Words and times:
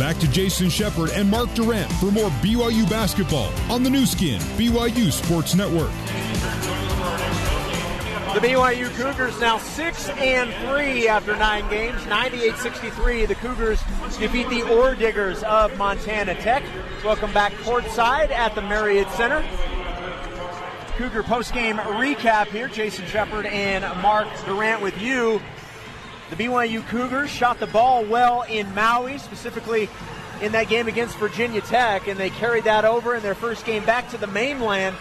back 0.00 0.16
to 0.16 0.30
Jason 0.30 0.70
Shepard 0.70 1.10
and 1.10 1.30
Mark 1.30 1.52
Durrant 1.52 1.92
for 1.92 2.10
more 2.10 2.30
BYU 2.40 2.88
basketball 2.88 3.52
on 3.70 3.82
the 3.82 3.90
Nu 3.90 4.06
Skin, 4.06 4.40
BYU 4.56 5.12
Sports 5.12 5.54
Network. 5.54 5.90
The 8.32 8.40
BYU 8.40 8.88
Cougars 8.96 9.38
now 9.40 9.58
6 9.58 10.08
and 10.08 10.50
3 10.70 11.06
after 11.06 11.36
9 11.36 11.68
games. 11.68 12.00
98-63. 12.04 13.28
The 13.28 13.34
Cougars 13.34 13.78
defeat 14.18 14.48
the 14.48 14.62
Ore 14.74 14.94
Diggers 14.94 15.42
of 15.42 15.76
Montana 15.76 16.34
Tech. 16.36 16.62
Welcome 17.04 17.34
back 17.34 17.52
courtside 17.64 18.30
at 18.30 18.54
the 18.54 18.62
Marriott 18.62 19.10
Center. 19.10 19.46
Cougar 20.96 21.24
post-game 21.24 21.76
recap 21.76 22.46
here. 22.46 22.68
Jason 22.68 23.04
Shepard 23.04 23.44
and 23.44 23.84
Mark 24.00 24.28
Durrant 24.46 24.80
with 24.80 24.98
you. 24.98 25.42
The 26.30 26.36
BYU 26.36 26.86
Cougars 26.86 27.28
shot 27.28 27.58
the 27.58 27.66
ball 27.66 28.04
well 28.04 28.42
in 28.42 28.72
Maui, 28.74 29.18
specifically 29.18 29.88
in 30.40 30.52
that 30.52 30.68
game 30.68 30.86
against 30.88 31.16
Virginia 31.18 31.60
Tech, 31.60 32.06
and 32.06 32.18
they 32.18 32.30
carried 32.30 32.64
that 32.64 32.84
over 32.84 33.14
in 33.16 33.22
their 33.22 33.34
first 33.34 33.66
game 33.66 33.84
back 33.84 34.08
to 34.10 34.16
the 34.16 34.28
mainland. 34.28 34.96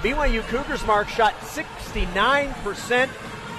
BYU 0.00 0.42
Cougars 0.48 0.84
Mark 0.84 1.08
shot 1.08 1.34
69% 1.40 3.08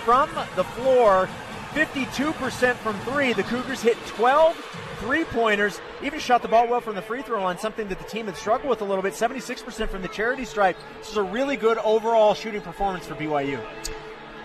from 0.03 0.29
the 0.55 0.63
floor, 0.65 1.29
52% 1.71 2.75
from 2.75 2.99
three. 2.99 3.31
The 3.31 3.43
Cougars 3.43 3.81
hit 3.81 3.97
12 4.07 4.55
three 4.99 5.23
pointers, 5.25 5.81
even 6.01 6.19
shot 6.19 6.41
the 6.41 6.47
ball 6.47 6.67
well 6.67 6.79
from 6.81 6.95
the 6.95 7.01
free 7.01 7.21
throw 7.21 7.41
line, 7.41 7.57
something 7.57 7.87
that 7.89 7.99
the 7.99 8.05
team 8.05 8.25
had 8.25 8.37
struggled 8.37 8.69
with 8.69 8.81
a 8.81 8.85
little 8.85 9.01
bit. 9.01 9.13
76% 9.13 9.89
from 9.89 10.01
the 10.01 10.07
charity 10.07 10.45
stripe. 10.45 10.77
This 10.99 11.11
is 11.11 11.17
a 11.17 11.23
really 11.23 11.57
good 11.57 11.77
overall 11.79 12.33
shooting 12.33 12.61
performance 12.61 13.05
for 13.05 13.15
BYU. 13.15 13.59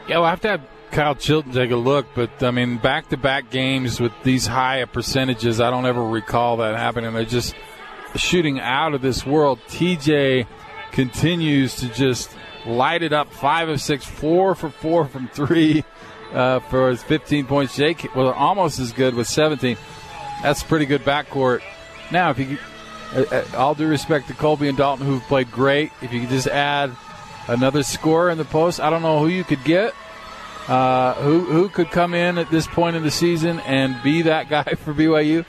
Yeah, 0.09 0.19
we'll 0.19 0.27
have 0.27 0.41
to 0.41 0.49
have 0.49 0.63
Kyle 0.91 1.15
Chilton 1.15 1.53
take 1.53 1.71
a 1.71 1.77
look, 1.77 2.07
but 2.15 2.43
I 2.43 2.51
mean, 2.51 2.79
back 2.79 3.09
to 3.11 3.17
back 3.17 3.51
games 3.51 4.01
with 4.01 4.13
these 4.23 4.47
high 4.47 4.85
percentages, 4.87 5.61
I 5.61 5.71
don't 5.71 5.87
ever 5.87 6.03
recall 6.03 6.59
that 6.59 6.77
happening. 6.77 7.13
They're 7.15 7.25
just 7.25 7.55
shooting 8.17 8.61
out 8.61 8.95
of 8.95 9.03
this 9.03 9.27
world. 9.27 9.61
TJ 9.69 10.47
continues 10.93 11.77
to 11.77 11.89
just 11.89 12.31
light 12.67 13.03
it 13.03 13.13
up 13.13 13.33
five 13.33 13.69
of 13.69 13.81
six, 13.81 14.05
four 14.05 14.55
for 14.55 14.71
four 14.71 15.07
from 15.07 15.29
three 15.29 15.85
uh, 16.33 16.61
for 16.61 16.91
his 16.91 17.03
15 17.03 17.47
points. 17.47 17.77
Jake 17.77 18.15
was 18.15 18.35
almost 18.37 18.79
as 18.79 18.93
good 18.93 19.15
with 19.15 19.27
17. 19.27 19.77
That's 20.43 20.63
pretty 20.63 20.87
good 20.87 21.03
backcourt. 21.03 21.63
Now, 22.11 22.31
if 22.31 22.39
you, 22.39 22.59
uh, 23.15 23.25
uh, 23.31 23.45
all 23.57 23.75
due 23.75 23.89
respect 23.89 24.29
to 24.29 24.35
Kolby 24.35 24.69
and 24.69 24.79
Dalton, 24.79 25.07
who've 25.07 25.23
played 25.25 25.51
great, 25.51 25.93
if 26.03 26.13
you 26.13 26.21
could 26.21 26.31
just 26.31 26.47
add 26.47 26.93
another 27.49 27.83
scorer 27.83 28.31
in 28.31 28.39
the 28.39 28.45
post, 28.45 28.81
I 28.81 28.91
don't 28.91 29.03
know 29.03 29.19
who 29.19 29.29
you 29.29 29.45
could 29.45 29.65
get. 29.65 29.95
Uh, 30.69 31.15
who 31.15 31.41
who 31.41 31.69
could 31.71 31.91
come 31.91 32.13
in 32.13 32.37
at 32.37 32.51
this 32.51 32.67
point 32.67 32.95
in 32.95 33.03
the 33.03 33.11
season 33.11 33.59
and 33.61 34.01
be 34.03 34.23
that 34.23 34.49
guy 34.51 34.65
for 34.65 34.93
BYU? 34.93 35.45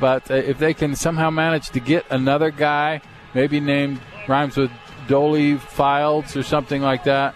But 0.00 0.30
uh, 0.30 0.34
if 0.34 0.58
they 0.58 0.74
can 0.74 0.94
somehow 0.94 1.30
manage 1.30 1.70
to 1.70 1.80
get 1.80 2.06
another 2.10 2.50
guy, 2.50 3.02
maybe 3.34 3.60
named 3.60 4.00
rhymes 4.28 4.56
with 4.56 4.70
Dolly 5.08 5.56
Files 5.56 6.36
or 6.36 6.42
something 6.42 6.80
like 6.82 7.04
that, 7.04 7.34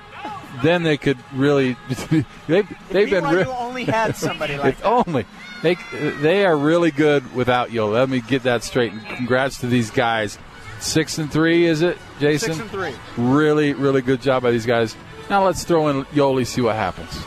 then 0.63 0.83
they 0.85 0.97
could 0.97 1.19
really. 1.33 1.77
they've 2.47 2.69
they've 2.91 3.11
been 3.11 3.25
re- 3.25 3.45
only 3.45 3.85
had 3.85 4.17
somebody 4.17 4.57
like 4.57 4.79
that. 4.79 4.87
only 4.87 5.27
they 5.63 5.77
they 6.21 6.47
are 6.47 6.57
really 6.57 6.91
good 6.91 7.35
without 7.35 7.73
you. 7.73 7.85
Let 7.85 8.09
me 8.09 8.21
get 8.21 8.45
that 8.45 8.63
straight. 8.63 8.93
And 8.93 9.05
congrats 9.07 9.59
to 9.61 9.67
these 9.67 9.91
guys. 9.91 10.39
Six 10.81 11.19
and 11.19 11.33
three, 11.33 11.67
is 11.67 11.83
it, 11.83 11.97
Jason? 12.21 12.51
Six 12.55 12.61
and 12.61 12.71
three. 12.71 12.95
Really, 13.17 13.73
really 13.73 14.03
good 14.03 14.21
job 14.21 14.43
by 14.43 14.51
these 14.51 14.67
guys. 14.67 14.95
Now 15.31 15.45
let's 15.45 15.65
throw 15.65 15.89
in 15.89 16.05
Yoeli, 16.07 16.47
see 16.47 16.61
what 16.61 16.77
happens. 16.77 17.19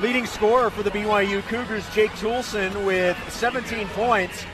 Leading 0.00 0.26
scorer 0.26 0.70
for 0.70 0.82
the 0.82 0.90
BYU 0.90 1.42
Cougars, 1.42 1.84
Jake 1.94 2.10
Toolson, 2.12 2.84
with 2.84 3.16
17 3.30 3.86
points. 3.88 4.44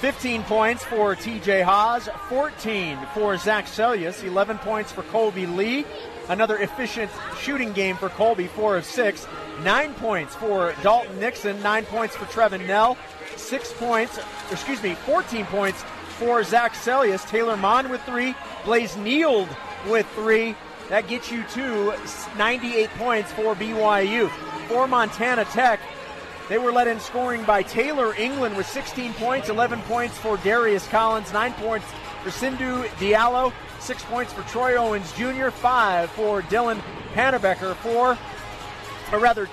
15 0.00 0.42
points 0.44 0.82
for 0.82 1.14
TJ 1.14 1.62
Haws, 1.62 2.08
14 2.28 2.98
for 3.14 3.36
Zac 3.36 3.66
Seljaas, 3.66 4.24
11 4.24 4.58
points 4.58 4.90
for 4.90 5.02
Kolby 5.02 5.46
Lee. 5.56 5.84
Another 6.28 6.56
efficient 6.58 7.10
shooting 7.38 7.72
game 7.72 7.96
for 7.96 8.08
Kolby, 8.08 8.48
4 8.48 8.78
of 8.78 8.84
6. 8.84 9.26
9 9.62 9.94
points 9.94 10.34
for 10.34 10.74
Dalton 10.82 11.20
Nixon, 11.20 11.60
9 11.62 11.84
points 11.84 12.16
for 12.16 12.24
Trevin 12.26 12.66
Knell, 12.66 12.96
6 13.36 13.72
points, 13.74 14.18
excuse 14.50 14.82
me, 14.82 14.94
14 14.94 15.44
points 15.46 15.84
for 16.18 16.42
Zac 16.42 16.72
Seljaas. 16.72 17.28
Taylor 17.28 17.56
Maughan 17.56 17.90
with 17.90 18.02
3, 18.02 18.34
Blaze 18.64 18.94
Nield 18.94 19.48
with 19.88 20.06
3. 20.14 20.56
That 20.92 21.08
gets 21.08 21.32
you 21.32 21.42
to 21.54 21.94
98 22.36 22.90
points 22.98 23.32
for 23.32 23.54
BYU. 23.54 24.28
For 24.68 24.86
Montana 24.86 25.46
Tech, 25.46 25.80
they 26.50 26.58
were 26.58 26.70
led 26.70 26.86
in 26.86 27.00
scoring 27.00 27.44
by 27.44 27.62
Taylor 27.62 28.14
England 28.14 28.58
with 28.58 28.66
16 28.66 29.14
points, 29.14 29.48
11 29.48 29.80
points 29.84 30.18
for 30.18 30.36
Darius 30.36 30.86
Collins, 30.88 31.32
9 31.32 31.54
points 31.54 31.86
for 32.22 32.30
Sindhu 32.30 32.82
Diallo, 32.98 33.54
6 33.80 34.04
points 34.04 34.34
for 34.34 34.42
Troy 34.42 34.76
Owens 34.76 35.10
Jr., 35.12 35.48
5 35.48 36.10
for 36.10 36.42
Dylan 36.42 36.78
Hannebecker, 37.14 37.74
4, 37.76 38.18
or 39.12 39.18
rather, 39.18 39.48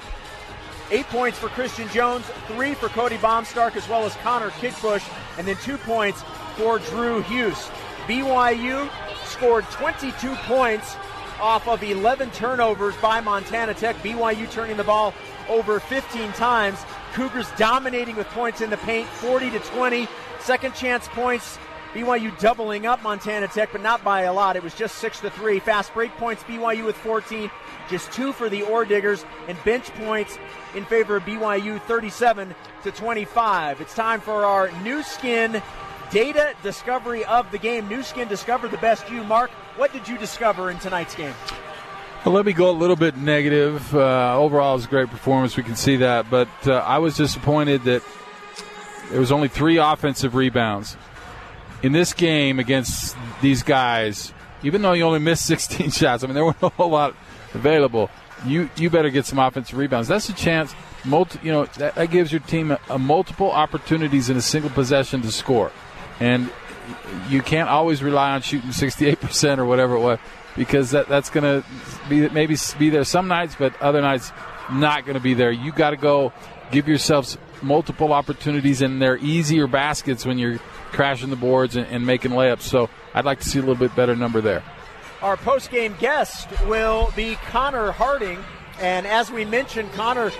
8 0.92 1.06
points 1.06 1.40
for 1.40 1.48
Christian 1.48 1.88
Jones, 1.88 2.26
3 2.48 2.74
for 2.74 2.90
Cody 2.90 3.16
Baumstark, 3.16 3.78
as 3.78 3.88
well 3.88 4.04
as 4.04 4.14
Connor 4.18 4.50
Kickbush, 4.50 5.08
and 5.38 5.48
then 5.48 5.56
2 5.64 5.78
points 5.78 6.22
for 6.58 6.80
Drew 6.80 7.22
Hughes. 7.22 7.70
BYU 8.08 8.90
scored 9.24 9.64
22 9.72 10.36
points 10.36 10.98
off 11.40 11.68
of 11.68 11.84
11 11.84 12.32
turnovers 12.32 12.96
by 12.98 13.22
Montana 13.22 13.74
Tech. 13.74 13.96
BYU 13.98 14.50
turning 14.52 14.78
the 14.78 14.84
ball 14.84 15.14
over 15.48 15.80
15 15.80 16.32
times. 16.34 16.80
Cougars 17.14 17.48
dominating 17.58 18.16
with 18.16 18.28
points 18.28 18.62
in 18.62 18.70
the 18.70 18.78
paint, 18.78 19.08
40 19.08 19.52
to 19.52 19.60
20. 19.60 20.08
Second 20.40 20.76
chance 20.76 21.08
points. 21.10 21.58
BYU 21.94 22.38
doubling 22.40 22.86
up 22.86 23.02
Montana 23.02 23.48
Tech, 23.48 23.72
but 23.72 23.82
not 23.82 24.04
by 24.04 24.22
a 24.22 24.34
lot. 24.34 24.56
It 24.56 24.62
was 24.62 24.76
just 24.76 25.00
six 25.00 25.20
to 25.22 25.32
three. 25.32 25.60
Fast 25.60 25.94
break 25.94 26.12
points. 26.18 26.44
BYU 26.44 26.86
with 26.86 26.96
14, 26.98 27.50
just 27.90 28.12
two 28.12 28.32
for 28.32 28.48
the 28.48 28.62
Ore 28.62 28.86
Diggers, 28.86 29.26
and 29.48 29.58
bench 29.64 29.92
points 29.96 30.38
in 30.76 30.86
favor 30.86 31.16
of 31.16 31.24
BYU, 31.24 31.82
37 31.82 32.54
to 32.84 32.92
25. 32.92 33.82
It's 33.82 33.96
time 33.96 34.22
for 34.22 34.46
our 34.46 34.72
Nu 34.84 35.02
Skin 35.02 35.64
data 36.12 36.54
discovery 36.64 37.26
of 37.26 37.50
the 37.52 37.58
game. 37.58 37.88
Nu 37.88 38.04
Skin 38.04 38.28
discovered 38.28 38.72
the 38.72 38.78
best 38.78 39.10
you. 39.10 39.24
Mark, 39.24 39.52
what 39.78 39.94
did 39.94 40.08
you 40.08 40.18
discover 40.18 40.72
in 40.72 40.80
tonight's 40.80 41.16
game? 41.16 41.34
Well, 42.26 42.36
let 42.36 42.46
me 42.46 42.54
go 42.54 42.70
a 42.70 42.72
little 42.72 42.98
bit 42.98 43.16
negative. 43.16 43.96
Uh, 43.96 44.38
overall, 44.38 44.74
it 44.74 44.78
was 44.78 44.86
a 44.86 44.90
great 44.90 45.10
performance. 45.10 45.56
We 45.56 45.64
can 45.64 45.76
see 45.76 45.98
that. 45.98 46.30
But 46.30 46.50
uh, 46.66 46.74
I 46.74 46.98
was 46.98 47.16
disappointed 47.16 47.84
that 47.84 48.04
there 49.10 49.20
was 49.20 49.32
only 49.32 49.48
three 49.48 49.78
offensive 49.78 50.36
rebounds. 50.36 50.98
In 51.82 51.94
this 51.94 52.14
game 52.14 52.60
against 52.60 53.16
these 53.42 53.64
guys, 53.64 54.34
even 54.64 54.82
though 54.82 54.92
you 54.94 55.04
only 55.04 55.20
missed 55.20 55.46
16 55.48 55.92
shots, 55.92 56.24
I 56.24 56.28
mean, 56.28 56.36
there 56.36 56.44
weren't 56.44 56.62
a 56.62 56.70
whole 56.70 56.90
lot 56.90 57.16
available. 57.54 58.10
You, 58.46 58.70
you 58.76 58.90
better 58.90 59.10
get 59.10 59.26
some 59.26 59.40
offensive 59.40 59.78
rebounds. 59.78 60.08
That's 60.08 60.30
a 60.30 60.34
chance. 60.34 60.74
Multi, 61.06 61.40
you 61.42 61.52
know 61.52 61.66
that, 61.78 61.96
that 61.96 62.12
gives 62.12 62.32
your 62.32 62.42
team 62.42 62.72
a, 62.72 62.80
a 62.90 63.00
multiple 63.00 63.50
opportunities 63.52 64.30
in 64.30 64.36
a 64.36 64.42
single 64.42 64.70
possession 64.70 65.22
to 65.22 65.32
score, 65.32 65.72
and 66.20 66.50
you 67.30 67.42
can't 67.42 67.70
always 67.70 68.02
rely 68.02 68.32
on 68.32 68.42
shooting 68.42 68.72
68% 68.72 69.58
or 69.58 69.66
whatever 69.66 69.96
it 69.96 70.00
was 70.00 70.20
because 70.56 70.92
that, 70.92 71.08
that's 71.08 71.30
going 71.30 71.44
to 71.44 71.68
be 72.10 72.28
maybe 72.30 72.56
be 72.78 72.90
there 72.90 73.04
some 73.04 73.28
nights, 73.28 73.56
but 73.58 73.80
other 73.82 74.02
nights 74.02 74.32
not 74.72 75.06
going 75.06 75.16
to 75.16 75.22
be 75.22 75.34
there. 75.34 75.52
You 75.52 75.72
got 75.72 75.92
to 75.92 75.98
go 75.98 76.34
give 76.72 76.88
yourselves 76.88 77.38
multiple 77.62 78.14
opportunities, 78.14 78.82
and 78.82 79.02
they're 79.02 79.18
easier 79.18 79.68
baskets 79.68 80.26
when 80.26 80.38
you're 80.38 80.60
crashing 80.92 81.30
the 81.30 81.36
boards 81.36 81.76
and, 81.76 81.88
and 81.88 82.06
making 82.06 82.32
layups. 82.32 82.62
So 82.62 82.90
I'd 83.14 83.26
like 83.26 83.40
to 83.40 83.50
see 83.50 83.60
a 83.60 83.62
little 83.62 83.76
bit 83.76 83.96
better 83.96 84.16
number 84.16 84.42
there. 84.42 84.64
Our 85.22 85.38
post-game 85.38 85.96
guest 86.00 86.48
will 86.66 87.12
be 87.16 87.36
Connor 87.48 87.92
Harding, 87.92 88.40
and 88.80 89.06
as 89.06 89.32
we 89.32 89.46
mentioned, 89.46 89.92
Connor 89.94 90.32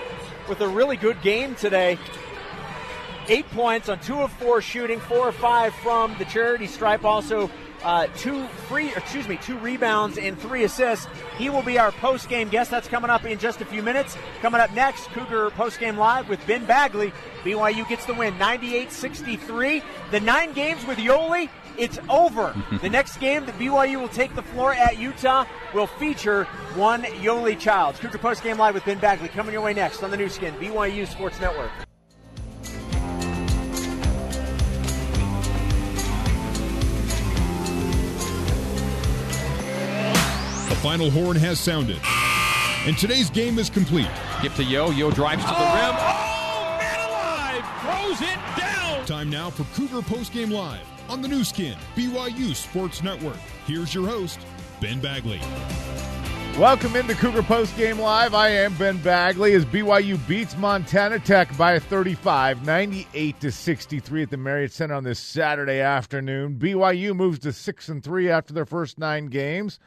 with 0.48 0.60
a 0.60 0.68
really 0.68 0.96
good 0.96 1.20
game 1.22 1.54
today. 1.54 1.98
Eight 3.30 3.48
points 3.50 3.88
on 3.88 4.00
two 4.00 4.18
of 4.18 4.32
four 4.32 4.60
shooting, 4.60 4.98
four 4.98 5.28
or 5.28 5.30
five 5.30 5.72
from 5.72 6.16
the 6.18 6.24
charity 6.24 6.66
stripe. 6.66 7.04
Also, 7.04 7.48
uh, 7.84 8.08
two 8.16 8.44
free, 8.66 8.88
excuse 8.88 9.28
me, 9.28 9.36
two 9.36 9.56
rebounds 9.58 10.18
and 10.18 10.36
three 10.36 10.64
assists. 10.64 11.06
He 11.38 11.48
will 11.48 11.62
be 11.62 11.78
our 11.78 11.92
post 11.92 12.28
game 12.28 12.48
guest. 12.48 12.72
That's 12.72 12.88
coming 12.88 13.08
up 13.08 13.24
in 13.24 13.38
just 13.38 13.60
a 13.60 13.64
few 13.64 13.84
minutes. 13.84 14.16
Coming 14.42 14.60
up 14.60 14.74
next, 14.74 15.04
Cougar 15.10 15.50
post 15.50 15.78
game 15.78 15.96
live 15.96 16.28
with 16.28 16.44
Ben 16.44 16.66
Bagley. 16.66 17.12
BYU 17.44 17.88
gets 17.88 18.04
the 18.04 18.14
win, 18.14 18.34
98-63. 18.34 19.80
The 20.10 20.18
nine 20.18 20.52
games 20.52 20.84
with 20.84 20.98
Yoeli, 20.98 21.48
it's 21.78 22.00
over. 22.08 22.52
the 22.82 22.90
next 22.90 23.18
game 23.18 23.46
that 23.46 23.56
BYU 23.60 24.00
will 24.00 24.08
take 24.08 24.34
the 24.34 24.42
floor 24.42 24.74
at 24.74 24.98
Utah 24.98 25.44
will 25.72 25.86
feature 25.86 26.46
one 26.74 27.04
Yoeli 27.04 27.56
Childs. 27.56 28.00
Cougar 28.00 28.18
post 28.18 28.42
game 28.42 28.58
live 28.58 28.74
with 28.74 28.84
Ben 28.84 28.98
Bagley 28.98 29.28
coming 29.28 29.52
your 29.52 29.62
way 29.62 29.72
next 29.72 30.02
on 30.02 30.10
the 30.10 30.16
Nu 30.16 30.28
Skin 30.28 30.52
BYU 30.54 31.06
Sports 31.06 31.40
Network. 31.40 31.70
Final 40.82 41.10
horn 41.10 41.36
has 41.36 41.60
sounded. 41.60 42.00
And 42.86 42.96
today's 42.96 43.28
game 43.28 43.58
is 43.58 43.68
complete. 43.68 44.08
Give 44.40 44.54
to 44.54 44.64
Yo. 44.64 44.88
Yo 44.88 45.10
drives 45.10 45.42
to 45.42 45.50
the 45.50 45.54
oh, 45.54 45.74
rim. 45.74 45.94
Oh, 45.98 46.78
man 46.80 47.06
alive! 47.06 48.16
Throws 48.16 48.22
it 48.22 48.38
down. 48.58 49.04
Time 49.04 49.28
now 49.28 49.50
for 49.50 49.64
Cougar 49.74 50.00
Postgame 50.00 50.50
Live 50.50 50.80
on 51.10 51.20
the 51.20 51.28
Nu 51.28 51.44
Skin, 51.44 51.76
BYU 51.94 52.54
Sports 52.54 53.02
Network. 53.02 53.36
Here's 53.66 53.94
your 53.94 54.06
host, 54.06 54.40
Ben 54.80 55.00
Bagley. 55.00 55.38
Welcome 56.58 56.96
into 56.96 57.14
Cougar 57.14 57.42
Postgame 57.42 57.98
Live. 57.98 58.32
I 58.32 58.48
am 58.48 58.74
Ben 58.78 58.96
Bagley 59.02 59.52
as 59.52 59.66
BYU 59.66 60.18
beats 60.26 60.56
Montana 60.56 61.18
Tech 61.18 61.54
by 61.58 61.78
35, 61.78 62.64
98 62.64 63.38
to 63.40 63.52
63 63.52 64.22
at 64.22 64.30
the 64.30 64.38
Marriott 64.38 64.72
Center 64.72 64.94
on 64.94 65.04
this 65.04 65.18
Saturday 65.18 65.80
afternoon. 65.80 66.56
BYU 66.58 67.14
moves 67.14 67.38
to 67.40 67.52
6 67.52 67.88
and 67.90 68.02
3 68.02 68.30
after 68.30 68.54
their 68.54 68.64
first 68.64 68.98
9 68.98 69.26
games. 69.26 69.78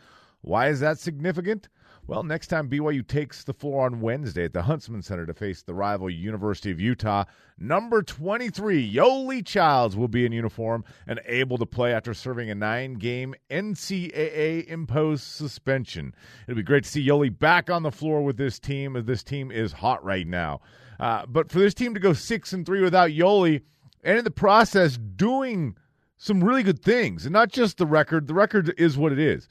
Why 0.44 0.68
is 0.68 0.82
that 0.82 1.00
significant? 1.00 1.70
Well, 2.06 2.24
next 2.24 2.48
time 2.48 2.70
BYU 2.70 3.08
takes 3.08 3.46
the 3.46 3.54
floor 3.54 3.86
on 3.86 4.02
Wednesday 4.02 4.44
at 4.44 4.52
the 4.52 4.64
Huntsman 4.64 5.02
Center 5.02 5.26
to 5.26 5.34
face 5.34 5.62
the 5.62 5.74
rival 5.74 6.10
University 6.10 6.70
of 6.70 6.82
Utah, 6.82 7.24
number 7.58 8.04
23, 8.04 8.94
Yoeli 8.94 9.46
Childs, 9.46 9.96
will 9.96 10.10
be 10.10 10.26
in 10.26 10.34
uniform 10.34 10.84
and 11.08 11.22
able 11.28 11.58
to 11.58 11.66
play 11.66 11.94
after 11.94 12.14
serving 12.14 12.50
a 12.50 12.56
nine 12.56 12.96
game 12.96 13.34
NCAA 13.50 14.68
imposed 14.68 15.24
suspension. 15.24 16.14
It'll 16.46 16.58
be 16.58 16.64
great 16.64 16.84
to 16.84 16.90
see 16.90 17.08
Yoeli 17.08 17.40
back 17.40 17.70
on 17.70 17.84
the 17.84 17.92
floor 17.92 18.22
with 18.22 18.36
this 18.36 18.60
team, 18.60 18.98
as 18.98 19.06
this 19.06 19.24
team 19.24 19.50
is 19.50 19.72
hot 19.72 20.04
right 20.04 20.28
now. 20.28 20.60
Uh, 21.00 21.26
but 21.26 21.54
for 21.54 21.60
this 21.60 21.74
team 21.74 21.94
to 21.94 22.02
go 22.02 22.12
6 22.12 22.52
and 22.52 22.66
3 22.66 22.82
without 22.82 23.12
Yoeli, 23.12 23.62
and 24.04 24.18
in 24.18 24.26
the 24.26 24.30
process, 24.30 24.98
doing 25.16 25.78
some 26.18 26.44
really 26.44 26.64
good 26.64 26.84
things, 26.84 27.26
and 27.26 27.32
not 27.32 27.50
just 27.50 27.78
the 27.78 27.86
record, 27.86 28.28
the 28.28 28.34
record 28.34 28.74
is 28.78 28.98
what 28.98 29.14
it 29.14 29.20
is. 29.20 29.48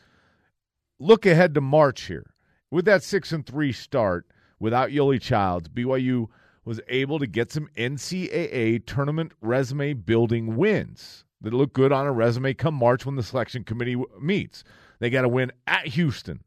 Look 1.02 1.26
ahead 1.26 1.52
to 1.54 1.60
March 1.60 2.02
here 2.02 2.32
with 2.70 2.84
that 2.84 3.02
six 3.02 3.32
and 3.32 3.44
three 3.44 3.72
start 3.72 4.25
without 4.60 4.90
Yoeli 4.90 5.20
Childs, 5.20 5.69
BYU 5.69 6.28
was 6.64 6.81
able 6.87 7.19
to 7.19 7.26
get 7.26 7.50
some 7.50 7.69
NCAA 7.76 8.87
tournament 8.87 9.32
resume 9.40 9.94
building 9.94 10.54
wins 10.54 11.25
that 11.40 11.52
look 11.52 11.72
good 11.72 11.90
on 11.90 12.06
a 12.06 12.12
resume 12.12 12.54
come 12.54 12.75
March 12.75 13.04
when 13.04 13.16
the 13.16 13.25
selection 13.25 13.64
committee 13.64 14.00
meets. 14.20 14.62
They 15.00 15.10
got 15.10 15.22
to 15.22 15.28
win 15.28 15.50
at 15.66 15.88
Houston 15.88 16.44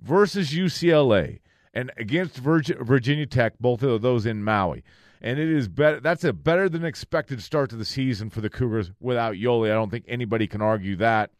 versus 0.00 0.52
UCLA 0.52 1.40
and 1.74 1.90
against 1.96 2.38
Virginia 2.38 3.26
Tech, 3.26 3.58
both 3.58 3.82
of 3.82 4.02
those 4.02 4.24
in 4.24 4.44
Maui. 4.44 4.84
And 5.20 5.40
it 5.40 5.48
is 5.48 5.66
better. 5.66 5.98
That's 5.98 6.22
a 6.22 6.32
better 6.32 6.68
than 6.68 6.84
expected 6.84 7.42
start 7.42 7.70
to 7.70 7.76
the 7.76 7.84
season 7.84 8.30
for 8.30 8.40
the 8.40 8.50
Cougars 8.50 8.92
without 9.00 9.34
Yoeli. 9.34 9.72
I 9.72 9.74
don't 9.74 9.90
think 9.90 10.04
anybody 10.06 10.46
can 10.46 10.62
argue 10.62 10.94
that. 10.94 11.32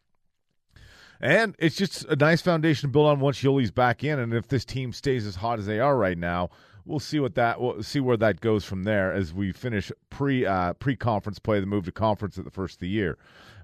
And 1.19 1.55
it's 1.57 1.75
just 1.75 2.05
a 2.05 2.15
nice 2.15 2.41
foundation 2.41 2.89
to 2.89 2.91
build 2.91 3.07
on 3.07 3.19
once 3.19 3.41
Yoeli's 3.41 3.71
back 3.71 4.03
in. 4.03 4.19
And 4.19 4.33
if 4.33 4.47
this 4.47 4.65
team 4.65 4.93
stays 4.93 5.25
as 5.25 5.35
hot 5.35 5.59
as 5.59 5.65
they 5.65 5.79
are 5.79 5.97
right 5.97 6.17
now, 6.17 6.49
we'll 6.87 6.99
see 6.99 7.19
what 7.19 7.35
that 7.35 7.59
we'll 7.59 7.83
see 7.83 7.99
where 7.99 8.17
that 8.17 8.39
goes 8.41 8.63
from 8.63 8.83
there 8.83 9.13
as 9.13 9.33
we 9.33 9.51
finish 9.51 9.91
pre 10.09 10.45
uh, 10.45 10.73
pre 10.73 10.95
conference 10.95 11.37
play, 11.37 11.59
the 11.59 11.65
move 11.65 11.85
to 11.85 11.91
conference 11.91 12.37
at 12.37 12.45
the 12.45 12.51
first 12.51 12.75
of 12.75 12.79
the 12.79 12.89
year. 12.89 13.17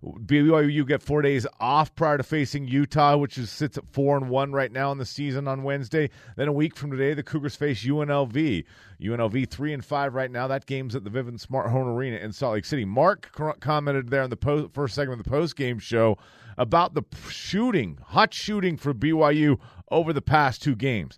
BYU 0.03 0.85
get 0.85 1.01
four 1.01 1.21
days 1.21 1.47
off 1.61 1.95
prior 1.95 2.17
to 2.17 2.23
facing 2.23 2.67
Utah, 2.67 3.15
which 3.15 3.37
is 3.37 3.49
sits 3.49 3.77
at 3.77 3.87
four 3.87 4.17
and 4.17 4.29
one 4.29 4.51
right 4.51 4.71
now 4.71 4.91
in 4.91 4.97
the 4.97 5.05
season 5.05 5.47
on 5.47 5.63
Wednesday. 5.63 6.09
Then 6.35 6.49
a 6.49 6.53
week 6.53 6.75
from 6.75 6.91
today, 6.91 7.13
the 7.13 7.23
Cougars 7.23 7.55
face 7.55 7.85
UNLV. 7.85 8.65
UNLV 9.01 9.49
three 9.49 9.73
and 9.73 9.83
five 9.83 10.13
right 10.13 10.29
now. 10.29 10.47
That 10.47 10.65
game's 10.65 10.95
at 10.95 11.05
the 11.05 11.09
Vivint 11.09 11.39
Smart 11.39 11.69
Home 11.69 11.87
Arena 11.87 12.17
in 12.17 12.33
Salt 12.33 12.53
Lake 12.53 12.65
City. 12.65 12.83
Mark 12.83 13.31
commented 13.61 14.09
there 14.09 14.23
in 14.23 14.29
the 14.29 14.37
post, 14.37 14.73
first 14.73 14.93
segment 14.93 15.19
of 15.19 15.23
the 15.23 15.29
post 15.29 15.55
game 15.55 15.79
show 15.79 16.17
about 16.57 16.93
the 16.93 17.03
shooting, 17.29 17.97
hot 18.07 18.33
shooting 18.33 18.77
for 18.77 18.93
BYU 18.93 19.57
over 19.89 20.11
the 20.11 20.21
past 20.21 20.61
two 20.61 20.75
games. 20.75 21.17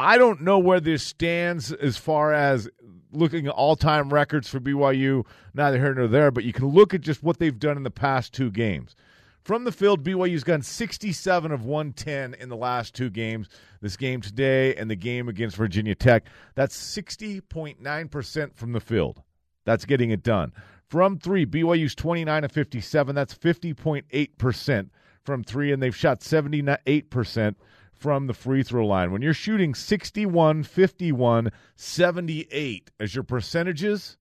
I 0.00 0.16
don't 0.16 0.42
know 0.42 0.60
where 0.60 0.78
this 0.78 1.02
stands 1.02 1.72
as 1.72 1.96
far 1.96 2.32
as 2.32 2.68
looking 3.10 3.48
at 3.48 3.52
all 3.54 3.74
time 3.74 4.14
records 4.14 4.48
for 4.48 4.60
BYU, 4.60 5.26
neither 5.54 5.76
here 5.76 5.92
nor 5.92 6.06
there, 6.06 6.30
but 6.30 6.44
you 6.44 6.52
can 6.52 6.66
look 6.66 6.94
at 6.94 7.00
just 7.00 7.24
what 7.24 7.40
they've 7.40 7.58
done 7.58 7.76
in 7.76 7.82
the 7.82 7.90
past 7.90 8.32
two 8.32 8.52
games. 8.52 8.94
From 9.42 9.64
the 9.64 9.72
field, 9.72 10.04
BYU's 10.04 10.44
gone 10.44 10.62
67 10.62 11.50
of 11.50 11.64
110 11.64 12.34
in 12.34 12.48
the 12.48 12.56
last 12.56 12.94
two 12.94 13.10
games. 13.10 13.48
This 13.80 13.96
game 13.96 14.20
today 14.20 14.76
and 14.76 14.88
the 14.88 14.94
game 14.94 15.28
against 15.28 15.56
Virginia 15.56 15.96
Tech. 15.96 16.26
That's 16.54 16.76
60.9% 16.76 18.54
from 18.54 18.72
the 18.72 18.80
field. 18.80 19.20
That's 19.64 19.84
getting 19.84 20.12
it 20.12 20.22
done. 20.22 20.52
From 20.86 21.18
three, 21.18 21.44
BYU's 21.44 21.96
29 21.96 22.44
of 22.44 22.52
57. 22.52 23.16
That's 23.16 23.34
50.8% 23.34 24.90
from 25.24 25.42
three, 25.42 25.72
and 25.72 25.82
they've 25.82 25.96
shot 25.96 26.20
78% 26.20 27.56
from 27.98 28.26
the 28.26 28.34
free 28.34 28.62
throw 28.62 28.86
line. 28.86 29.10
When 29.10 29.22
you're 29.22 29.34
shooting 29.34 29.74
61, 29.74 30.62
51, 30.62 31.50
78 31.74 32.90
as 33.00 33.14
your 33.14 33.24
percentages 33.24 34.16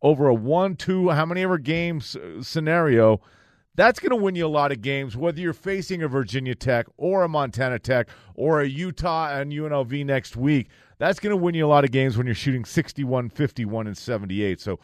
over 0.00 0.28
a 0.28 0.34
one, 0.34 0.76
two, 0.76 1.10
how 1.10 1.26
many 1.26 1.42
ever 1.42 1.58
games 1.58 2.16
uh, 2.16 2.42
scenario, 2.42 3.20
that's 3.74 4.00
going 4.00 4.10
to 4.10 4.16
win 4.16 4.34
you 4.34 4.46
a 4.46 4.48
lot 4.48 4.72
of 4.72 4.80
games, 4.80 5.16
whether 5.16 5.40
you're 5.40 5.52
facing 5.52 6.02
a 6.02 6.08
Virginia 6.08 6.54
Tech 6.54 6.86
or 6.96 7.22
a 7.22 7.28
Montana 7.28 7.78
Tech 7.78 8.08
or 8.34 8.60
a 8.60 8.68
Utah 8.68 9.32
and 9.32 9.52
UNLV 9.52 10.04
next 10.04 10.36
week. 10.36 10.68
That's 10.98 11.20
going 11.20 11.30
to 11.30 11.36
win 11.36 11.54
you 11.54 11.64
a 11.64 11.68
lot 11.68 11.84
of 11.84 11.92
games 11.92 12.16
when 12.16 12.26
you're 12.26 12.34
shooting 12.34 12.64
61, 12.64 13.30
51, 13.30 13.86
and 13.86 13.96
78. 13.96 14.60
So 14.60 14.80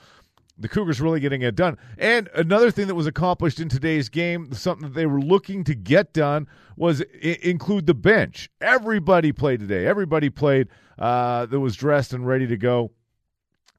the 0.56 0.68
Cougars 0.68 1.00
really 1.00 1.20
getting 1.20 1.42
it 1.42 1.56
done. 1.56 1.76
And 1.98 2.28
another 2.34 2.70
thing 2.70 2.86
that 2.86 2.94
was 2.94 3.06
accomplished 3.06 3.58
in 3.58 3.68
today's 3.68 4.08
game, 4.08 4.52
something 4.52 4.88
that 4.88 4.94
they 4.94 5.06
were 5.06 5.20
looking 5.20 5.64
to 5.64 5.74
get 5.74 6.12
done, 6.12 6.46
was 6.76 7.02
I- 7.02 7.38
include 7.42 7.86
the 7.86 7.94
bench. 7.94 8.48
Everybody 8.60 9.32
played 9.32 9.60
today. 9.60 9.86
Everybody 9.86 10.30
played 10.30 10.68
uh, 10.98 11.46
that 11.46 11.58
was 11.58 11.76
dressed 11.76 12.12
and 12.12 12.26
ready 12.26 12.46
to 12.46 12.56
go. 12.56 12.92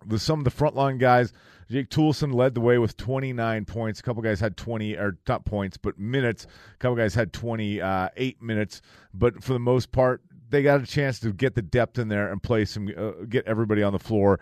The, 0.06 0.19
some 0.19 0.39
of 0.39 0.45
the 0.45 0.51
frontline 0.51 1.00
guys, 1.00 1.31
Jake 1.69 1.89
Toolson 1.89 2.33
led 2.33 2.54
the 2.54 2.62
way 2.62 2.78
with 2.78 2.98
29 2.98 3.66
points. 3.66 4.00
A 4.00 4.04
couple 4.04 4.21
guys 4.21 4.39
had 4.39 4.57
20 4.57 4.95
or 4.95 5.18
top 5.25 5.45
points, 5.45 5.78
but 5.78 5.98
minutes. 5.98 6.45
A 6.75 6.78
couple 6.78 6.98
guys 6.98 7.16
had 7.16 7.33
28 7.33 7.81
uh, 7.81 8.10
minutes. 8.45 8.81
But 9.13 9.44
for 9.44 9.54
the 9.54 9.60
most 9.60 9.92
part, 9.92 10.21
they 10.50 10.62
got 10.62 10.81
a 10.81 10.86
chance 10.86 11.19
to 11.21 11.33
get 11.33 11.56
the 11.56 11.62
depth 11.62 11.98
in 11.98 12.10
there 12.10 12.31
and 12.31 12.44
play 12.44 12.66
some, 12.66 12.89
uh, 12.95 13.12
get 13.28 13.48
everybody 13.48 13.81
on 13.81 13.94
the 13.94 14.00
floor 14.00 14.39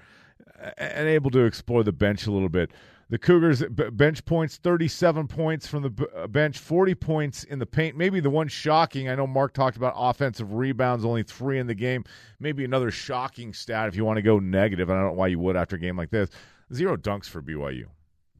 and 0.78 1.08
able 1.08 1.32
to 1.32 1.46
explore 1.46 1.84
the 1.84 1.92
bench 1.92 2.28
a 2.28 2.32
little 2.32 2.50
bit. 2.50 2.72
The 3.10 3.18
Cougars 3.20 3.62
bench 3.92 4.26
points 4.26 4.58
37 4.58 5.28
points 5.28 5.68
from 5.68 5.84
the 5.84 6.08
uh, 6.16 6.26
bench, 6.26 6.58
40 6.58 6.96
points 6.96 7.44
in 7.44 7.60
the 7.60 7.66
paint. 7.66 7.96
Maybe 7.96 8.20
the 8.20 8.30
one 8.30 8.48
shocking, 8.48 9.10
I 9.10 9.16
know 9.16 9.28
Mark 9.28 9.54
talked 9.54 9.78
about 9.78 9.94
offensive 9.96 10.54
rebounds, 10.54 11.06
only 11.06 11.22
three 11.22 11.60
in 11.60 11.68
the 11.68 11.76
game. 11.76 12.06
Maybe 12.40 12.64
another 12.64 12.90
shocking 12.90 13.54
stat 13.54 13.88
if 13.88 13.96
you 13.96 14.06
want 14.06 14.18
to 14.18 14.24
go 14.24 14.40
negative. 14.40 14.90
I 14.90 14.94
don't 14.94 15.04
know 15.04 15.14
why 15.14 15.28
you 15.28 15.38
would 15.40 15.56
after 15.56 15.76
a 15.76 15.80
game 15.80 15.98
like 15.98 16.10
this. 16.10 16.30
Zero 16.74 16.98
dunks 16.98 17.26
for 17.26 17.42
BYU. 17.42 17.86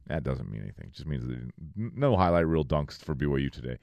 That 0.06 0.24
doesn't 0.24 0.50
mean 0.50 0.62
anything. 0.62 0.86
It 0.86 0.92
just 0.94 1.06
means 1.06 1.52
no 1.76 2.16
highlight 2.16 2.46
reel 2.46 2.64
dunks 2.64 3.02
for 3.02 3.14
BYU 3.14 3.52
today. 3.52 3.78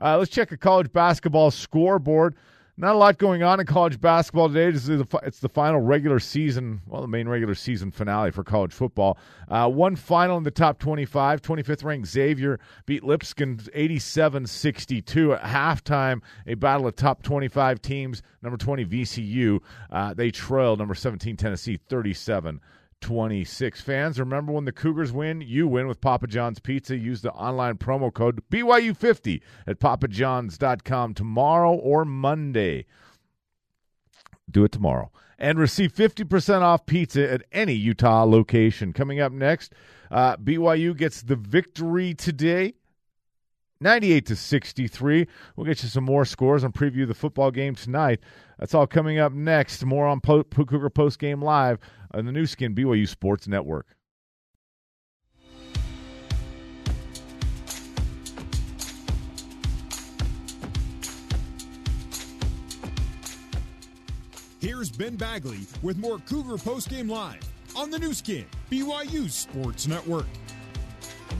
Uh, 0.00 0.18
let's 0.18 0.30
check 0.30 0.52
a 0.52 0.56
college 0.56 0.92
basketball 0.92 1.50
scoreboard. 1.50 2.34
Not 2.76 2.96
a 2.96 2.98
lot 2.98 3.18
going 3.18 3.44
on 3.44 3.60
in 3.60 3.66
college 3.66 4.00
basketball 4.00 4.48
today. 4.48 4.66
It's 4.66 5.38
the 5.38 5.48
final 5.48 5.80
regular 5.80 6.18
season, 6.18 6.80
well, 6.88 7.02
the 7.02 7.08
main 7.08 7.28
regular 7.28 7.54
season 7.54 7.92
finale 7.92 8.32
for 8.32 8.42
college 8.42 8.72
football. 8.72 9.16
Uh, 9.48 9.70
one 9.70 9.94
final 9.94 10.36
in 10.38 10.42
the 10.42 10.50
top 10.50 10.80
25. 10.80 11.40
25th 11.40 11.84
ranked 11.84 12.08
Xavier 12.08 12.58
beat 12.84 13.04
Lipscomb 13.04 13.60
87 13.72 14.48
62 14.48 15.34
at 15.34 15.42
halftime. 15.42 16.20
A 16.48 16.54
battle 16.54 16.88
of 16.88 16.96
top 16.96 17.22
25 17.22 17.80
teams. 17.80 18.22
Number 18.42 18.56
20 18.56 18.84
VCU. 18.86 19.60
Uh, 19.92 20.12
they 20.14 20.32
trailed 20.32 20.80
number 20.80 20.96
17 20.96 21.36
Tennessee 21.36 21.76
37 21.76 22.60
26. 23.04 23.82
Fans, 23.82 24.18
remember 24.18 24.50
when 24.50 24.64
the 24.64 24.72
Cougars 24.72 25.12
win, 25.12 25.42
you 25.42 25.68
win 25.68 25.86
with 25.86 26.00
Papa 26.00 26.26
John's 26.26 26.58
Pizza. 26.58 26.96
Use 26.96 27.20
the 27.20 27.32
online 27.32 27.76
promo 27.76 28.12
code 28.12 28.42
BYU50 28.50 29.42
at 29.66 29.78
papajohns.com 29.78 31.12
tomorrow 31.12 31.74
or 31.74 32.06
Monday. 32.06 32.86
Do 34.50 34.64
it 34.64 34.72
tomorrow. 34.72 35.12
And 35.38 35.58
receive 35.58 35.92
50% 35.92 36.62
off 36.62 36.86
pizza 36.86 37.30
at 37.30 37.42
any 37.52 37.74
Utah 37.74 38.24
location. 38.24 38.94
Coming 38.94 39.20
up 39.20 39.32
next, 39.32 39.74
uh, 40.10 40.38
BYU 40.38 40.96
gets 40.96 41.20
the 41.20 41.36
victory 41.36 42.14
today 42.14 42.72
98 43.84 44.26
to 44.26 44.34
63. 44.36 45.26
We'll 45.54 45.66
get 45.66 45.82
you 45.82 45.90
some 45.90 46.04
more 46.04 46.24
scores 46.24 46.64
and 46.64 46.72
preview 46.72 47.06
the 47.06 47.14
football 47.14 47.50
game 47.50 47.74
tonight. 47.74 48.18
That's 48.58 48.74
all 48.74 48.86
coming 48.86 49.18
up 49.18 49.32
next. 49.32 49.84
More 49.84 50.06
on 50.06 50.20
po- 50.20 50.42
Cougar 50.44 50.88
Post 50.88 51.18
Game 51.18 51.42
Live 51.42 51.78
on 52.12 52.24
the 52.24 52.32
Nu 52.32 52.46
Skin 52.46 52.74
BYU 52.74 53.06
Sports 53.06 53.46
Network. 53.46 53.86
Here's 64.60 64.90
Ben 64.90 65.16
Bagley 65.16 65.60
with 65.82 65.98
more 65.98 66.18
Cougar 66.20 66.56
Post 66.56 66.88
Game 66.88 67.10
Live 67.10 67.42
on 67.76 67.90
the 67.90 67.98
Nu 67.98 68.14
Skin 68.14 68.46
BYU 68.70 69.30
Sports 69.30 69.86
Network. 69.86 70.26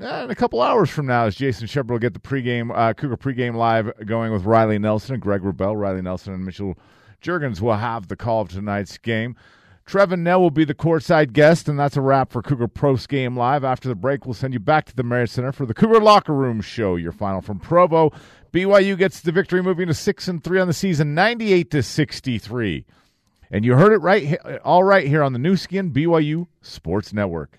uh, 0.00 0.22
in 0.24 0.30
a 0.30 0.34
couple 0.34 0.62
hours 0.62 0.88
from 0.88 1.04
now, 1.06 1.26
as 1.26 1.34
Jason 1.34 1.66
Shepard 1.66 1.90
will 1.90 1.98
get 1.98 2.14
the 2.14 2.20
pregame 2.20 2.70
uh, 2.74 2.94
Cougar 2.94 3.18
pregame 3.18 3.54
live 3.54 3.92
going 4.06 4.32
with 4.32 4.44
Riley 4.44 4.78
Nelson 4.78 5.14
and 5.14 5.22
Greg 5.22 5.42
Wrubell. 5.42 5.78
Riley 5.78 6.00
Nelson 6.00 6.32
and 6.32 6.44
Mitchell 6.44 6.78
Juergens 7.22 7.60
will 7.60 7.76
have 7.76 8.08
the 8.08 8.16
call 8.16 8.40
of 8.40 8.48
tonight's 8.48 8.96
game. 8.96 9.36
Trevin 9.90 10.20
Knell 10.20 10.40
will 10.40 10.52
be 10.52 10.64
the 10.64 10.72
courtside 10.72 11.32
guest, 11.32 11.68
and 11.68 11.76
that's 11.76 11.96
a 11.96 12.00
wrap 12.00 12.30
for 12.30 12.42
Cougar 12.42 12.68
Post 12.68 13.08
Game 13.08 13.36
Live. 13.36 13.64
After 13.64 13.88
the 13.88 13.96
break, 13.96 14.24
we'll 14.24 14.34
send 14.34 14.54
you 14.54 14.60
back 14.60 14.86
to 14.86 14.94
the 14.94 15.02
Marriott 15.02 15.30
Center 15.30 15.50
for 15.50 15.66
the 15.66 15.74
Cougar 15.74 15.98
Locker 15.98 16.32
Room 16.32 16.60
Show. 16.60 16.94
Your 16.94 17.10
final 17.10 17.40
from 17.40 17.58
Provo. 17.58 18.12
BYU 18.52 18.96
gets 18.96 19.20
the 19.20 19.32
victory, 19.32 19.64
moving 19.64 19.88
to 19.88 19.94
six 19.94 20.28
and 20.28 20.44
three 20.44 20.60
on 20.60 20.68
the 20.68 20.72
season, 20.72 21.12
ninety-eight 21.16 21.72
to 21.72 21.82
sixty-three. 21.82 22.86
And 23.50 23.64
you 23.64 23.74
heard 23.74 23.92
it 23.92 23.98
right, 23.98 24.38
all 24.64 24.84
right 24.84 25.08
here 25.08 25.24
on 25.24 25.32
the 25.32 25.40
Nu 25.40 25.56
Skin 25.56 25.90
BYU 25.90 26.46
Sports 26.62 27.12
Network. 27.12 27.58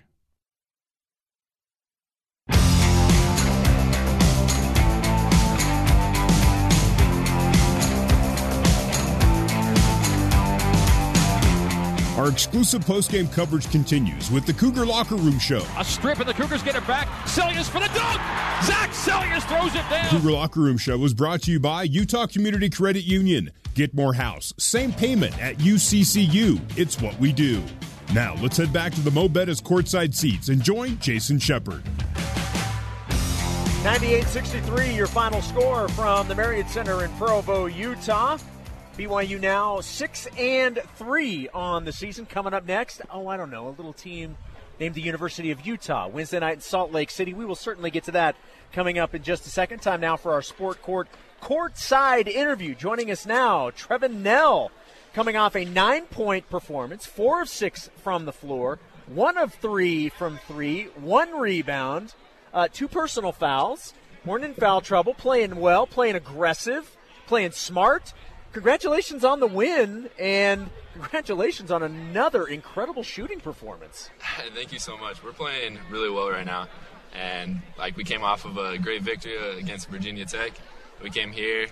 Our 12.22 12.28
exclusive 12.28 12.82
post-game 12.82 13.26
coverage 13.26 13.68
continues 13.72 14.30
with 14.30 14.46
the 14.46 14.52
Cougar 14.52 14.86
Locker 14.86 15.16
Room 15.16 15.40
Show. 15.40 15.66
A 15.76 15.84
strip 15.84 16.20
and 16.20 16.28
the 16.28 16.32
Cougars 16.32 16.62
get 16.62 16.76
it 16.76 16.86
back. 16.86 17.08
Seljaas 17.26 17.68
for 17.68 17.80
the 17.80 17.88
dunk. 17.88 18.20
Zac 18.62 18.90
Seljaas 18.90 19.42
throws 19.48 19.74
it 19.74 19.90
down. 19.90 20.08
Cougar 20.08 20.30
Locker 20.30 20.60
Room 20.60 20.78
Show 20.78 20.96
was 20.96 21.14
brought 21.14 21.42
to 21.42 21.50
you 21.50 21.58
by 21.58 21.82
Utah 21.82 22.28
Community 22.28 22.70
Credit 22.70 23.02
Union. 23.02 23.50
Get 23.74 23.92
more 23.92 24.14
house, 24.14 24.54
same 24.56 24.92
payment 24.92 25.36
at 25.42 25.56
UCCU. 25.56 26.60
It's 26.78 27.02
what 27.02 27.18
we 27.18 27.32
do. 27.32 27.60
Now 28.14 28.36
let's 28.36 28.56
head 28.56 28.72
back 28.72 28.92
to 28.92 29.00
the 29.00 29.10
Mo' 29.10 29.28
Bettahs 29.28 29.60
courtside 29.60 30.14
seats 30.14 30.48
and 30.48 30.62
join 30.62 31.00
Jason 31.00 31.40
Shepard. 31.40 31.82
98-63, 33.82 34.94
your 34.94 35.08
final 35.08 35.42
score 35.42 35.88
from 35.88 36.28
the 36.28 36.36
Marriott 36.36 36.68
Center 36.68 37.02
in 37.02 37.10
Provo, 37.14 37.66
Utah. 37.66 38.38
BYU 38.96 39.40
now 39.40 39.80
six 39.80 40.28
and 40.36 40.78
three 40.96 41.48
on 41.54 41.86
the 41.86 41.92
season. 41.92 42.26
Coming 42.26 42.52
up 42.52 42.66
next, 42.66 43.00
oh, 43.10 43.26
I 43.26 43.38
don't 43.38 43.50
know, 43.50 43.68
a 43.68 43.70
little 43.70 43.94
team 43.94 44.36
named 44.78 44.94
the 44.94 45.00
University 45.00 45.50
of 45.50 45.66
Utah. 45.66 46.08
Wednesday 46.08 46.40
night 46.40 46.54
in 46.54 46.60
Salt 46.60 46.92
Lake 46.92 47.10
City. 47.10 47.32
We 47.32 47.46
will 47.46 47.54
certainly 47.54 47.90
get 47.90 48.04
to 48.04 48.10
that 48.12 48.36
coming 48.70 48.98
up 48.98 49.14
in 49.14 49.22
just 49.22 49.46
a 49.46 49.50
second. 49.50 49.80
Time 49.80 50.02
now 50.02 50.18
for 50.18 50.32
our 50.32 50.42
Sport 50.42 50.82
Court 50.82 51.08
courtside 51.40 52.28
interview. 52.28 52.74
Joining 52.74 53.10
us 53.10 53.24
now, 53.24 53.70
Trevin 53.70 54.20
Knell, 54.20 54.70
coming 55.14 55.36
off 55.36 55.56
a 55.56 55.64
nine-point 55.64 56.50
performance, 56.50 57.06
four 57.06 57.42
of 57.42 57.48
six 57.48 57.88
from 58.02 58.26
the 58.26 58.32
floor, 58.32 58.78
one 59.06 59.38
of 59.38 59.54
three 59.54 60.10
from 60.10 60.38
three, 60.46 60.84
one 60.96 61.38
rebound, 61.38 62.14
uh, 62.52 62.68
two 62.70 62.88
personal 62.88 63.32
fouls. 63.32 63.94
Weren't 64.26 64.44
in 64.44 64.54
foul 64.54 64.82
trouble, 64.82 65.14
playing 65.14 65.56
well, 65.56 65.86
playing 65.86 66.14
aggressive, 66.14 66.94
playing 67.26 67.52
smart 67.52 68.12
congratulations 68.52 69.24
on 69.24 69.40
the 69.40 69.46
win 69.46 70.08
and 70.18 70.68
congratulations 70.92 71.70
on 71.70 71.82
another 71.82 72.46
incredible 72.46 73.02
shooting 73.02 73.40
performance. 73.40 74.10
Thank 74.54 74.72
you 74.72 74.78
so 74.78 74.96
much. 74.96 75.22
We're 75.22 75.32
playing 75.32 75.78
really 75.90 76.10
well 76.10 76.30
right 76.30 76.46
now. 76.46 76.68
And 77.14 77.60
like 77.78 77.96
we 77.96 78.04
came 78.04 78.22
off 78.22 78.44
of 78.44 78.56
a 78.56 78.78
great 78.78 79.02
victory 79.02 79.36
against 79.58 79.88
Virginia 79.88 80.24
Tech. 80.24 80.52
We 81.02 81.10
came 81.10 81.32
here 81.32 81.68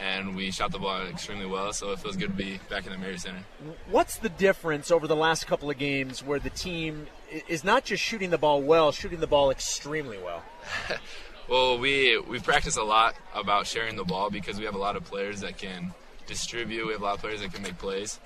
and 0.00 0.34
we 0.34 0.50
shot 0.50 0.72
the 0.72 0.78
ball 0.78 1.02
extremely 1.06 1.46
well, 1.46 1.72
so 1.72 1.92
it 1.92 1.98
feels 1.98 2.16
good 2.16 2.30
to 2.30 2.36
be 2.36 2.58
back 2.70 2.86
in 2.86 2.92
the 2.92 2.98
Marriott 2.98 3.20
Center. 3.20 3.44
What's 3.90 4.16
the 4.16 4.30
difference 4.30 4.90
over 4.90 5.06
the 5.06 5.16
last 5.16 5.46
couple 5.46 5.68
of 5.68 5.78
games 5.78 6.24
where 6.24 6.38
the 6.38 6.50
team 6.50 7.06
is 7.48 7.64
not 7.64 7.84
just 7.84 8.02
shooting 8.02 8.30
the 8.30 8.38
ball 8.38 8.62
well, 8.62 8.92
shooting 8.92 9.20
the 9.20 9.26
ball 9.26 9.50
extremely 9.50 10.16
well? 10.18 10.42
well, 11.48 11.78
we 11.78 12.18
we 12.18 12.40
practice 12.40 12.76
a 12.76 12.82
lot 12.82 13.14
about 13.34 13.66
sharing 13.66 13.96
the 13.96 14.04
ball 14.04 14.30
because 14.30 14.58
we 14.58 14.64
have 14.64 14.74
a 14.74 14.78
lot 14.78 14.96
of 14.96 15.04
players 15.04 15.40
that 15.40 15.58
can 15.58 15.92
distribute. 16.30 16.86
We 16.86 16.92
have 16.92 17.02
a 17.02 17.04
lot 17.04 17.14
of 17.16 17.20
players 17.20 17.40
that 17.42 17.52
can 17.52 17.62
make 17.62 17.76
plays. 17.76 18.18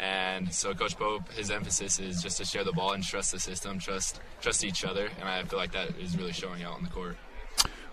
And 0.00 0.52
so 0.52 0.72
Coach 0.72 0.96
Pope, 0.96 1.30
his 1.32 1.50
emphasis 1.50 2.00
is 2.00 2.22
just 2.22 2.38
to 2.38 2.44
share 2.44 2.64
the 2.64 2.72
ball 2.72 2.92
and 2.94 3.04
trust 3.04 3.32
the 3.32 3.38
system, 3.38 3.78
trust 3.78 4.18
trust 4.40 4.64
each 4.64 4.82
other, 4.82 5.10
and 5.20 5.28
I 5.28 5.42
feel 5.44 5.58
like 5.58 5.72
that 5.72 5.90
is 6.00 6.16
really 6.16 6.32
showing 6.32 6.62
out 6.64 6.74
on 6.74 6.82
the 6.82 6.88
court. 6.88 7.16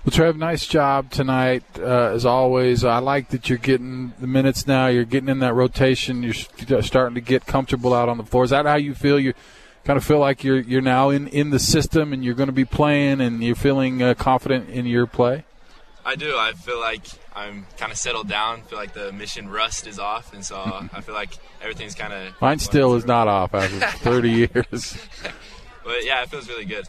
Well, 0.05 0.11
Trev, 0.11 0.37
nice 0.37 0.65
job 0.65 1.11
tonight, 1.11 1.65
uh, 1.77 2.13
as 2.13 2.25
always. 2.25 2.85
I 2.85 2.99
like 2.99 3.27
that 3.31 3.49
you're 3.49 3.57
getting 3.57 4.13
the 4.21 4.27
minutes 4.27 4.65
now. 4.65 4.87
You're 4.87 5.03
getting 5.03 5.27
in 5.27 5.39
that 5.39 5.53
rotation. 5.53 6.23
You're 6.23 6.81
starting 6.81 7.15
to 7.15 7.21
get 7.21 7.45
comfortable 7.45 7.93
out 7.93 8.07
on 8.07 8.17
the 8.17 8.23
floor. 8.23 8.45
Is 8.45 8.51
that 8.51 8.65
how 8.65 8.77
you 8.77 8.95
feel? 8.95 9.19
You 9.19 9.33
kind 9.83 9.97
of 9.97 10.05
feel 10.05 10.19
like 10.19 10.45
you're 10.45 10.61
you're 10.61 10.81
now 10.81 11.09
in, 11.09 11.27
in 11.27 11.49
the 11.49 11.59
system 11.59 12.13
and 12.13 12.23
you're 12.23 12.35
going 12.35 12.47
to 12.47 12.53
be 12.53 12.63
playing, 12.63 13.19
and 13.19 13.43
you're 13.43 13.55
feeling 13.55 14.01
uh, 14.01 14.13
confident 14.13 14.69
in 14.69 14.85
your 14.85 15.07
play. 15.07 15.43
I 16.07 16.15
do. 16.15 16.37
I 16.37 16.53
feel 16.53 16.79
like 16.79 17.05
I'm 17.35 17.67
kind 17.77 17.91
of 17.91 17.97
settled 17.97 18.29
down. 18.29 18.61
Feel 18.61 18.79
like 18.79 18.93
the 18.93 19.11
mission 19.11 19.49
rust 19.49 19.87
is 19.87 19.99
off, 19.99 20.33
and 20.33 20.43
so 20.43 20.55
I 20.93 21.01
feel 21.01 21.13
like 21.13 21.37
everything's 21.61 21.95
kind 21.95 22.13
of. 22.13 22.33
Mine 22.41 22.59
still 22.59 22.95
is 22.95 23.05
not 23.05 23.27
off 23.27 23.53
after 23.53 23.79
30 24.03 24.29
years. 24.29 24.97
but 25.83 26.05
yeah, 26.05 26.23
it 26.23 26.29
feels 26.29 26.47
really 26.47 26.63
good. 26.63 26.87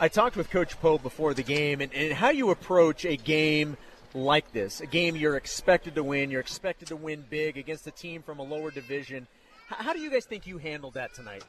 I 0.00 0.08
talked 0.08 0.36
with 0.36 0.48
Coach 0.48 0.80
Pope 0.80 1.02
before 1.02 1.34
the 1.34 1.42
game, 1.42 1.82
and, 1.82 1.92
and 1.92 2.14
how 2.14 2.30
you 2.30 2.48
approach 2.48 3.04
a 3.04 3.18
game 3.18 3.76
like 4.14 4.50
this, 4.52 4.80
a 4.80 4.86
game 4.86 5.16
you're 5.16 5.36
expected 5.36 5.94
to 5.96 6.02
win, 6.02 6.30
you're 6.30 6.40
expected 6.40 6.88
to 6.88 6.96
win 6.96 7.26
big 7.28 7.58
against 7.58 7.86
a 7.86 7.90
team 7.90 8.22
from 8.22 8.38
a 8.38 8.42
lower 8.42 8.70
division. 8.70 9.26
How, 9.66 9.76
how 9.76 9.92
do 9.92 10.00
you 10.00 10.10
guys 10.10 10.24
think 10.24 10.46
you 10.46 10.56
handled 10.56 10.94
that 10.94 11.12
tonight? 11.12 11.44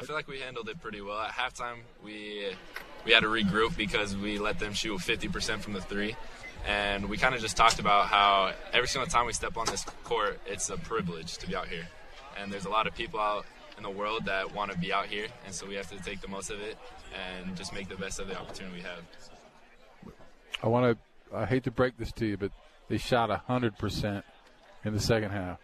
I 0.00 0.04
feel 0.04 0.16
like 0.16 0.28
we 0.28 0.40
handled 0.40 0.68
it 0.68 0.80
pretty 0.80 1.00
well. 1.00 1.20
At 1.20 1.32
halftime, 1.32 1.78
we 2.02 2.52
we 3.04 3.12
had 3.12 3.20
to 3.20 3.28
regroup 3.28 3.76
because 3.76 4.16
we 4.16 4.38
let 4.38 4.58
them 4.58 4.72
shoot 4.72 4.98
50% 4.98 5.60
from 5.60 5.72
the 5.72 5.80
three 5.80 6.16
and 6.66 7.08
we 7.08 7.16
kind 7.16 7.34
of 7.34 7.40
just 7.40 7.56
talked 7.56 7.78
about 7.78 8.06
how 8.06 8.52
every 8.72 8.88
single 8.88 9.08
time 9.08 9.26
we 9.26 9.32
step 9.32 9.56
on 9.56 9.66
this 9.66 9.84
court, 10.04 10.40
it's 10.46 10.68
a 10.70 10.76
privilege 10.76 11.38
to 11.38 11.46
be 11.46 11.56
out 11.56 11.68
here. 11.68 11.86
And 12.38 12.52
there's 12.52 12.64
a 12.64 12.70
lot 12.70 12.86
of 12.86 12.94
people 12.94 13.20
out 13.20 13.46
in 13.76 13.82
the 13.82 13.90
world 13.90 14.26
that 14.26 14.54
want 14.54 14.70
to 14.70 14.78
be 14.78 14.92
out 14.92 15.06
here, 15.06 15.26
and 15.46 15.54
so 15.54 15.66
we 15.66 15.74
have 15.74 15.88
to 15.90 15.98
take 16.02 16.20
the 16.20 16.28
most 16.28 16.50
of 16.50 16.60
it 16.60 16.76
and 17.14 17.56
just 17.56 17.72
make 17.72 17.88
the 17.88 17.96
best 17.96 18.20
of 18.20 18.28
the 18.28 18.38
opportunity 18.38 18.76
we 18.76 18.82
have. 18.82 20.14
I 20.62 20.68
want 20.68 20.98
to. 20.98 21.36
I 21.36 21.46
hate 21.46 21.64
to 21.64 21.70
break 21.70 21.96
this 21.96 22.12
to 22.12 22.26
you, 22.26 22.36
but 22.36 22.52
they 22.88 22.98
shot 22.98 23.30
hundred 23.30 23.78
percent 23.78 24.24
in 24.84 24.92
the 24.92 25.00
second 25.00 25.30
half, 25.30 25.58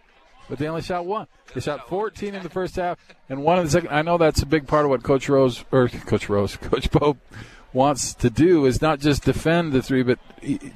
but 0.48 0.58
they 0.58 0.68
only 0.68 0.82
shot 0.82 1.06
one. 1.06 1.26
They 1.54 1.60
shot 1.60 1.88
14 1.88 2.34
in 2.34 2.42
the 2.42 2.50
first 2.50 2.76
half 2.76 2.98
and 3.28 3.42
one 3.42 3.58
in 3.58 3.64
the 3.64 3.70
second. 3.70 3.90
I 3.90 4.02
know 4.02 4.18
that's 4.18 4.42
a 4.42 4.46
big 4.46 4.66
part 4.66 4.84
of 4.84 4.90
what 4.90 5.02
Coach 5.02 5.28
Rose 5.28 5.64
or 5.72 5.88
Coach 5.88 6.28
Rose, 6.28 6.56
Coach 6.60 6.90
Pope 6.90 7.18
wants 7.72 8.14
to 8.14 8.30
do 8.30 8.64
is 8.64 8.80
not 8.80 9.00
just 9.00 9.24
defend 9.24 9.72
the 9.72 9.82
three, 9.82 10.02
but 10.02 10.18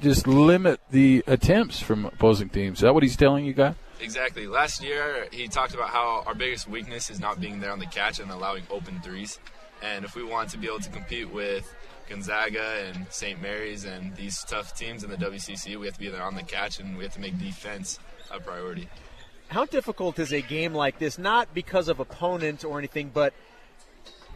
just 0.01 0.27
limit 0.27 0.79
the 0.91 1.23
attempts 1.27 1.79
from 1.81 2.05
opposing 2.05 2.49
teams. 2.49 2.79
Is 2.79 2.81
that 2.81 2.93
what 2.93 3.03
he's 3.03 3.15
telling 3.15 3.45
you 3.45 3.53
guys? 3.53 3.75
Exactly. 3.99 4.47
Last 4.47 4.83
year, 4.83 5.27
he 5.31 5.47
talked 5.47 5.73
about 5.73 5.89
how 5.89 6.23
our 6.25 6.35
biggest 6.35 6.67
weakness 6.67 7.09
is 7.09 7.19
not 7.19 7.39
being 7.39 7.59
there 7.59 7.71
on 7.71 7.79
the 7.79 7.85
catch 7.85 8.19
and 8.19 8.31
allowing 8.31 8.63
open 8.69 8.99
threes. 9.01 9.39
And 9.83 10.05
if 10.05 10.15
we 10.15 10.23
want 10.23 10.49
to 10.51 10.57
be 10.57 10.67
able 10.67 10.79
to 10.79 10.89
compete 10.89 11.31
with 11.31 11.71
Gonzaga 12.09 12.85
and 12.87 13.05
St. 13.09 13.41
Mary's 13.41 13.85
and 13.85 14.15
these 14.15 14.43
tough 14.43 14.75
teams 14.75 15.03
in 15.03 15.09
the 15.09 15.17
WCC, 15.17 15.77
we 15.77 15.85
have 15.85 15.95
to 15.95 15.99
be 15.99 16.09
there 16.09 16.23
on 16.23 16.35
the 16.35 16.43
catch 16.43 16.79
and 16.79 16.97
we 16.97 17.03
have 17.03 17.13
to 17.13 17.19
make 17.19 17.37
defense 17.39 17.99
a 18.31 18.39
priority. 18.39 18.87
How 19.51 19.65
difficult 19.65 20.17
is 20.17 20.31
a 20.31 20.39
game 20.39 20.73
like 20.73 20.97
this? 20.97 21.17
Not 21.17 21.53
because 21.53 21.89
of 21.89 21.99
opponent 21.99 22.63
or 22.63 22.79
anything, 22.79 23.11
but 23.13 23.33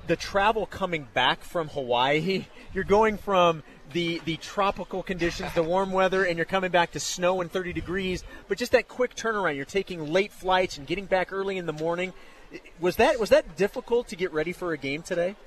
the 0.08 0.18
travel 0.18 0.66
coming 0.66 1.08
back 1.14 1.42
from 1.42 1.70
Hawaii, 1.70 2.48
you're 2.74 2.84
going 2.84 3.18
from 3.18 3.64
the 3.94 4.22
the 4.26 4.36
tropical 4.36 5.02
conditions, 5.04 5.54
the 5.54 5.64
warm 5.64 5.94
weather, 5.94 6.26
and 6.26 6.36
you're 6.36 6.46
coming 6.46 6.70
back 6.70 6.92
to 6.92 7.00
snow 7.00 7.40
and 7.40 7.50
30 7.50 7.72
degrees. 7.72 8.26
But 8.50 8.58
just 8.58 8.74
that 8.74 8.90
quick 8.90 9.16
turnaround, 9.16 9.56
you're 9.56 9.64
taking 9.64 10.12
late 10.12 10.34
flights 10.34 10.78
and 10.78 10.86
getting 10.86 11.06
back 11.06 11.32
early 11.32 11.58
in 11.58 11.66
the 11.66 11.74
morning. 11.74 12.12
Was 12.82 12.98
that 12.98 13.18
was 13.18 13.30
that 13.30 13.56
difficult 13.56 14.10
to 14.10 14.18
get 14.18 14.34
ready 14.34 14.52
for 14.52 14.74
a 14.74 14.78
game 14.78 15.02
today? 15.02 15.38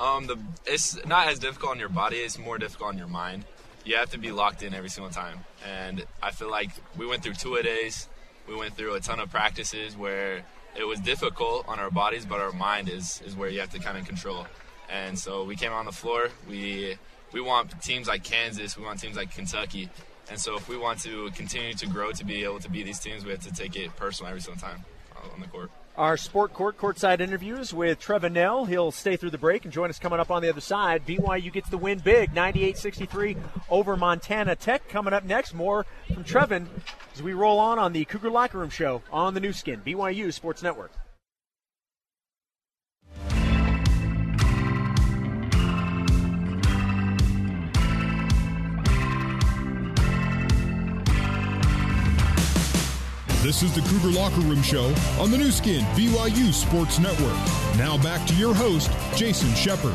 Um, 0.00 0.26
the 0.26 0.38
it's 0.66 0.98
not 1.06 1.28
as 1.28 1.38
difficult 1.38 1.70
on 1.70 1.78
your 1.78 1.88
body; 1.88 2.16
it's 2.16 2.36
more 2.36 2.58
difficult 2.58 2.88
on 2.88 2.98
your 2.98 3.06
mind. 3.06 3.44
You 3.84 3.94
have 3.94 4.10
to 4.10 4.18
be 4.18 4.32
locked 4.32 4.64
in 4.64 4.74
every 4.74 4.90
single 4.90 5.12
time, 5.12 5.44
and 5.64 6.04
I 6.20 6.32
feel 6.32 6.50
like 6.50 6.70
we 6.96 7.06
went 7.06 7.22
through 7.22 7.34
two 7.34 7.54
a 7.54 7.62
days. 7.62 8.08
We 8.48 8.54
went 8.54 8.76
through 8.76 8.94
a 8.94 9.00
ton 9.00 9.20
of 9.20 9.30
practices 9.30 9.96
where 9.96 10.44
it 10.76 10.84
was 10.84 11.00
difficult 11.00 11.66
on 11.68 11.78
our 11.78 11.90
bodies, 11.90 12.26
but 12.26 12.40
our 12.40 12.52
mind 12.52 12.88
is 12.88 13.22
is 13.26 13.36
where 13.36 13.48
you 13.48 13.60
have 13.60 13.70
to 13.70 13.78
kind 13.78 13.96
of 13.96 14.06
control. 14.06 14.46
And 14.90 15.18
so 15.18 15.44
we 15.44 15.56
came 15.56 15.72
on 15.72 15.86
the 15.86 15.92
floor. 15.92 16.28
We 16.48 16.96
we 17.32 17.40
want 17.40 17.80
teams 17.82 18.08
like 18.08 18.22
Kansas. 18.22 18.76
We 18.76 18.84
want 18.84 19.00
teams 19.00 19.16
like 19.16 19.34
Kentucky. 19.34 19.88
And 20.30 20.40
so 20.40 20.56
if 20.56 20.68
we 20.68 20.76
want 20.76 21.00
to 21.00 21.30
continue 21.32 21.74
to 21.74 21.86
grow 21.86 22.12
to 22.12 22.24
be 22.24 22.44
able 22.44 22.58
to 22.60 22.70
beat 22.70 22.84
these 22.84 22.98
teams, 22.98 23.24
we 23.24 23.30
have 23.30 23.40
to 23.40 23.52
take 23.52 23.76
it 23.76 23.94
personal 23.96 24.30
every 24.30 24.40
single 24.40 24.60
time 24.60 24.84
uh, 25.16 25.32
on 25.34 25.40
the 25.40 25.46
court. 25.46 25.70
Our 25.96 26.16
Sport 26.16 26.52
Court 26.52 26.76
courtside 26.76 27.20
interviews 27.20 27.72
with 27.72 28.00
Trevin 28.00 28.32
Knell. 28.32 28.64
He'll 28.64 28.90
stay 28.90 29.14
through 29.16 29.30
the 29.30 29.38
break 29.38 29.62
and 29.62 29.72
join 29.72 29.90
us 29.90 30.00
coming 30.00 30.18
up 30.18 30.28
on 30.28 30.42
the 30.42 30.48
other 30.48 30.60
side. 30.60 31.06
BYU 31.06 31.52
gets 31.52 31.68
the 31.68 31.78
win 31.78 32.00
big, 32.00 32.34
98-63 32.34 33.36
over 33.70 33.96
Montana 33.96 34.56
Tech. 34.56 34.88
Coming 34.88 35.12
up 35.12 35.22
next, 35.22 35.54
more 35.54 35.86
from 36.12 36.24
Trevin 36.24 36.66
as 37.14 37.22
we 37.22 37.32
roll 37.32 37.60
on 37.60 37.78
on 37.78 37.92
the 37.92 38.04
Cougar 38.06 38.30
Locker 38.30 38.58
Room 38.58 38.70
Show 38.70 39.02
on 39.12 39.34
the 39.34 39.40
Nu 39.40 39.52
Skin, 39.52 39.82
BYU 39.86 40.32
Sports 40.32 40.64
Network. 40.64 40.90
This 53.44 53.62
is 53.62 53.74
the 53.74 53.82
Cougar 53.82 54.18
Locker 54.18 54.40
Room 54.40 54.62
Show 54.62 54.86
on 55.20 55.30
the 55.30 55.36
Nu 55.36 55.50
Skin, 55.50 55.84
BYU 55.94 56.50
Sports 56.50 56.98
Network. 56.98 57.36
Now 57.76 58.02
back 58.02 58.26
to 58.28 58.34
your 58.36 58.54
host, 58.54 58.90
Jason 59.14 59.54
Shepard. 59.54 59.94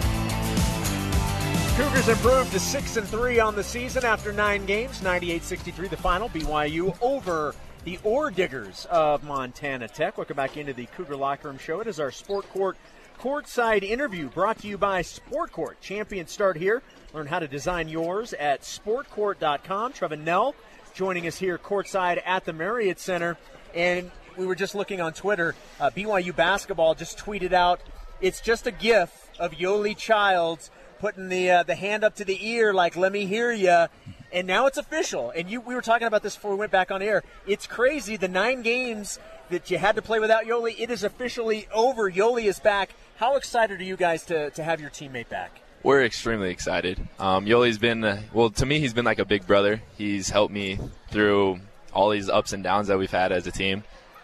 Cougars 1.76 2.08
improved 2.10 2.52
to 2.52 2.60
six 2.60 2.96
and 2.96 3.08
three 3.08 3.40
on 3.40 3.56
the 3.56 3.64
season 3.64 4.06
after 4.06 4.32
nine 4.32 4.68
games, 4.68 5.02
98-63 5.02 5.90
the 5.90 5.98
final. 5.98 6.30
BYU 6.30 6.96
over 7.02 7.56
the 7.86 7.98
Ore 8.04 8.30
Diggers 8.30 8.86
of 8.92 9.24
Montana 9.24 9.88
Tech. 9.88 10.20
Welcome 10.20 10.38
back 10.38 10.56
into 10.56 10.74
the 10.74 10.86
Cougar 10.86 11.16
Locker 11.16 11.48
Room 11.48 11.58
Show. 11.58 11.80
It 11.80 11.88
is 11.88 12.00
our 12.00 12.12
Sport 12.12 12.48
Court 12.52 12.78
courtside 13.20 13.82
interview 13.82 14.30
brought 14.30 14.60
to 14.60 14.68
you 14.68 14.78
by 14.78 15.02
Sport 15.02 15.52
Court. 15.52 15.82
Champions 15.82 16.32
start 16.32 16.56
here. 16.56 16.84
Learn 17.14 17.26
how 17.26 17.40
to 17.40 17.48
design 17.48 17.90
yours 17.90 18.34
at 18.34 18.62
sportcourt.com. 18.62 19.94
Trevin 19.94 20.24
Knell 20.24 20.54
joining 20.94 21.28
us 21.28 21.38
here 21.38 21.58
courtside 21.58 22.22
at 22.26 22.46
the 22.46 22.54
Marriott 22.54 23.00
Center. 23.00 23.38
And 23.74 24.12
we 24.38 24.46
were 24.46 24.56
just 24.56 24.76
looking 24.76 25.02
on 25.02 25.14
Twitter. 25.14 25.56
Uh, 25.80 25.90
BYU 25.90 26.36
basketball 26.36 26.96
just 26.96 27.18
tweeted 27.18 27.54
out, 27.54 27.82
"It's 28.22 28.42
just 28.42 28.68
a 28.68 28.72
gif 28.72 29.30
of 29.40 29.52
Yoeli 29.52 29.96
Childs 29.96 30.72
putting 31.00 31.30
the 31.30 31.52
uh, 31.52 31.64
the 31.64 31.76
hand 31.76 32.04
up 32.04 32.16
to 32.16 32.26
the 32.26 32.48
ear, 32.48 32.74
like 32.74 32.96
"Let 32.96 33.12
me 33.12 33.26
hear 33.26 33.52
you." 33.52 33.88
And 34.32 34.46
now 34.46 34.68
it's 34.68 34.78
official. 34.78 35.32
And 35.32 35.50
you, 35.50 35.60
we 35.60 35.74
were 35.74 35.82
talking 35.82 36.08
about 36.08 36.22
this 36.22 36.36
before 36.36 36.52
we 36.52 36.58
went 36.58 36.72
back 36.72 36.92
on 36.92 37.02
air. 37.02 37.24
It's 37.48 37.66
crazy. 37.66 38.16
The 38.16 38.28
nine 38.28 38.62
games 38.62 39.20
that 39.50 39.72
you 39.72 39.80
had 39.80 39.96
to 39.96 40.02
play 40.02 40.20
without 40.20 40.46
Yoeli, 40.46 40.76
it 40.80 40.92
is 40.92 41.04
officially 41.04 41.68
over. 41.74 42.12
Yoeli 42.12 42.44
is 42.44 42.60
back. 42.60 42.92
How 43.18 43.36
excited 43.36 43.80
are 43.80 43.84
you 43.84 43.98
guys 43.98 44.24
to, 44.26 44.52
to 44.52 44.64
have 44.64 44.80
your 44.80 44.92
teammate 44.92 45.30
back? 45.30 45.62
We're 45.82 46.04
extremely 46.04 46.50
excited. 46.50 47.00
Um, 47.20 47.46
Yoeli's 47.46 47.78
been, 47.78 48.04
uh, 48.04 48.22
well, 48.34 48.50
to 48.50 48.66
me, 48.66 48.80
he's 48.80 48.94
been 48.94 49.06
like 49.06 49.20
a 49.20 49.26
big 49.26 49.48
brother. 49.48 49.82
He's 49.98 50.30
helped 50.30 50.54
me 50.54 50.78
through 51.10 51.62
all 51.94 52.10
these 52.10 52.30
ups 52.30 52.52
and 52.52 52.64
downs 52.64 52.90
that 52.90 52.98
we've 52.98 53.10
had 53.10 53.32
as 53.32 53.48
a 53.48 53.52
team. 53.52 53.84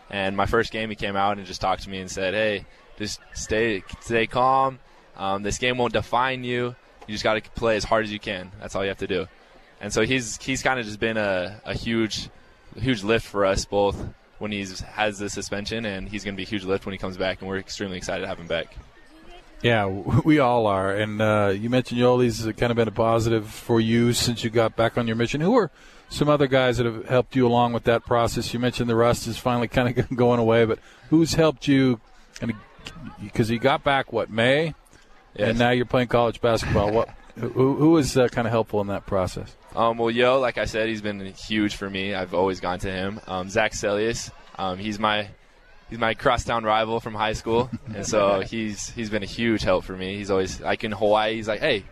And 0.10 0.36
my 0.36 0.46
first 0.46 0.72
game, 0.72 0.90
he 0.90 0.96
came 0.96 1.16
out 1.16 1.38
and 1.38 1.48
just 1.48 1.62
talked 1.62 1.84
to 1.84 1.90
me 1.90 2.00
and 2.00 2.12
said, 2.12 2.34
"Hey, 2.34 2.66
just 2.98 3.20
stay, 3.34 3.84
stay 4.02 4.28
calm. 4.28 4.80
Um, 5.18 5.44
this 5.44 5.58
game 5.58 5.78
won't 5.78 5.94
define 5.94 6.44
you. 6.44 6.76
You 7.08 7.14
just 7.14 7.24
got 7.24 7.42
to 7.42 7.50
play 7.52 7.78
as 7.78 7.84
hard 7.84 8.04
as 8.04 8.12
you 8.12 8.20
can. 8.20 8.52
That's 8.60 8.76
all 8.76 8.84
you 8.84 8.90
have 8.90 9.00
to 9.00 9.08
do." 9.08 9.28
And 9.80 9.92
so 9.94 10.04
he's 10.04 10.38
he's 10.38 10.62
kind 10.62 10.80
of 10.80 10.86
just 10.86 11.00
been 11.00 11.18
a, 11.18 11.62
a 11.66 11.74
huge, 11.74 12.30
huge 12.76 13.04
lift 13.04 13.26
for 13.26 13.46
us 13.46 13.66
both 13.66 13.98
when 14.40 14.52
he's 14.52 14.82
has 14.82 15.20
the 15.20 15.30
suspension, 15.30 15.86
and 15.86 16.08
he's 16.10 16.24
going 16.24 16.36
to 16.36 16.38
be 16.38 16.44
a 16.44 16.48
huge 16.48 16.66
lift 16.66 16.86
when 16.86 16.94
he 16.94 17.00
comes 17.00 17.18
back. 17.18 17.40
And 17.40 17.48
we're 17.48 17.60
extremely 17.60 17.98
excited 17.98 18.22
to 18.22 18.28
have 18.28 18.40
him 18.40 18.48
back. 18.48 18.76
Yeah, 19.62 19.86
we 20.26 20.40
all 20.40 20.68
are. 20.68 20.92
And 20.94 21.22
uh, 21.22 21.54
you 21.56 21.70
mentioned 21.70 22.00
Yoeli's 22.00 22.46
kind 22.58 22.72
of 22.72 22.76
been 22.76 22.88
a 22.88 22.92
positive 22.92 23.48
for 23.50 23.80
you 23.80 24.14
since 24.14 24.44
you 24.44 24.50
got 24.50 24.76
back 24.76 24.98
on 24.98 25.08
your 25.08 25.16
mission. 25.16 25.42
Who 25.42 25.56
are 25.58 25.72
some 26.10 26.30
other 26.30 26.48
guys 26.48 26.78
that 26.78 26.86
have 26.86 27.06
helped 27.06 27.36
you 27.36 27.48
along 27.48 27.74
with 27.74 27.84
that 27.86 28.06
process? 28.06 28.54
You 28.54 28.60
mentioned 28.60 28.90
the 28.90 28.96
rust 28.96 29.28
is 29.28 29.38
finally 29.38 29.68
kind 29.70 29.98
of 29.98 30.10
going 30.16 30.40
away, 30.40 30.66
but 30.66 30.80
who's 31.10 31.34
helped 31.34 31.68
you? 31.68 32.00
Because 33.22 33.50
you 33.50 33.60
got 33.60 33.84
back 33.84 34.14
what 34.14 34.30
May, 34.30 34.76
yes. 35.36 35.50
and 35.50 35.60
now 35.60 35.72
you're 35.72 35.86
playing 35.86 36.08
college 36.08 36.42
basketball. 36.42 36.92
what? 36.92 37.10
Who, 37.38 37.76
who 37.76 37.90
was 37.92 38.16
uh, 38.16 38.30
kind 38.30 38.48
of 38.48 38.52
helpful 38.52 38.80
in 38.80 38.88
that 38.88 39.06
process? 39.06 39.56
Um, 39.76 39.98
well, 39.98 40.10
Yo, 40.10 40.40
like 40.40 40.58
I 40.58 40.66
said, 40.66 40.88
he's 40.88 41.02
been 41.02 41.20
huge 41.34 41.76
for 41.76 41.90
me. 41.90 42.14
I've 42.14 42.34
always 42.34 42.62
gone 42.62 42.80
to 42.80 42.92
him. 42.92 43.20
Um, 43.28 43.50
Zac 43.50 43.74
Seljaas, 43.74 44.32
um, 44.58 44.78
he's 44.78 45.00
my 45.00 45.28
he's 45.90 46.00
my 46.00 46.14
crosstown 46.14 46.64
rival 46.64 47.00
from 47.00 47.14
high 47.14 47.34
school, 47.34 47.70
and 47.94 48.06
so 48.06 48.40
he's 48.48 48.90
he's 48.90 49.10
been 49.10 49.24
a 49.24 49.28
huge 49.28 49.62
help 49.62 49.84
for 49.84 49.94
me. 49.94 50.18
He's 50.18 50.32
always 50.32 50.60
like 50.60 50.84
in 50.84 50.92
Hawaii. 50.92 51.36
He's 51.36 51.48
like, 51.48 51.60
hey, 51.60 51.84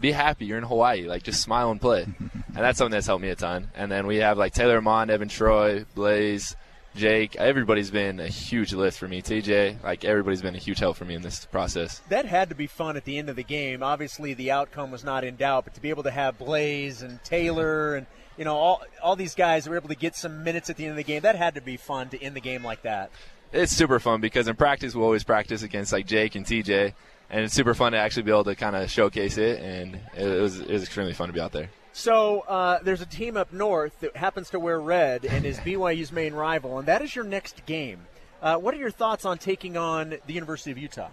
be 0.00 0.12
happy. 0.12 0.46
You're 0.46 0.58
in 0.58 0.64
Hawaii. 0.64 1.06
Like 1.06 1.22
just 1.22 1.42
smile 1.42 1.70
and 1.70 1.80
play, 1.80 2.02
and 2.20 2.56
that's 2.56 2.78
something 2.78 2.92
that's 2.92 3.06
helped 3.06 3.22
me 3.22 3.30
a 3.30 3.36
ton. 3.36 3.70
And 3.74 3.90
then 3.90 4.06
we 4.06 4.16
have 4.16 4.38
like 4.38 4.54
Taylor 4.54 4.80
Maughan, 4.80 5.10
Evan 5.10 5.28
Troy, 5.28 5.84
Blaze. 5.94 6.56
Jake, 6.94 7.36
everybody's 7.36 7.90
been 7.90 8.20
a 8.20 8.26
huge 8.26 8.72
lift 8.72 8.98
for 8.98 9.06
me. 9.06 9.20
TJ, 9.20 9.84
like 9.84 10.06
everybody's 10.06 10.40
been 10.40 10.54
a 10.54 10.58
huge 10.58 10.78
help 10.78 10.96
for 10.96 11.04
me 11.04 11.14
in 11.14 11.20
this 11.20 11.44
process. 11.44 11.98
That 12.08 12.24
had 12.24 12.48
to 12.48 12.54
be 12.54 12.66
fun 12.66 12.96
at 12.96 13.04
the 13.04 13.18
end 13.18 13.28
of 13.28 13.36
the 13.36 13.42
game. 13.42 13.82
Obviously, 13.82 14.32
the 14.32 14.50
outcome 14.50 14.90
was 14.90 15.04
not 15.04 15.22
in 15.22 15.36
doubt, 15.36 15.64
but 15.64 15.74
to 15.74 15.82
be 15.82 15.90
able 15.90 16.04
to 16.04 16.10
have 16.10 16.38
Blaze 16.38 17.02
and 17.02 17.22
Taylor 17.22 17.96
and 17.96 18.06
you 18.36 18.44
know 18.44 18.56
all 18.56 18.82
all 19.02 19.16
these 19.16 19.34
guys 19.34 19.68
were 19.68 19.76
able 19.76 19.88
to 19.88 19.94
get 19.94 20.14
some 20.14 20.44
minutes 20.44 20.70
at 20.70 20.76
the 20.76 20.84
end 20.84 20.92
of 20.92 20.96
the 20.96 21.04
game, 21.04 21.22
that 21.22 21.36
had 21.36 21.54
to 21.54 21.60
be 21.60 21.76
fun 21.76 22.08
to 22.10 22.22
end 22.22 22.36
the 22.36 22.40
game 22.40 22.62
like 22.62 22.82
that. 22.82 23.10
It's 23.52 23.72
super 23.72 24.00
fun 24.00 24.20
because 24.20 24.48
in 24.48 24.56
practice 24.56 24.94
we 24.94 25.02
always 25.02 25.24
practice 25.24 25.62
against 25.62 25.92
like 25.92 26.06
Jake 26.06 26.34
and 26.34 26.44
TJ, 26.44 26.92
and 27.30 27.44
it's 27.44 27.54
super 27.54 27.74
fun 27.74 27.92
to 27.92 27.98
actually 27.98 28.24
be 28.24 28.30
able 28.30 28.44
to 28.44 28.54
kind 28.54 28.76
of 28.76 28.90
showcase 28.90 29.38
it, 29.38 29.60
and 29.60 30.00
it 30.16 30.40
was 30.40 30.60
it 30.60 30.70
was 30.70 30.82
extremely 30.82 31.12
fun 31.12 31.28
to 31.28 31.32
be 31.32 31.40
out 31.40 31.52
there. 31.52 31.70
So 31.92 32.40
uh, 32.40 32.80
there's 32.82 33.00
a 33.00 33.06
team 33.06 33.38
up 33.38 33.54
north 33.54 34.00
that 34.00 34.16
happens 34.16 34.50
to 34.50 34.60
wear 34.60 34.78
red 34.78 35.24
and 35.24 35.46
is 35.46 35.58
BYU's 35.60 36.12
main 36.12 36.34
rival, 36.34 36.78
and 36.78 36.86
that 36.88 37.00
is 37.00 37.16
your 37.16 37.24
next 37.24 37.64
game. 37.64 38.00
Uh, 38.42 38.56
what 38.56 38.74
are 38.74 38.76
your 38.76 38.90
thoughts 38.90 39.24
on 39.24 39.38
taking 39.38 39.78
on 39.78 40.18
the 40.26 40.32
University 40.34 40.70
of 40.70 40.76
Utah? 40.76 41.08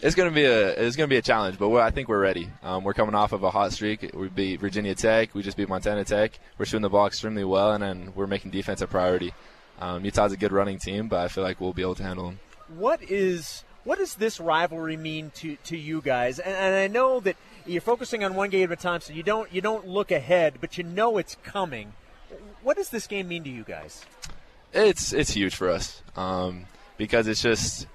It's 0.00 0.14
going 0.14 0.28
to 0.28 0.34
be 0.34 0.44
a 0.44 0.68
it's 0.68 0.94
going 0.94 1.08
to 1.08 1.12
be 1.12 1.16
a 1.16 1.22
challenge, 1.22 1.58
but 1.58 1.74
I 1.74 1.90
think 1.90 2.08
we're 2.08 2.20
ready. 2.20 2.50
Um, 2.62 2.84
we're 2.84 2.92
coming 2.94 3.14
off 3.14 3.32
of 3.32 3.42
a 3.42 3.50
hot 3.50 3.72
streak. 3.72 4.10
We 4.12 4.28
beat 4.28 4.60
Virginia 4.60 4.94
Tech. 4.94 5.34
We 5.34 5.42
just 5.42 5.56
beat 5.56 5.68
Montana 5.68 6.04
Tech. 6.04 6.38
We're 6.58 6.66
shooting 6.66 6.82
the 6.82 6.90
ball 6.90 7.06
extremely 7.06 7.44
well, 7.44 7.72
and 7.72 7.82
then 7.82 8.12
we're 8.14 8.26
making 8.26 8.50
defense 8.50 8.82
a 8.82 8.86
priority. 8.86 9.32
Um, 9.80 10.04
Utah's 10.04 10.32
a 10.32 10.36
good 10.36 10.52
running 10.52 10.78
team, 10.78 11.08
but 11.08 11.20
I 11.20 11.28
feel 11.28 11.44
like 11.44 11.60
we'll 11.60 11.72
be 11.72 11.82
able 11.82 11.94
to 11.96 12.02
handle 12.02 12.26
them. 12.26 12.40
What 12.68 13.02
is 13.02 13.64
what 13.84 13.98
does 13.98 14.16
this 14.16 14.40
rivalry 14.40 14.96
mean 14.96 15.30
to, 15.36 15.56
to 15.64 15.76
you 15.76 16.00
guys? 16.02 16.40
And, 16.40 16.54
and 16.54 16.74
I 16.74 16.88
know 16.88 17.20
that 17.20 17.36
you're 17.64 17.80
focusing 17.80 18.24
on 18.24 18.34
one 18.34 18.50
game 18.50 18.72
at 18.72 18.78
a 18.78 18.82
time, 18.82 19.00
so 19.00 19.12
you 19.12 19.22
don't 19.22 19.50
you 19.52 19.60
don't 19.60 19.86
look 19.86 20.10
ahead, 20.10 20.54
but 20.60 20.76
you 20.76 20.84
know 20.84 21.18
it's 21.18 21.36
coming. 21.42 21.94
What 22.62 22.76
does 22.76 22.90
this 22.90 23.06
game 23.06 23.28
mean 23.28 23.44
to 23.44 23.50
you 23.50 23.62
guys? 23.62 24.04
It's 24.72 25.12
it's 25.12 25.30
huge 25.30 25.54
for 25.54 25.70
us 25.70 26.02
um, 26.16 26.66
because 26.98 27.28
it's 27.28 27.40
just 27.40 27.86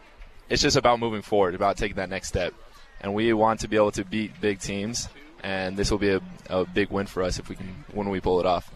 it's 0.52 0.62
just 0.62 0.76
about 0.76 1.00
moving 1.00 1.22
forward, 1.22 1.56
about 1.56 1.78
taking 1.78 1.96
that 1.96 2.10
next 2.10 2.28
step, 2.28 2.54
and 3.00 3.14
we 3.14 3.32
want 3.34 3.62
to 3.62 3.68
be 3.70 3.78
able 3.78 3.92
to 3.94 4.04
beat 4.04 4.40
big 4.42 4.60
teams, 4.60 5.08
and 5.44 5.78
this 5.78 5.90
will 5.90 5.98
be 5.98 6.10
a, 6.10 6.22
a 6.50 6.66
big 6.66 6.90
win 6.90 7.08
for 7.08 7.24
us 7.24 7.40
if 7.40 7.48
we 7.48 7.56
can 7.56 7.86
when 7.94 8.10
we 8.10 8.20
pull 8.20 8.40
it 8.40 8.46
off. 8.46 8.70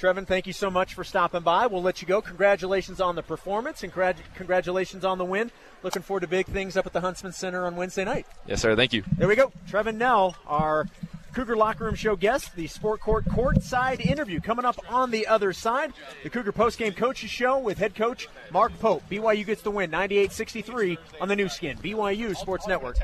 Trevin, 0.00 0.26
thank 0.26 0.48
you 0.48 0.52
so 0.52 0.68
much 0.68 0.94
for 0.94 1.04
stopping 1.04 1.42
by. 1.42 1.68
We'll 1.68 1.80
let 1.80 2.02
you 2.02 2.08
go. 2.08 2.20
Congratulations 2.20 3.00
on 3.00 3.14
the 3.14 3.22
performance 3.22 3.84
and 3.84 3.92
congratulations 4.34 5.04
on 5.04 5.16
the 5.16 5.24
win. 5.24 5.52
Looking 5.84 6.02
forward 6.02 6.22
to 6.22 6.26
big 6.26 6.46
things 6.46 6.76
up 6.76 6.86
at 6.86 6.92
the 6.92 7.02
Huntsman 7.02 7.32
Center 7.32 7.64
on 7.64 7.76
Wednesday 7.76 8.04
night. 8.04 8.26
Yes, 8.44 8.60
sir. 8.60 8.74
Thank 8.74 8.92
you. 8.92 9.04
There 9.16 9.28
we 9.28 9.36
go. 9.36 9.52
Trevin 9.70 9.98
Knell, 9.98 10.34
our 10.48 10.88
Cougar 11.32 11.56
Locker 11.56 11.84
Room 11.84 11.94
Show 11.94 12.14
guest, 12.14 12.54
the 12.56 12.66
Sport 12.66 13.00
Court 13.00 13.24
courtside 13.24 14.04
interview 14.04 14.40
coming 14.40 14.66
up 14.66 14.78
on 14.90 15.10
the 15.10 15.26
other 15.26 15.52
side. 15.52 15.92
The 16.22 16.30
Cougar 16.30 16.52
Postgame 16.52 16.94
Coaches 16.94 17.30
Show 17.30 17.58
with 17.58 17.78
head 17.78 17.94
coach 17.94 18.28
Mark 18.50 18.78
Pope. 18.80 19.02
BYU 19.10 19.46
gets 19.46 19.62
the 19.62 19.70
win 19.70 19.90
98 19.90 20.30
63 20.30 20.98
on 21.20 21.28
the 21.28 21.36
Nu 21.36 21.48
Skin, 21.48 21.78
BYU 21.78 22.36
Sports 22.36 22.66
Network. 22.66 22.98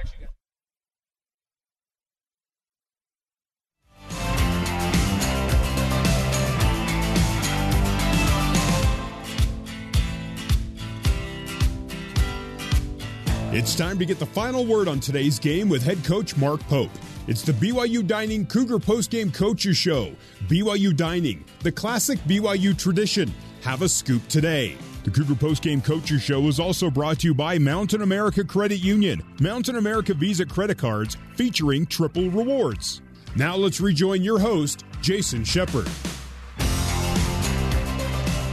It's 13.51 13.75
time 13.75 13.99
to 13.99 14.05
get 14.05 14.19
the 14.19 14.27
final 14.27 14.67
word 14.67 14.89
on 14.89 15.01
today's 15.01 15.39
game 15.39 15.71
with 15.71 15.83
head 15.83 16.05
coach 16.05 16.37
Mark 16.37 16.61
Pope. 16.69 16.91
It's 17.29 17.41
the 17.41 17.53
BYU 17.53 18.07
Dining 18.07 18.45
Cougar 18.45 18.79
Postgame 18.79 19.33
Coaches 19.33 19.75
Show. 19.75 20.13
BYU 20.49 20.95
Dining, 20.95 21.43
the 21.61 21.73
classic 21.73 22.19
BYU 22.27 22.79
tradition. 22.79 23.33
Have 23.63 23.81
a 23.81 23.89
scoop 23.89 24.29
today. 24.29 24.77
The 25.05 25.11
Cougar 25.11 25.37
Postgame 25.37 25.83
Coaches 25.83 26.21
Show 26.21 26.47
is 26.47 26.61
also 26.61 26.91
brought 26.91 27.21
to 27.21 27.29
you 27.29 27.35
by 27.35 27.59
Mountain 27.59 28.03
America 28.03 28.45
Credit 28.45 28.81
Union. 28.81 29.23
Mountain 29.41 29.77
America 29.77 30.13
Visa 30.13 30.45
credit 30.45 30.77
cards 30.77 31.17
featuring 31.35 31.87
triple 31.87 32.29
rewards. 32.29 33.01
Now 33.35 33.57
let's 33.57 33.81
rejoin 33.81 34.23
your 34.23 34.39
host, 34.39 34.85
Jason 35.01 35.43
Shepard. 35.43 35.89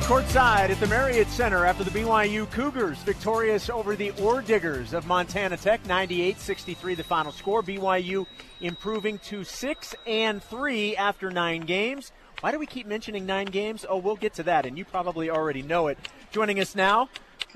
Courtside 0.06 0.70
at 0.70 0.80
the 0.80 0.86
Marriott 0.86 1.28
Center 1.30 1.66
after 1.66 1.84
the 1.84 1.90
BYU 1.90 2.50
Cougars 2.52 3.00
victorious 3.00 3.72
over 3.72 3.96
the 3.96 4.12
Ore 4.22 4.44
Diggers 4.44 4.94
of 4.94 5.08
Montana 5.08 5.58
Tech, 5.58 5.84
98-63 5.86 6.96
the 6.96 7.04
final 7.04 7.32
score. 7.32 7.64
BYU 7.64 8.28
improving 8.62 9.18
to 9.18 9.44
6 9.44 9.96
and 10.06 10.44
3 10.44 10.96
after 10.96 11.32
9 11.32 11.62
games. 11.62 12.12
Why 12.42 12.52
do 12.52 12.60
we 12.60 12.68
keep 12.68 12.86
mentioning 12.86 13.26
9 13.26 13.48
games? 13.48 13.84
Oh, 13.90 13.98
we'll 13.98 14.16
get 14.16 14.36
to 14.36 14.44
that 14.44 14.68
and 14.68 14.78
you 14.78 14.86
probably 14.86 15.32
already 15.32 15.64
know 15.64 15.88
it. 15.88 15.98
Joining 16.32 16.60
us 16.60 16.76
now 16.76 17.10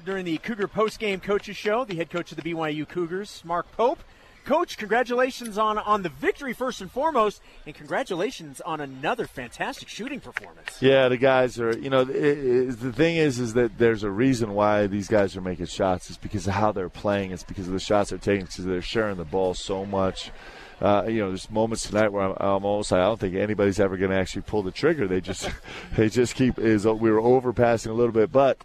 during 0.03 0.25
the 0.25 0.39
Cougar 0.39 0.69
Postgame 0.69 1.21
Coaches 1.21 1.55
Show, 1.55 1.85
the 1.85 1.97
head 1.97 2.09
coach 2.09 2.31
of 2.31 2.41
the 2.41 2.51
BYU 2.51 2.89
Cougars, 2.89 3.43
Mark 3.45 3.71
Pope. 3.73 3.99
Coach, 4.49 4.77
congratulations 4.77 5.59
on 5.59 5.77
on 5.77 6.01
the 6.01 6.09
victory 6.09 6.53
first 6.53 6.81
and 6.81 6.89
foremost, 6.89 7.39
and 7.67 7.75
congratulations 7.75 8.61
on 8.61 8.81
another 8.81 9.27
fantastic 9.27 9.87
shooting 9.87 10.19
performance. 10.19 10.81
Yeah, 10.81 11.07
the 11.07 11.17
guys 11.17 11.59
are. 11.59 11.77
You 11.77 11.91
know, 11.91 12.01
it, 12.01 12.09
it, 12.09 12.79
the 12.79 12.91
thing 12.91 13.17
is, 13.17 13.37
is 13.37 13.53
that 13.53 13.77
there's 13.77 14.01
a 14.01 14.09
reason 14.09 14.55
why 14.55 14.87
these 14.87 15.07
guys 15.07 15.37
are 15.37 15.41
making 15.41 15.67
shots. 15.67 16.09
It's 16.09 16.17
because 16.17 16.47
of 16.47 16.55
how 16.55 16.71
they're 16.71 16.89
playing. 16.89 17.29
It's 17.29 17.43
because 17.43 17.67
of 17.67 17.73
the 17.73 17.79
shots 17.79 18.09
they're 18.09 18.17
taking. 18.17 18.47
Because 18.47 18.65
they're 18.65 18.81
sharing 18.81 19.17
the 19.17 19.23
ball 19.23 19.53
so 19.53 19.85
much. 19.85 20.31
Uh, 20.81 21.03
you 21.07 21.19
know, 21.19 21.27
there's 21.27 21.51
moments 21.51 21.87
tonight 21.87 22.11
where 22.11 22.23
I'm, 22.23 22.35
I'm 22.39 22.65
almost 22.65 22.91
like 22.91 23.01
I 23.01 23.03
don't 23.03 23.19
think 23.19 23.35
anybody's 23.35 23.79
ever 23.79 23.97
going 23.97 24.09
to 24.09 24.17
actually 24.17 24.41
pull 24.41 24.63
the 24.63 24.71
trigger. 24.71 25.07
They 25.07 25.21
just 25.21 25.47
they 25.95 26.09
just 26.09 26.33
keep 26.33 26.57
is 26.57 26.87
we 26.87 27.11
were 27.11 27.21
overpassing 27.21 27.91
a 27.91 27.93
little 27.93 28.13
bit, 28.13 28.31
but 28.31 28.57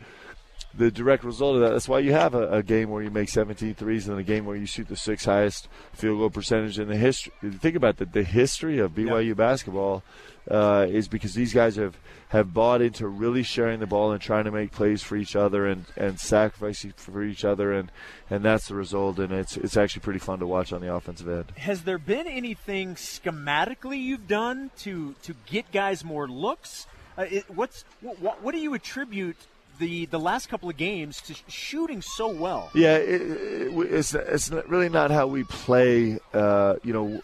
the 0.77 0.91
direct 0.91 1.25
result 1.25 1.57
of 1.57 1.63
that. 1.63 1.71
That's 1.71 1.89
why 1.89 2.01
you 2.01 2.13
have 2.13 2.35
a, 2.35 2.49
a, 2.51 2.63
game 2.63 2.91
where 2.91 3.03
you 3.03 3.11
make 3.11 3.29
17 3.29 3.75
threes 3.75 4.09
and 4.09 4.19
a 4.19 4.23
game 4.23 4.45
where 4.45 4.57
you 4.57 4.67
shoot 4.67 4.89
the 4.89 4.97
sixth 4.97 5.27
highest 5.27 5.69
field 5.93 6.19
goal 6.19 6.31
percentage 6.31 6.79
in 6.79 6.89
the 6.89 6.97
history. 6.97 7.33
Think 7.43 7.77
about 7.77 7.99
the, 7.99 8.07
the 8.07 8.25
history 8.25 8.79
of 8.79 8.93
BYU 8.93 9.29
yep. 9.29 9.37
basketball 9.37 10.03
uh, 10.51 10.87
is 10.89 11.09
because 11.09 11.35
these 11.35 11.55
guys 11.55 11.77
have, 11.77 11.97
have 12.29 12.53
bought 12.53 12.83
into 12.83 13.07
really 13.07 13.43
sharing 13.43 13.81
the 13.81 13.87
ball 13.87 14.13
and 14.13 14.21
trying 14.21 14.45
to 14.45 14.51
make 14.51 14.73
plays 14.73 15.03
for 15.03 15.17
each 15.17 15.37
other 15.37 15.67
and, 15.67 15.87
and 15.97 16.19
sacrificing 16.19 16.93
for 16.97 17.23
each 17.23 17.45
other, 17.45 17.73
and, 17.73 17.91
and 18.29 18.45
that's 18.45 18.69
the 18.69 18.75
result. 18.75 19.19
And 19.19 19.33
it's 19.33 19.57
it's 19.57 19.77
actually 19.77 20.01
pretty 20.01 20.19
fun 20.19 20.41
to 20.41 20.47
watch 20.47 20.73
on 20.73 20.81
the 20.81 20.93
offensive 20.93 21.29
end. 21.29 21.53
Has 21.57 21.85
there 21.85 21.99
been 21.99 22.27
anything 22.27 22.95
schematically 22.97 24.01
you've 24.01 24.29
done 24.29 24.71
to 24.79 25.15
to 25.23 25.35
get 25.47 25.71
guys 25.73 26.05
more 26.05 26.29
looks? 26.29 26.87
Uh, 27.17 27.23
it, 27.23 27.45
what's 27.49 27.85
what, 28.01 28.43
what 28.43 28.53
do 28.53 28.59
you 28.59 28.75
attribute 28.75 29.37
the 29.79 30.07
the 30.07 30.19
last 30.19 30.49
couple 30.49 30.69
of 30.69 30.77
games 30.77 31.21
to 31.23 31.35
shooting 31.49 32.03
so 32.03 32.29
well. 32.29 32.71
Yeah, 32.75 32.97
it, 32.97 33.21
it, 33.21 33.93
it's 33.93 34.15
it's 34.15 34.51
really 34.51 34.89
not 34.89 35.11
how 35.11 35.27
we 35.27 35.45
play. 35.45 36.19
Uh, 36.33 36.77
you 36.83 36.93
know, 36.93 37.23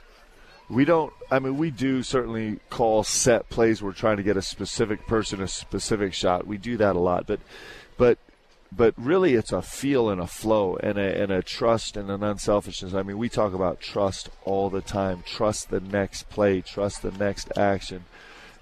we 0.69 0.85
don't. 0.85 1.13
I 1.31 1.39
mean, 1.39 1.59
we 1.59 1.71
do 1.71 2.03
certainly 2.03 2.61
call 2.71 3.03
set 3.03 3.49
plays. 3.49 3.83
We're 3.83 3.93
trying 3.93 4.19
to 4.19 4.23
get 4.23 4.37
a 4.37 4.43
specific 4.43 5.07
person 5.07 5.43
a 5.43 5.49
specific 5.49 6.15
shot. 6.15 6.47
We 6.47 6.59
do 6.59 6.77
that 6.77 6.97
a 6.97 7.01
lot, 7.01 7.27
but 7.27 7.41
but 7.97 8.19
but 8.73 8.95
really 8.97 9.35
it's 9.35 9.53
a 9.53 9.63
feel 9.63 10.11
and 10.11 10.21
a 10.21 10.27
flow 10.27 10.77
and 10.77 10.97
a, 10.97 11.23
and 11.23 11.33
a 11.33 11.43
trust 11.43 11.97
and 11.97 12.11
an 12.11 12.23
unselfishness. 12.23 12.95
I 12.95 13.03
mean, 13.03 13.19
we 13.19 13.29
talk 13.29 13.53
about 13.53 13.81
trust 13.81 14.31
all 14.45 14.71
the 14.71 14.81
time. 14.81 15.25
Trust 15.27 15.71
the 15.71 15.81
next 15.81 16.29
play, 16.29 16.61
trust 16.61 17.03
the 17.03 17.11
next 17.11 17.51
action, 17.57 18.05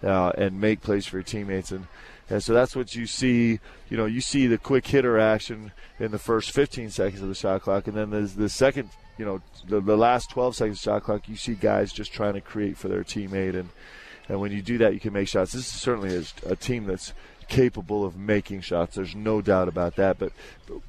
uh, 0.03 0.31
and 0.31 0.61
make 0.61 0.81
plays 0.81 1.07
for 1.07 1.17
your 1.19 1.25
teammates. 1.25 1.71
And 1.71 1.87
and 2.31 2.43
so 2.43 2.53
that's 2.53 2.77
what 2.77 2.95
you 2.95 3.07
see. 3.07 3.61
You 3.89 3.97
know, 3.97 4.07
you 4.07 4.21
see 4.21 4.47
the 4.47 4.59
quick 4.59 4.87
hitter 4.87 5.19
action 5.19 5.73
in 5.99 6.11
the 6.11 6.19
first 6.19 6.51
15 6.51 6.91
seconds 6.91 7.23
of 7.23 7.29
the 7.29 7.35
shot 7.35 7.63
clock, 7.63 7.87
and 7.87 7.97
then 7.97 8.11
there's 8.11 8.35
the 8.35 8.49
second, 8.49 8.91
you 9.17 9.25
know, 9.25 9.41
the, 9.67 9.81
the 9.81 9.97
last 9.97 10.31
12 10.31 10.57
seconds 10.57 10.79
of 10.79 10.83
shot 10.83 11.03
clock. 11.05 11.29
You 11.29 11.37
see 11.37 11.55
guys 11.55 11.93
just 11.93 12.13
trying 12.13 12.35
to 12.35 12.41
create 12.41 12.77
for 12.77 12.89
their 12.89 13.05
teammate, 13.05 13.55
and 13.55 13.71
and 14.29 14.41
when 14.41 14.53
you 14.53 14.63
do 14.63 14.79
that, 14.79 14.95
you 14.95 15.01
can 15.01 15.13
make 15.13 15.29
shots. 15.29 15.53
This 15.53 15.67
is 15.67 15.81
certainly 15.81 16.17
a, 16.17 16.53
a 16.53 16.57
team 16.57 16.85
that's 16.85 17.15
capable 17.49 18.05
of 18.05 18.17
making 18.17 18.61
shots. 18.61 18.95
There's 18.95 19.17
no 19.17 19.41
doubt 19.41 19.69
about 19.69 19.97
that. 19.97 20.19
But 20.19 20.33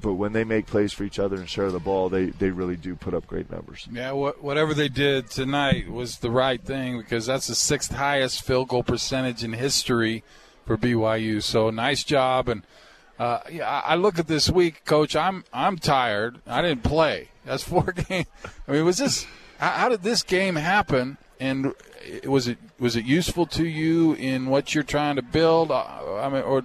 but 0.01 0.13
when 0.13 0.33
they 0.33 0.43
make 0.43 0.67
plays 0.67 0.93
for 0.93 1.03
each 1.03 1.17
other 1.17 1.37
and 1.37 1.49
share 1.49 1.71
the 1.71 1.79
ball, 1.79 2.09
they, 2.09 2.25
they 2.25 2.51
really 2.51 2.75
do 2.75 2.95
put 2.95 3.13
up 3.13 3.25
great 3.25 3.49
numbers. 3.49 3.87
Yeah, 3.91 4.11
whatever 4.11 4.73
they 4.73 4.89
did 4.89 5.29
tonight 5.29 5.89
was 5.89 6.19
the 6.19 6.29
right 6.29 6.61
thing 6.61 6.97
because 6.97 7.25
that's 7.25 7.47
the 7.47 7.55
sixth 7.55 7.93
highest 7.93 8.43
field 8.43 8.67
goal 8.67 8.83
percentage 8.83 9.43
in 9.43 9.53
history 9.53 10.23
for 10.69 10.77
BYU. 10.77 11.41
So 11.41 11.71
nice 11.71 12.03
job. 12.03 12.47
And 12.47 12.61
uh, 13.17 13.39
yeah, 13.51 13.81
I 13.83 13.95
look 13.95 14.19
at 14.19 14.27
this 14.27 14.51
week, 14.51 14.85
Coach. 14.85 15.15
I'm 15.15 15.43
I'm 15.51 15.79
tired. 15.79 16.41
I 16.45 16.61
didn't 16.61 16.83
play. 16.83 17.29
That's 17.43 17.63
four 17.63 17.91
games. 18.09 18.27
I 18.67 18.71
mean, 18.71 18.85
was 18.85 18.99
this? 18.99 19.25
How, 19.57 19.89
did 19.89 20.03
this 20.03 20.21
game 20.21 20.55
happen? 20.55 21.17
And 21.39 21.73
was 22.23 22.47
it 22.47 22.59
was 22.79 22.95
it 22.95 23.03
useful 23.03 23.47
to 23.47 23.65
you 23.65 24.13
in 24.13 24.45
what 24.45 24.75
you're 24.75 24.83
trying 24.83 25.15
to 25.15 25.23
build? 25.23 25.71
Uh, 25.71 26.19
I 26.21 26.29
mean, 26.29 26.43
or 26.43 26.63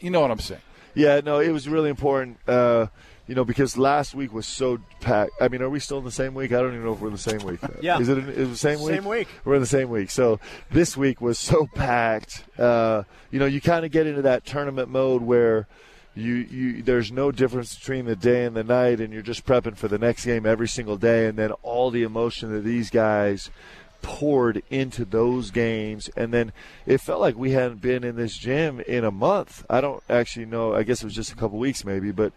you 0.00 0.10
know 0.10 0.20
what 0.20 0.30
I'm 0.30 0.38
saying? 0.38 0.60
Yeah, 0.94 1.22
no, 1.24 1.40
it 1.40 1.50
was 1.50 1.66
really 1.66 1.88
important. 1.88 2.36
Uh, 2.46 2.88
you 3.26 3.34
know, 3.34 3.44
because 3.44 3.76
last 3.78 4.14
week 4.14 4.32
was 4.32 4.46
so 4.46 4.78
packed. 5.00 5.32
I 5.40 5.48
mean, 5.48 5.62
are 5.62 5.70
we 5.70 5.80
still 5.80 5.98
in 5.98 6.04
the 6.04 6.10
same 6.10 6.34
week? 6.34 6.52
I 6.52 6.60
don't 6.60 6.72
even 6.72 6.84
know 6.84 6.92
if 6.92 7.00
we're 7.00 7.08
in 7.08 7.14
the 7.14 7.18
same 7.18 7.40
week. 7.40 7.60
yeah. 7.80 7.98
Is 7.98 8.08
it, 8.08 8.18
in, 8.18 8.28
is 8.28 8.50
the 8.50 8.56
same 8.56 8.80
week? 8.80 8.94
Same 8.94 9.04
week. 9.04 9.28
We're 9.44 9.54
in 9.54 9.60
the 9.60 9.66
same 9.66 9.88
week. 9.88 10.10
So 10.10 10.40
this 10.70 10.96
week 10.96 11.20
was 11.20 11.38
so 11.38 11.66
packed. 11.74 12.44
Uh, 12.58 13.04
you 13.30 13.38
know, 13.38 13.46
you 13.46 13.60
kind 13.60 13.84
of 13.84 13.90
get 13.90 14.06
into 14.06 14.22
that 14.22 14.44
tournament 14.44 14.90
mode 14.90 15.22
where 15.22 15.66
you, 16.14 16.34
you 16.34 16.82
there's 16.82 17.10
no 17.10 17.32
difference 17.32 17.76
between 17.76 18.04
the 18.04 18.14
day 18.14 18.44
and 18.44 18.54
the 18.54 18.62
night, 18.62 19.00
and 19.00 19.12
you're 19.12 19.22
just 19.22 19.46
prepping 19.46 19.76
for 19.76 19.88
the 19.88 19.98
next 19.98 20.24
game 20.24 20.46
every 20.46 20.68
single 20.68 20.96
day, 20.96 21.26
and 21.26 21.38
then 21.38 21.50
all 21.62 21.90
the 21.90 22.02
emotion 22.02 22.52
that 22.52 22.62
these 22.62 22.90
guys– 22.90 23.50
poured 24.04 24.62
into 24.68 25.02
those 25.02 25.50
games 25.50 26.10
and 26.14 26.30
then 26.30 26.52
it 26.84 27.00
felt 27.00 27.22
like 27.22 27.34
we 27.36 27.52
hadn't 27.52 27.80
been 27.80 28.04
in 28.04 28.16
this 28.16 28.36
gym 28.36 28.78
in 28.80 29.02
a 29.02 29.10
month 29.10 29.64
i 29.70 29.80
don't 29.80 30.02
actually 30.10 30.44
know 30.44 30.74
i 30.74 30.82
guess 30.82 31.00
it 31.00 31.06
was 31.06 31.14
just 31.14 31.32
a 31.32 31.36
couple 31.36 31.58
weeks 31.58 31.86
maybe 31.86 32.10
but 32.10 32.30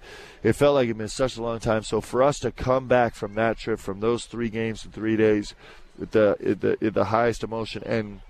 it 0.43 0.53
felt 0.53 0.75
like 0.75 0.86
it'd 0.86 0.97
been 0.97 1.10
such 1.10 1.36
a 1.36 1.41
long 1.41 1.60
time 1.60 1.84
so 1.84 1.99
for 1.99 2.23
us 2.23 2.39
to 2.39 2.49
come 2.53 2.88
back 2.88 3.13
from 3.13 3.34
that 3.34 3.58
trip 3.58 3.80
from 3.80 3.99
those 3.99 4.23
three 4.23 4.47
games 4.47 4.86
in 4.86 4.91
three 4.91 5.17
days 5.17 5.53
with 5.99 6.12
the 6.12 6.38
the, 6.39 6.89
the 6.89 7.06
highest 7.06 7.43
emotion 7.43 7.84
and 7.86 8.21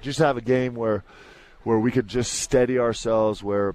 just 0.00 0.18
have 0.18 0.38
a 0.38 0.40
game 0.40 0.74
where 0.74 1.04
where 1.62 1.78
we 1.78 1.92
could 1.92 2.08
just 2.08 2.32
steady 2.32 2.78
ourselves 2.78 3.42
where 3.42 3.74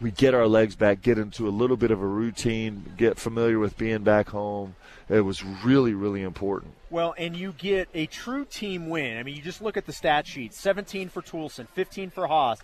we 0.00 0.10
get 0.10 0.34
our 0.34 0.46
legs 0.46 0.76
back, 0.76 1.00
get 1.00 1.18
into 1.18 1.48
a 1.48 1.50
little 1.50 1.76
bit 1.76 1.90
of 1.90 2.02
a 2.02 2.06
routine, 2.06 2.92
get 2.98 3.18
familiar 3.18 3.58
with 3.58 3.78
being 3.78 4.02
back 4.02 4.28
home. 4.28 4.76
It 5.08 5.22
was 5.22 5.42
really, 5.42 5.94
really 5.94 6.22
important. 6.22 6.74
Well, 6.88 7.14
and 7.18 7.36
you 7.36 7.52
get 7.52 7.88
a 7.94 8.06
true 8.06 8.44
team 8.44 8.88
win. 8.88 9.18
I 9.18 9.22
mean, 9.22 9.34
you 9.34 9.42
just 9.42 9.60
look 9.60 9.76
at 9.76 9.86
the 9.86 9.92
stat 9.92 10.26
sheet 10.26 10.54
17 10.54 11.08
for 11.08 11.20
Toolson, 11.20 11.66
15 11.68 12.10
for 12.10 12.26
Haws, 12.28 12.60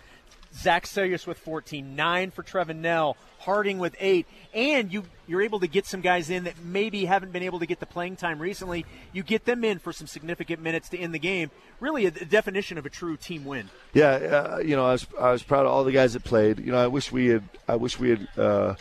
Zac 0.55 0.85
Seljaas 0.85 1.25
with 1.25 1.37
14, 1.39 1.95
9 1.95 2.31
for 2.31 2.43
Trevin 2.43 2.77
Knell, 2.77 3.17
Harding 3.39 3.79
with 3.79 3.95
8, 3.99 4.25
and 4.53 4.93
you, 4.93 5.03
you're 5.27 5.41
able 5.41 5.59
to 5.59 5.67
get 5.67 5.85
some 5.85 5.99
guys 5.99 6.29
in 6.29 6.45
that 6.45 6.63
maybe 6.63 7.03
haven't 7.03 7.33
been 7.33 7.43
able 7.43 7.59
to 7.59 7.65
get 7.65 7.81
the 7.81 7.85
playing 7.85 8.15
time 8.15 8.39
recently. 8.39 8.85
You 9.11 9.23
get 9.23 9.43
them 9.43 9.65
in 9.65 9.79
for 9.79 9.91
some 9.91 10.07
significant 10.07 10.61
minutes 10.61 10.87
to 10.89 10.97
end 10.97 11.13
the 11.13 11.19
game. 11.19 11.51
Really, 11.81 12.05
a, 12.05 12.09
a 12.09 12.25
definition 12.25 12.77
of 12.77 12.85
a 12.85 12.89
true 12.89 13.17
team 13.17 13.43
win. 13.43 13.69
Yeah, 13.93 14.11
uh, 14.11 14.59
you 14.63 14.77
know, 14.77 14.85
I 14.85 14.93
was, 14.93 15.07
I 15.19 15.31
was 15.31 15.43
proud 15.43 15.65
of 15.65 15.73
all 15.73 15.83
the 15.83 15.91
guys 15.91 16.13
that 16.13 16.23
played. 16.23 16.59
You 16.59 16.71
know, 16.71 16.77
I 16.77 16.87
wish 16.87 17.11
we 17.11 17.27
had, 17.27 17.43
I 17.67 17.75
wish 17.75 17.99
we 17.99 18.11
had, 18.11 18.27
uh, 18.37 18.75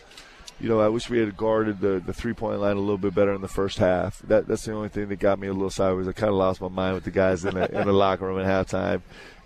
you 0.62 0.68
know, 0.68 0.80
I 0.80 0.88
wish 0.88 1.10
we 1.10 1.18
had 1.18 1.36
guarded 1.36 1.80
the, 1.80 2.00
the 2.04 2.12
three 2.12 2.34
point 2.34 2.60
line 2.60 2.76
a 2.76 2.80
little 2.80 2.96
bit 2.96 3.14
better 3.14 3.34
in 3.34 3.40
the 3.40 3.48
first 3.48 3.78
half. 3.78 4.20
That 4.20 4.46
that's 4.46 4.64
the 4.64 4.72
only 4.72 4.88
thing 4.88 5.08
that 5.08 5.18
got 5.18 5.40
me 5.40 5.48
a 5.48 5.52
little 5.52 5.70
sideways. 5.70 6.06
I 6.06 6.12
kind 6.12 6.30
of 6.30 6.36
lost 6.36 6.60
my 6.60 6.68
mind 6.68 6.94
with 6.94 7.04
the 7.04 7.10
guys 7.10 7.44
in 7.44 7.54
the 7.54 7.80
in 7.80 7.84
the 7.84 7.92
locker 7.92 8.26
room 8.26 8.38
at 8.38 8.46
halftime. 8.46 9.02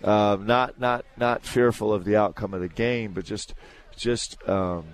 Um, 0.07 0.45
not 0.45 0.79
not 0.79 1.05
not 1.17 1.43
fearful 1.43 1.91
of 1.91 2.05
the 2.05 2.15
outcome 2.15 2.53
of 2.53 2.61
the 2.61 2.67
game, 2.67 3.13
but 3.13 3.25
just 3.25 3.55
just 3.95 4.37
um, 4.47 4.85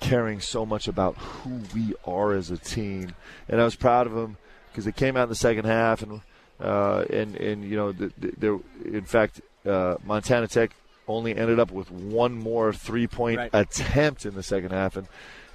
caring 0.00 0.40
so 0.40 0.64
much 0.64 0.88
about 0.88 1.16
who 1.18 1.60
we 1.74 1.94
are 2.06 2.32
as 2.32 2.50
a 2.50 2.56
team. 2.56 3.14
And 3.46 3.60
I 3.60 3.64
was 3.64 3.76
proud 3.76 4.06
of 4.06 4.14
them 4.14 4.38
because 4.72 4.86
they 4.86 4.92
came 4.92 5.14
out 5.14 5.24
in 5.24 5.28
the 5.28 5.34
second 5.34 5.66
half 5.66 6.02
and 6.02 6.22
uh, 6.58 7.04
and 7.10 7.36
and 7.36 7.64
you 7.64 7.76
know 7.76 7.92
there 7.92 8.58
in 8.82 9.04
fact 9.04 9.42
uh, 9.66 9.96
Montana 10.06 10.48
Tech 10.48 10.70
only 11.06 11.36
ended 11.36 11.60
up 11.60 11.70
with 11.70 11.90
one 11.90 12.38
more 12.38 12.72
three 12.72 13.06
point 13.06 13.36
right. 13.36 13.50
attempt 13.52 14.24
in 14.24 14.34
the 14.34 14.42
second 14.42 14.70
half 14.70 14.96
and 14.96 15.06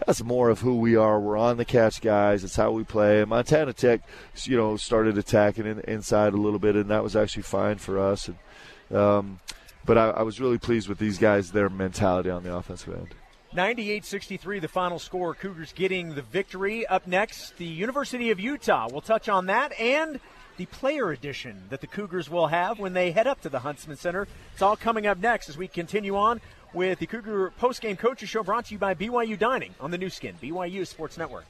that's 0.05 0.23
more 0.23 0.49
of 0.49 0.59
who 0.59 0.77
we 0.77 0.95
are. 0.95 1.19
We're 1.19 1.37
on 1.37 1.57
the 1.57 1.65
catch 1.65 2.01
guys. 2.01 2.43
It's 2.43 2.55
how 2.55 2.71
we 2.71 2.83
play. 2.83 3.21
And 3.21 3.29
Montana 3.29 3.73
Tech, 3.73 4.01
you 4.43 4.57
know, 4.57 4.77
started 4.77 5.17
attacking 5.17 5.65
in, 5.65 5.79
inside 5.81 6.33
a 6.33 6.37
little 6.37 6.59
bit, 6.59 6.75
and 6.75 6.89
that 6.89 7.03
was 7.03 7.15
actually 7.15 7.43
fine 7.43 7.77
for 7.77 7.99
us. 7.99 8.27
And 8.27 8.97
um, 8.97 9.39
but 9.85 9.97
I, 9.97 10.09
I 10.09 10.21
was 10.23 10.39
really 10.39 10.57
pleased 10.57 10.89
with 10.89 10.97
these 10.97 11.17
guys, 11.17 11.51
their 11.51 11.69
mentality 11.69 12.29
on 12.29 12.43
the 12.43 12.55
offensive 12.55 12.93
end. 12.93 13.15
98-63 13.55 14.59
the 14.59 14.67
final 14.67 14.99
score 14.99 15.33
cougars 15.33 15.71
getting 15.71 16.13
the 16.13 16.21
victory 16.21 16.85
up 16.87 17.07
next 17.07 17.55
the 17.55 17.65
university 17.65 18.29
of 18.29 18.37
utah 18.37 18.89
we'll 18.91 18.99
touch 18.99 19.29
on 19.29 19.45
that 19.45 19.71
and 19.79 20.19
the 20.57 20.65
player 20.65 21.11
edition 21.11 21.63
that 21.69 21.79
the 21.79 21.87
cougars 21.87 22.29
will 22.29 22.47
have 22.47 22.79
when 22.79 22.91
they 22.91 23.11
head 23.11 23.27
up 23.27 23.39
to 23.39 23.47
the 23.47 23.59
huntsman 23.59 23.95
center 23.95 24.27
it's 24.51 24.61
all 24.61 24.75
coming 24.75 25.07
up 25.07 25.17
next 25.19 25.47
as 25.47 25.57
we 25.57 25.69
continue 25.69 26.17
on 26.17 26.41
with 26.75 26.99
the 26.99 27.07
Cougar 27.07 27.53
Postgame 27.59 27.97
Coaches 27.97 28.29
Show 28.29 28.43
brought 28.43 28.65
to 28.65 28.73
you 28.73 28.77
by 28.77 28.93
BYU 28.93 29.39
Dining 29.39 29.73
on 29.79 29.91
the 29.91 29.97
Nu 29.97 30.09
Skin, 30.09 30.35
BYU 30.41 30.85
Sports 30.85 31.17
Network. 31.17 31.45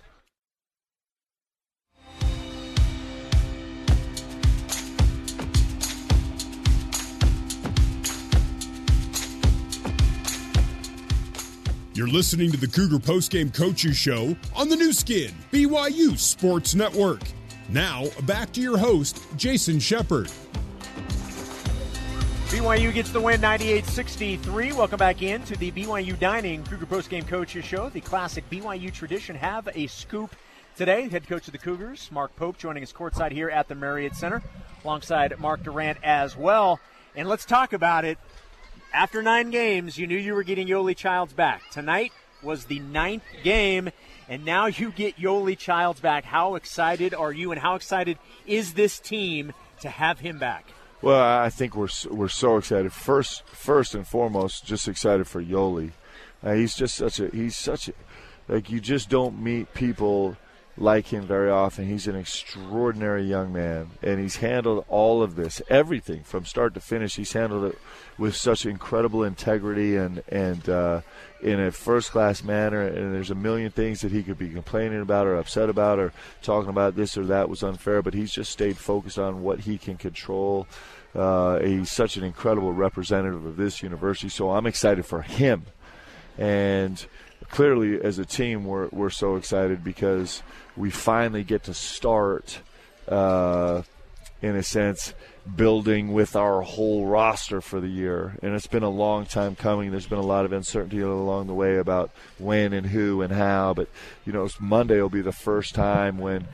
You're 11.96 12.10
listening 12.10 12.52
to 12.52 12.58
the 12.58 12.68
Cougar 12.68 13.00
Postgame 13.00 13.54
Coaches 13.54 13.96
Show 13.96 14.36
on 14.54 14.68
the 14.68 14.76
Nu 14.76 14.92
Skin, 14.92 15.32
BYU 15.52 16.18
Sports 16.18 16.76
Network. 16.76 17.22
Now, 17.70 18.04
back 18.24 18.52
to 18.54 18.62
your 18.62 18.78
host, 18.78 19.24
Jason 19.38 19.80
Shepard. 19.80 20.30
BYU 22.66 22.92
gets 22.92 23.12
the 23.12 23.22
win 23.22 23.40
98 23.42 23.86
63. 23.86 24.74
Welcome 24.74 24.98
back 24.98 25.22
in 25.22 25.44
to 25.44 25.56
the 25.56 25.70
BYU 25.70 26.18
Dining 26.18 26.64
Cougar 26.64 26.88
Postgame 26.88 27.28
Coaches 27.28 27.64
Show. 27.64 27.90
The 27.90 28.02
classic 28.02 28.50
BYU 28.50 28.92
tradition 28.92 29.36
have 29.36 29.70
a 29.76 29.86
scoop 29.86 30.36
today. 30.76 31.08
Head 31.08 31.28
coach 31.28 31.46
of 31.46 31.52
the 31.52 31.60
Cougars, 31.60 32.10
Mark 32.12 32.36
Pope, 32.36 32.58
joining 32.58 32.82
us 32.82 32.92
courtside 32.92 33.34
here 33.34 33.52
at 33.52 33.68
the 33.68 33.76
Marriott 33.76 34.16
Center, 34.16 34.42
alongside 34.84 35.38
Mark 35.38 35.62
Durrant 35.62 36.00
as 36.02 36.36
well. 36.36 36.80
And 37.16 37.30
let's 37.30 37.46
talk 37.46 37.72
about 37.72 38.04
it. 38.04 38.18
After 38.92 39.22
nine 39.22 39.52
games, 39.52 40.00
you 40.00 40.08
knew 40.08 40.18
you 40.18 40.34
were 40.34 40.42
getting 40.42 40.68
Yoeli 40.68 40.98
Childs 40.98 41.34
back. 41.34 41.62
Tonight 41.70 42.14
was 42.42 42.66
the 42.66 42.80
ninth 42.80 43.26
game, 43.44 43.92
and 44.28 44.44
now 44.44 44.66
you 44.66 44.90
get 44.90 45.18
Yoeli 45.18 45.56
Childs 45.56 46.00
back. 46.00 46.24
How 46.24 46.56
excited 46.56 47.14
are 47.14 47.32
you, 47.32 47.52
and 47.52 47.62
how 47.62 47.76
excited 47.76 48.18
is 48.48 48.74
this 48.74 49.00
team 49.00 49.54
to 49.82 49.90
have 49.90 50.20
him 50.20 50.40
back? 50.40 50.66
Well, 51.02 51.22
I 51.22 51.50
think 51.50 51.76
we're 51.76 51.90
we're 52.10 52.30
so 52.30 52.58
excited. 52.58 52.92
First, 52.92 53.46
first 53.48 53.96
and 53.96 54.08
foremost, 54.08 54.66
just 54.66 54.88
excited 54.88 55.28
for 55.28 55.44
Yoeli. 55.44 55.92
Uh, 56.44 56.54
he's 56.54 56.76
just 56.76 56.96
such 56.96 57.20
a 57.20 57.28
he's 57.30 57.56
such 57.56 57.90
a 57.90 57.94
like 58.48 58.70
you 58.70 58.80
just 58.80 59.10
don't 59.10 59.42
meet 59.42 59.74
people 59.74 60.38
like 60.78 61.08
him 61.08 61.26
very 61.26 61.50
often. 61.50 61.88
He's 61.88 62.08
an 62.08 62.16
extraordinary 62.16 63.24
young 63.24 63.54
man, 63.54 63.92
and 64.02 64.20
he's 64.20 64.38
handled 64.38 64.86
all 64.90 65.24
of 65.24 65.36
this, 65.36 65.62
everything 65.70 66.24
from 66.24 66.46
start 66.46 66.74
to 66.74 66.82
finish. 66.82 67.16
He's 67.16 67.34
handled 67.34 67.66
it 67.66 67.80
with 68.18 68.36
such 68.36 68.66
incredible 68.66 69.24
integrity 69.24 69.96
and 69.96 70.22
and 70.28 70.68
uh, 70.70 71.02
in 71.42 71.60
a 71.60 71.72
first 71.72 72.12
class 72.12 72.44
manner. 72.44 72.82
And 72.82 73.14
there's 73.14 73.32
a 73.32 73.36
million 73.36 73.72
things 73.72 74.02
that 74.02 74.12
he 74.12 74.24
could 74.24 74.38
be 74.38 74.50
complaining 74.50 75.02
about 75.02 75.28
or 75.28 75.36
upset 75.36 75.70
about 75.70 76.00
or 76.00 76.12
talking 76.42 76.70
about 76.70 76.96
this 76.96 77.18
or 77.18 77.26
that 77.26 77.50
was 77.50 77.64
unfair, 77.64 78.02
but 78.02 78.14
he's 78.14 78.32
just 78.32 78.52
stayed 78.52 78.78
focused 78.78 79.20
on 79.20 79.44
what 79.44 79.62
he 79.62 79.78
can 79.78 79.98
control. 79.98 80.68
Uh, 81.14 81.60
he's 81.60 81.90
such 81.90 82.18
an 82.18 82.26
incredible 82.26 82.74
representative 82.74 83.46
of 83.46 83.56
this 83.56 83.82
university, 83.82 84.28
so 84.28 84.52
I'm 84.52 84.66
excited 84.66 85.06
for 85.06 85.22
him. 85.22 85.66
And 86.38 87.06
clearly, 87.50 88.02
as 88.02 88.20
a 88.20 88.26
team, 88.26 88.66
we're 88.66 88.90
we're 88.92 89.10
so 89.10 89.36
excited 89.36 89.84
because 89.84 90.44
we 90.76 90.90
finally 90.90 91.44
get 91.44 91.64
to 91.64 91.74
start, 91.74 92.60
uh, 93.08 93.84
in 94.42 94.56
a 94.56 94.64
sense, 94.64 95.14
building 95.56 96.12
with 96.12 96.36
our 96.36 96.62
whole 96.62 97.06
roster 97.06 97.62
for 97.62 97.80
the 97.80 97.88
year. 97.88 98.38
And 98.42 98.56
it's 98.56 98.68
been 98.68 98.84
a 98.84 98.90
long 98.90 99.26
time 99.26 99.56
coming. 99.56 99.92
There's 99.92 100.08
been 100.08 100.18
a 100.18 100.26
lot 100.26 100.46
of 100.46 100.52
uncertainty 100.52 101.02
along 101.02 101.48
the 101.48 101.54
way 101.54 101.78
about 101.78 102.12
when 102.40 102.74
and 102.74 102.88
who 102.88 103.22
and 103.22 103.32
how. 103.32 103.74
But, 103.74 103.90
you 104.26 104.34
know, 104.34 104.50
Monday 104.60 105.00
will 105.00 105.10
be 105.10 105.22
the 105.22 105.32
first 105.32 105.76
time 105.76 106.18
when 106.18 106.48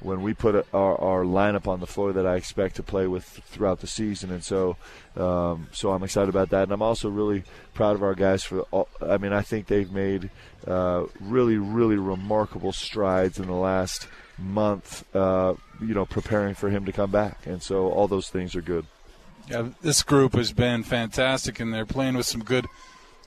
when 0.00 0.22
we 0.22 0.34
put 0.34 0.66
our, 0.72 1.00
our 1.00 1.24
lineup 1.24 1.66
on 1.66 1.80
the 1.80 1.86
floor 1.86 2.12
that 2.12 2.26
I 2.26 2.36
expect 2.36 2.76
to 2.76 2.82
play 2.82 3.06
with 3.06 3.24
throughout 3.24 3.80
the 3.80 3.86
season, 3.86 4.30
and 4.30 4.44
so 4.44 4.76
um, 5.16 5.68
so 5.72 5.90
I'm 5.92 6.02
excited 6.02 6.28
about 6.28 6.50
that, 6.50 6.64
and 6.64 6.72
I'm 6.72 6.82
also 6.82 7.08
really 7.08 7.44
proud 7.74 7.96
of 7.96 8.02
our 8.02 8.14
guys 8.14 8.42
for. 8.44 8.60
All, 8.70 8.88
I 9.00 9.18
mean, 9.18 9.32
I 9.32 9.42
think 9.42 9.66
they've 9.66 9.90
made 9.90 10.30
uh, 10.66 11.04
really, 11.20 11.56
really 11.56 11.96
remarkable 11.96 12.72
strides 12.72 13.38
in 13.38 13.46
the 13.46 13.52
last 13.52 14.08
month, 14.38 15.04
uh, 15.14 15.54
you 15.80 15.94
know, 15.94 16.06
preparing 16.06 16.54
for 16.54 16.70
him 16.70 16.84
to 16.84 16.92
come 16.92 17.10
back. 17.10 17.46
And 17.46 17.62
so 17.62 17.90
all 17.90 18.08
those 18.08 18.28
things 18.28 18.54
are 18.54 18.62
good. 18.62 18.86
Yeah, 19.48 19.68
this 19.80 20.02
group 20.02 20.34
has 20.34 20.52
been 20.52 20.82
fantastic, 20.82 21.58
and 21.58 21.72
they're 21.72 21.86
playing 21.86 22.16
with 22.16 22.26
some 22.26 22.44
good 22.44 22.66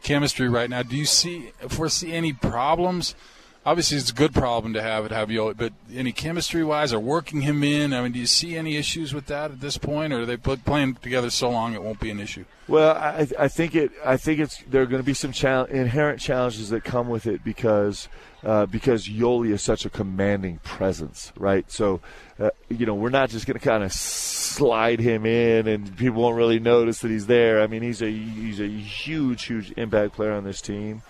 chemistry 0.03 0.49
right 0.49 0.69
now. 0.69 0.83
Do 0.83 0.95
you 0.95 1.05
see 1.05 1.51
foresee 1.67 2.13
any 2.13 2.33
problems? 2.33 3.15
Obviously, 3.63 3.97
it's 3.97 4.09
a 4.09 4.13
good 4.15 4.33
problem 4.33 4.73
to 4.73 4.81
have 4.81 5.05
at 5.05 5.11
Javioli, 5.11 5.55
but 5.55 5.71
any 5.93 6.11
chemistry 6.11 6.63
wise 6.63 6.91
or 6.93 6.99
working 6.99 7.41
him 7.41 7.63
in? 7.63 7.93
I 7.93 8.01
mean, 8.01 8.11
do 8.11 8.17
you 8.17 8.25
see 8.25 8.57
any 8.57 8.75
issues 8.75 9.13
with 9.13 9.27
that 9.27 9.51
at 9.51 9.61
this 9.61 9.77
point, 9.77 10.13
or 10.13 10.21
are 10.21 10.25
they 10.25 10.35
playing 10.35 10.95
together 10.95 11.29
so 11.29 11.51
long 11.51 11.75
it 11.75 11.83
won't 11.83 11.99
be 11.99 12.09
an 12.09 12.19
issue? 12.19 12.45
Well, 12.67 12.95
I, 12.95 13.27
I 13.37 13.47
think 13.49 13.75
it. 13.75 13.91
I 14.03 14.17
think 14.17 14.39
it's 14.39 14.63
there 14.67 14.81
are 14.81 14.87
going 14.87 15.01
to 15.01 15.05
be 15.05 15.13
some 15.13 15.31
inherent 15.69 16.19
challenges 16.19 16.69
that 16.69 16.83
come 16.83 17.07
with 17.07 17.27
it 17.27 17.43
because 17.43 18.09
uh, 18.43 18.65
because 18.65 19.07
Yoeli 19.07 19.51
is 19.51 19.61
such 19.61 19.85
a 19.85 19.91
commanding 19.91 20.57
presence, 20.63 21.31
right? 21.37 21.69
So, 21.71 22.01
uh, 22.39 22.49
you 22.69 22.87
know, 22.87 22.95
we're 22.95 23.09
not 23.09 23.29
just 23.29 23.45
going 23.45 23.59
to 23.59 23.63
kind 23.63 23.83
of 23.83 23.93
slide 23.93 24.99
him 24.99 25.27
in 25.27 25.67
and 25.67 25.95
people 25.97 26.23
won't 26.23 26.35
really 26.35 26.59
notice 26.59 26.99
that 27.01 27.11
he's 27.11 27.27
there. 27.27 27.61
I 27.61 27.67
mean, 27.67 27.83
he's 27.83 28.01
a 28.01 28.09
he's 28.09 28.59
a 28.59 28.67
huge, 28.67 29.43
huge 29.43 29.71
impact 29.77 30.15
player 30.15 30.31
on 30.31 30.45
this 30.45 30.61
team, 30.61 31.03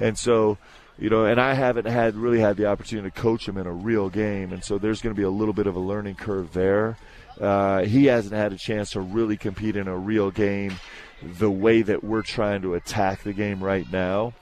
and 0.00 0.18
so. 0.18 0.58
You 0.98 1.10
know, 1.10 1.24
and 1.24 1.40
I 1.40 1.54
haven't 1.54 1.86
had 1.86 2.14
really 2.14 2.38
had 2.38 2.56
the 2.56 2.66
opportunity 2.66 3.10
to 3.10 3.20
coach 3.20 3.48
him 3.48 3.58
in 3.58 3.66
a 3.66 3.72
real 3.72 4.08
game, 4.08 4.52
and 4.52 4.62
so 4.62 4.78
there's 4.78 5.02
going 5.02 5.14
to 5.14 5.18
be 5.18 5.24
a 5.24 5.30
little 5.30 5.54
bit 5.54 5.66
of 5.66 5.74
a 5.74 5.80
learning 5.80 6.14
curve 6.14 6.52
there. 6.52 6.96
Uh, 7.40 7.82
he 7.82 8.06
hasn't 8.06 8.34
had 8.34 8.52
a 8.52 8.56
chance 8.56 8.92
to 8.92 9.00
really 9.00 9.36
compete 9.36 9.74
in 9.74 9.88
a 9.88 9.96
real 9.96 10.30
game 10.30 10.78
the 11.22 11.50
way 11.50 11.82
that 11.82 12.04
we're 12.04 12.22
trying 12.22 12.62
to 12.62 12.74
attack 12.74 13.22
the 13.22 13.32
game 13.32 13.62
right 13.62 13.90
now. 13.90 14.34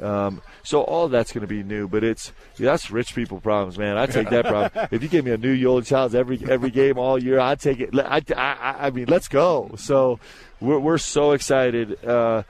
Um, 0.00 0.42
so 0.62 0.82
all 0.82 1.08
that's 1.08 1.32
going 1.32 1.42
to 1.42 1.48
be 1.48 1.62
new, 1.62 1.88
but 1.88 2.04
it's 2.04 2.32
yeah, 2.56 2.70
that's 2.70 2.90
rich 2.90 3.14
people 3.14 3.40
problems, 3.40 3.78
man. 3.78 3.98
I 3.98 4.06
take 4.06 4.30
that 4.30 4.46
problem. 4.46 4.88
if 4.92 5.02
you 5.02 5.08
give 5.08 5.24
me 5.24 5.32
a 5.32 5.36
new 5.36 5.54
Yoeli 5.56 5.84
Childs 5.84 6.14
every 6.14 6.40
every 6.48 6.70
game 6.70 6.98
all 6.98 7.22
year, 7.22 7.40
I 7.40 7.56
take 7.56 7.80
it. 7.80 7.98
I, 7.98 8.22
I, 8.36 8.86
I 8.86 8.90
mean, 8.90 9.06
let's 9.06 9.28
go. 9.28 9.72
So 9.76 10.20
we're 10.60 10.78
we're 10.78 10.98
so 10.98 11.32
excited. 11.32 12.04
Uh, 12.04 12.44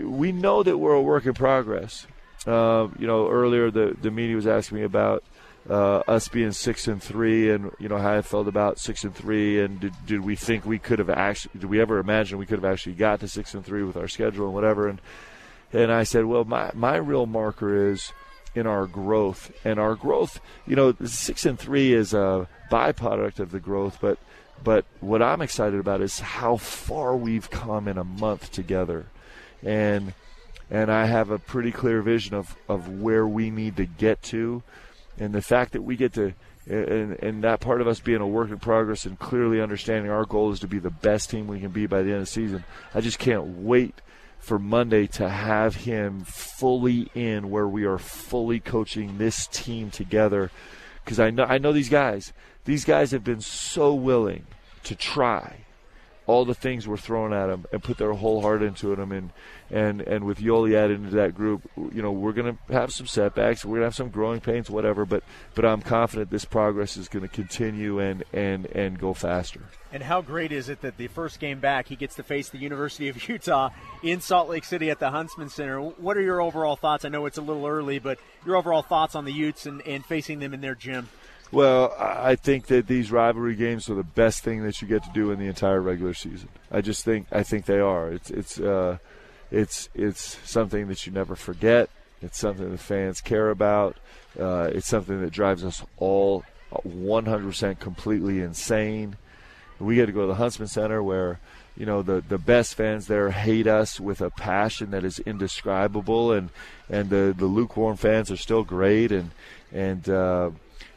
we 0.00 0.30
know 0.30 0.62
that 0.62 0.78
we're 0.78 0.94
a 0.94 1.02
work 1.02 1.26
in 1.26 1.34
progress. 1.34 2.06
Uh, 2.46 2.88
you 2.98 3.06
know, 3.06 3.28
earlier 3.28 3.70
the 3.70 3.96
the 4.00 4.10
media 4.10 4.36
was 4.36 4.46
asking 4.46 4.78
me 4.78 4.84
about 4.84 5.22
uh, 5.70 5.98
us 6.08 6.28
being 6.28 6.52
six 6.52 6.88
and 6.88 7.02
three, 7.02 7.50
and 7.50 7.70
you 7.78 7.88
know 7.88 7.98
how 7.98 8.16
I 8.16 8.22
felt 8.22 8.48
about 8.48 8.78
six 8.78 9.04
and 9.04 9.14
three, 9.14 9.60
and 9.60 9.80
did, 9.80 9.94
did 10.06 10.20
we 10.20 10.34
think 10.34 10.66
we 10.66 10.78
could 10.78 10.98
have 10.98 11.10
actually? 11.10 11.60
Did 11.60 11.70
we 11.70 11.80
ever 11.80 11.98
imagine 11.98 12.38
we 12.38 12.46
could 12.46 12.62
have 12.62 12.72
actually 12.72 12.94
got 12.94 13.20
to 13.20 13.28
six 13.28 13.54
and 13.54 13.64
three 13.64 13.82
with 13.82 13.96
our 13.96 14.08
schedule 14.08 14.46
and 14.46 14.54
whatever? 14.54 14.88
And 14.88 15.00
and 15.72 15.90
I 15.90 16.02
said, 16.02 16.26
well, 16.26 16.44
my, 16.44 16.70
my 16.74 16.96
real 16.96 17.26
marker 17.26 17.90
is 17.90 18.12
in 18.54 18.66
our 18.66 18.86
growth. 18.86 19.50
And 19.64 19.78
our 19.78 19.94
growth, 19.94 20.40
you 20.66 20.76
know, 20.76 20.94
six 21.04 21.46
and 21.46 21.58
three 21.58 21.92
is 21.94 22.12
a 22.12 22.48
byproduct 22.70 23.38
of 23.38 23.50
the 23.50 23.60
growth, 23.60 23.98
but 24.00 24.18
but 24.64 24.84
what 25.00 25.22
I'm 25.22 25.42
excited 25.42 25.80
about 25.80 26.00
is 26.00 26.20
how 26.20 26.56
far 26.56 27.16
we've 27.16 27.50
come 27.50 27.88
in 27.88 27.98
a 27.98 28.04
month 28.04 28.52
together. 28.52 29.06
And 29.64 30.14
and 30.72 30.90
I 30.90 31.04
have 31.04 31.30
a 31.30 31.38
pretty 31.38 31.70
clear 31.70 32.00
vision 32.00 32.34
of, 32.34 32.56
of 32.66 32.88
where 32.88 33.26
we 33.28 33.50
need 33.50 33.76
to 33.76 33.84
get 33.84 34.22
to. 34.24 34.62
And 35.18 35.34
the 35.34 35.42
fact 35.42 35.72
that 35.72 35.82
we 35.82 35.96
get 35.96 36.14
to 36.14 36.32
and, 36.66 37.12
and 37.22 37.44
that 37.44 37.60
part 37.60 37.80
of 37.80 37.88
us 37.88 38.00
being 38.00 38.20
a 38.22 38.26
work 38.26 38.48
in 38.48 38.58
progress 38.58 39.04
and 39.04 39.18
clearly 39.18 39.60
understanding 39.60 40.10
our 40.10 40.24
goal 40.24 40.50
is 40.50 40.60
to 40.60 40.68
be 40.68 40.78
the 40.78 40.90
best 40.90 41.28
team 41.28 41.46
we 41.46 41.60
can 41.60 41.72
be 41.72 41.86
by 41.86 42.02
the 42.02 42.10
end 42.10 42.20
of 42.20 42.22
the 42.22 42.26
season. 42.26 42.64
I 42.94 43.02
just 43.02 43.18
can't 43.18 43.44
wait 43.58 44.00
for 44.38 44.58
Monday 44.58 45.06
to 45.08 45.28
have 45.28 45.76
him 45.76 46.24
fully 46.24 47.10
in 47.14 47.50
where 47.50 47.68
we 47.68 47.84
are 47.84 47.98
fully 47.98 48.58
coaching 48.58 49.18
this 49.18 49.46
team 49.48 49.90
together 49.90 50.50
because 51.04 51.20
I 51.20 51.30
know 51.30 51.44
I 51.44 51.58
know 51.58 51.72
these 51.72 51.90
guys. 51.90 52.32
These 52.64 52.86
guys 52.86 53.10
have 53.10 53.24
been 53.24 53.42
so 53.42 53.92
willing 53.92 54.46
to 54.84 54.94
try 54.94 55.61
all 56.32 56.44
the 56.44 56.54
things 56.54 56.88
we're 56.88 56.96
throwing 56.96 57.32
at 57.32 57.46
them 57.46 57.66
and 57.72 57.82
put 57.82 57.98
their 57.98 58.12
whole 58.14 58.40
heart 58.40 58.62
into 58.62 58.96
them 58.96 59.12
and 59.12 59.30
and 59.70 60.00
and 60.02 60.24
with 60.24 60.38
Yoeli 60.38 60.74
added 60.74 60.98
into 61.00 61.16
that 61.16 61.34
group, 61.34 61.62
you 61.76 62.02
know, 62.02 62.12
we're 62.12 62.32
going 62.32 62.56
to 62.56 62.72
have 62.72 62.92
some 62.92 63.06
setbacks, 63.06 63.64
we're 63.64 63.72
going 63.76 63.80
to 63.80 63.86
have 63.86 63.94
some 63.94 64.10
growing 64.10 64.40
pains, 64.40 64.68
whatever. 64.68 65.04
But 65.04 65.24
but 65.54 65.64
I'm 65.64 65.80
confident 65.80 66.30
this 66.30 66.44
progress 66.44 66.96
is 66.96 67.08
going 67.08 67.22
to 67.22 67.28
continue 67.28 67.98
and 67.98 68.24
and 68.32 68.66
and 68.66 68.98
go 68.98 69.14
faster. 69.14 69.60
And 69.92 70.02
how 70.02 70.22
great 70.22 70.52
is 70.52 70.68
it 70.68 70.80
that 70.80 70.96
the 70.96 71.08
first 71.08 71.38
game 71.38 71.60
back, 71.60 71.88
he 71.88 71.96
gets 71.96 72.14
to 72.16 72.22
face 72.22 72.48
the 72.48 72.58
University 72.58 73.08
of 73.08 73.28
Utah 73.28 73.70
in 74.02 74.20
Salt 74.20 74.48
Lake 74.48 74.64
City 74.64 74.90
at 74.90 74.98
the 74.98 75.10
Huntsman 75.10 75.50
Center? 75.50 75.80
What 75.80 76.16
are 76.16 76.22
your 76.22 76.40
overall 76.40 76.76
thoughts? 76.76 77.04
I 77.04 77.08
know 77.08 77.26
it's 77.26 77.38
a 77.38 77.42
little 77.42 77.66
early, 77.66 77.98
but 77.98 78.18
your 78.46 78.56
overall 78.56 78.82
thoughts 78.82 79.14
on 79.14 79.24
the 79.24 79.32
Utes 79.32 79.66
and, 79.66 79.82
and 79.86 80.04
facing 80.04 80.38
them 80.38 80.54
in 80.54 80.60
their 80.60 80.74
gym? 80.74 81.08
Well, 81.52 81.94
I 81.98 82.36
think 82.36 82.68
that 82.68 82.86
these 82.86 83.12
rivalry 83.12 83.54
games 83.54 83.90
are 83.90 83.94
the 83.94 84.02
best 84.02 84.42
thing 84.42 84.64
that 84.64 84.80
you 84.80 84.88
get 84.88 85.04
to 85.04 85.10
do 85.12 85.30
in 85.32 85.38
the 85.38 85.46
entire 85.46 85.82
regular 85.82 86.14
season. 86.14 86.48
I 86.70 86.80
just 86.80 87.04
think 87.04 87.26
I 87.30 87.42
think 87.42 87.66
they 87.66 87.78
are. 87.78 88.10
It's 88.10 88.30
it's 88.30 88.58
uh, 88.58 88.96
it's 89.50 89.90
it's 89.94 90.38
something 90.48 90.88
that 90.88 91.06
you 91.06 91.12
never 91.12 91.36
forget. 91.36 91.90
It's 92.22 92.38
something 92.38 92.70
the 92.70 92.78
fans 92.78 93.20
care 93.20 93.50
about. 93.50 93.98
Uh, 94.38 94.70
it's 94.72 94.88
something 94.88 95.20
that 95.20 95.30
drives 95.30 95.62
us 95.62 95.84
all 95.98 96.44
100% 96.72 97.78
completely 97.78 98.40
insane. 98.40 99.16
We 99.78 99.96
get 99.96 100.06
to 100.06 100.12
go 100.12 100.22
to 100.22 100.28
the 100.28 100.36
Huntsman 100.36 100.68
Center 100.68 101.02
where 101.02 101.38
you 101.76 101.84
know 101.84 102.00
the 102.00 102.22
the 102.26 102.38
best 102.38 102.76
fans 102.76 103.08
there 103.08 103.30
hate 103.30 103.66
us 103.66 104.00
with 104.00 104.22
a 104.22 104.30
passion 104.30 104.90
that 104.92 105.04
is 105.04 105.18
indescribable, 105.18 106.32
and 106.32 106.48
and 106.88 107.10
the 107.10 107.34
the 107.36 107.46
lukewarm 107.46 107.98
fans 107.98 108.30
are 108.30 108.36
still 108.38 108.62
great, 108.62 109.12
and 109.12 109.32
and 109.70 110.08
uh, 110.08 110.50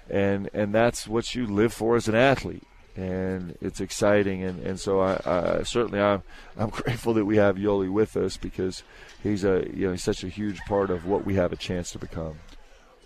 and 0.10 0.50
and 0.54 0.74
that's 0.74 1.08
what 1.08 1.36
you 1.36 1.48
live 1.48 1.74
for 1.74 1.96
as 1.96 2.08
an 2.08 2.16
athlete. 2.16 2.64
And 2.98 3.58
it's 3.60 3.82
exciting, 3.82 4.42
and, 4.42 4.66
and 4.66 4.80
so 4.80 5.02
I, 5.02 5.20
I 5.26 5.64
certainly 5.64 6.00
I'm 6.00 6.24
I'm 6.58 6.70
grateful 6.82 7.14
that 7.16 7.26
we 7.26 7.38
have 7.38 7.58
Yoeli 7.58 7.92
with 7.92 8.16
us 8.16 8.38
because 8.38 8.84
he's 9.22 9.44
a 9.44 9.68
you 9.74 9.88
know 9.88 9.92
he's 9.92 10.04
such 10.04 10.24
a 10.24 10.30
huge 10.30 10.60
part 10.62 10.90
of 10.90 11.06
what 11.06 11.26
we 11.26 11.36
have 11.36 11.52
a 11.52 11.58
chance 11.58 11.92
to 11.92 12.00
become. 12.00 12.36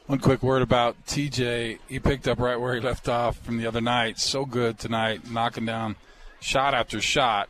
One 0.05 0.19
quick 0.19 0.41
word 0.41 0.63
about 0.63 1.05
TJ. 1.05 1.79
He 1.87 1.99
picked 1.99 2.27
up 2.27 2.39
right 2.39 2.59
where 2.59 2.73
he 2.73 2.81
left 2.81 3.07
off 3.07 3.37
from 3.37 3.57
the 3.57 3.67
other 3.67 3.81
night. 3.81 4.17
So 4.19 4.43
good 4.43 4.79
tonight, 4.79 5.29
knocking 5.29 5.65
down 5.65 5.97
shot 6.39 6.73
after 6.73 6.99
shot. 6.99 7.49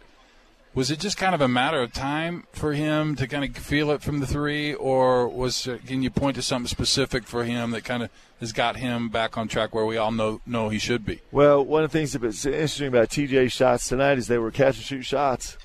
Was 0.80 0.90
it 0.90 1.02
just 1.02 1.18
kind 1.18 1.36
of 1.36 1.42
a 1.42 1.50
matter 1.50 1.82
of 1.82 1.92
time 1.92 2.46
for 2.54 2.72
him 2.72 3.18
to 3.18 3.28
kind 3.28 3.44
of 3.44 3.62
feel 3.62 3.92
it 3.92 4.02
from 4.02 4.22
the 4.22 4.26
three, 4.26 4.74
or 4.74 5.28
was 5.28 5.68
can 5.86 6.02
you 6.02 6.10
point 6.10 6.38
to 6.38 6.42
something 6.42 6.70
specific 6.70 7.26
for 7.26 7.44
him 7.44 7.72
that 7.72 7.84
kind 7.84 8.02
of 8.02 8.10
has 8.40 8.54
got 8.54 8.78
him 8.78 9.10
back 9.10 9.38
on 9.38 9.50
track 9.50 9.76
where 9.76 9.86
we 9.86 9.98
all 9.98 10.14
know 10.14 10.40
know 10.46 10.70
he 10.70 10.80
should 10.80 11.06
be? 11.06 11.20
Well, 11.34 11.66
one 11.66 11.84
of 11.84 11.92
the 11.92 11.98
things 11.98 12.14
that's 12.14 12.46
interesting 12.46 12.88
about 12.88 13.10
TJ's 13.10 13.52
shots 13.52 13.90
tonight 13.90 14.20
is 14.20 14.28
they 14.28 14.38
were 14.38 14.52
catch 14.52 14.78
and 14.78 14.86
shoot 14.86 15.04
shots. 15.04 15.58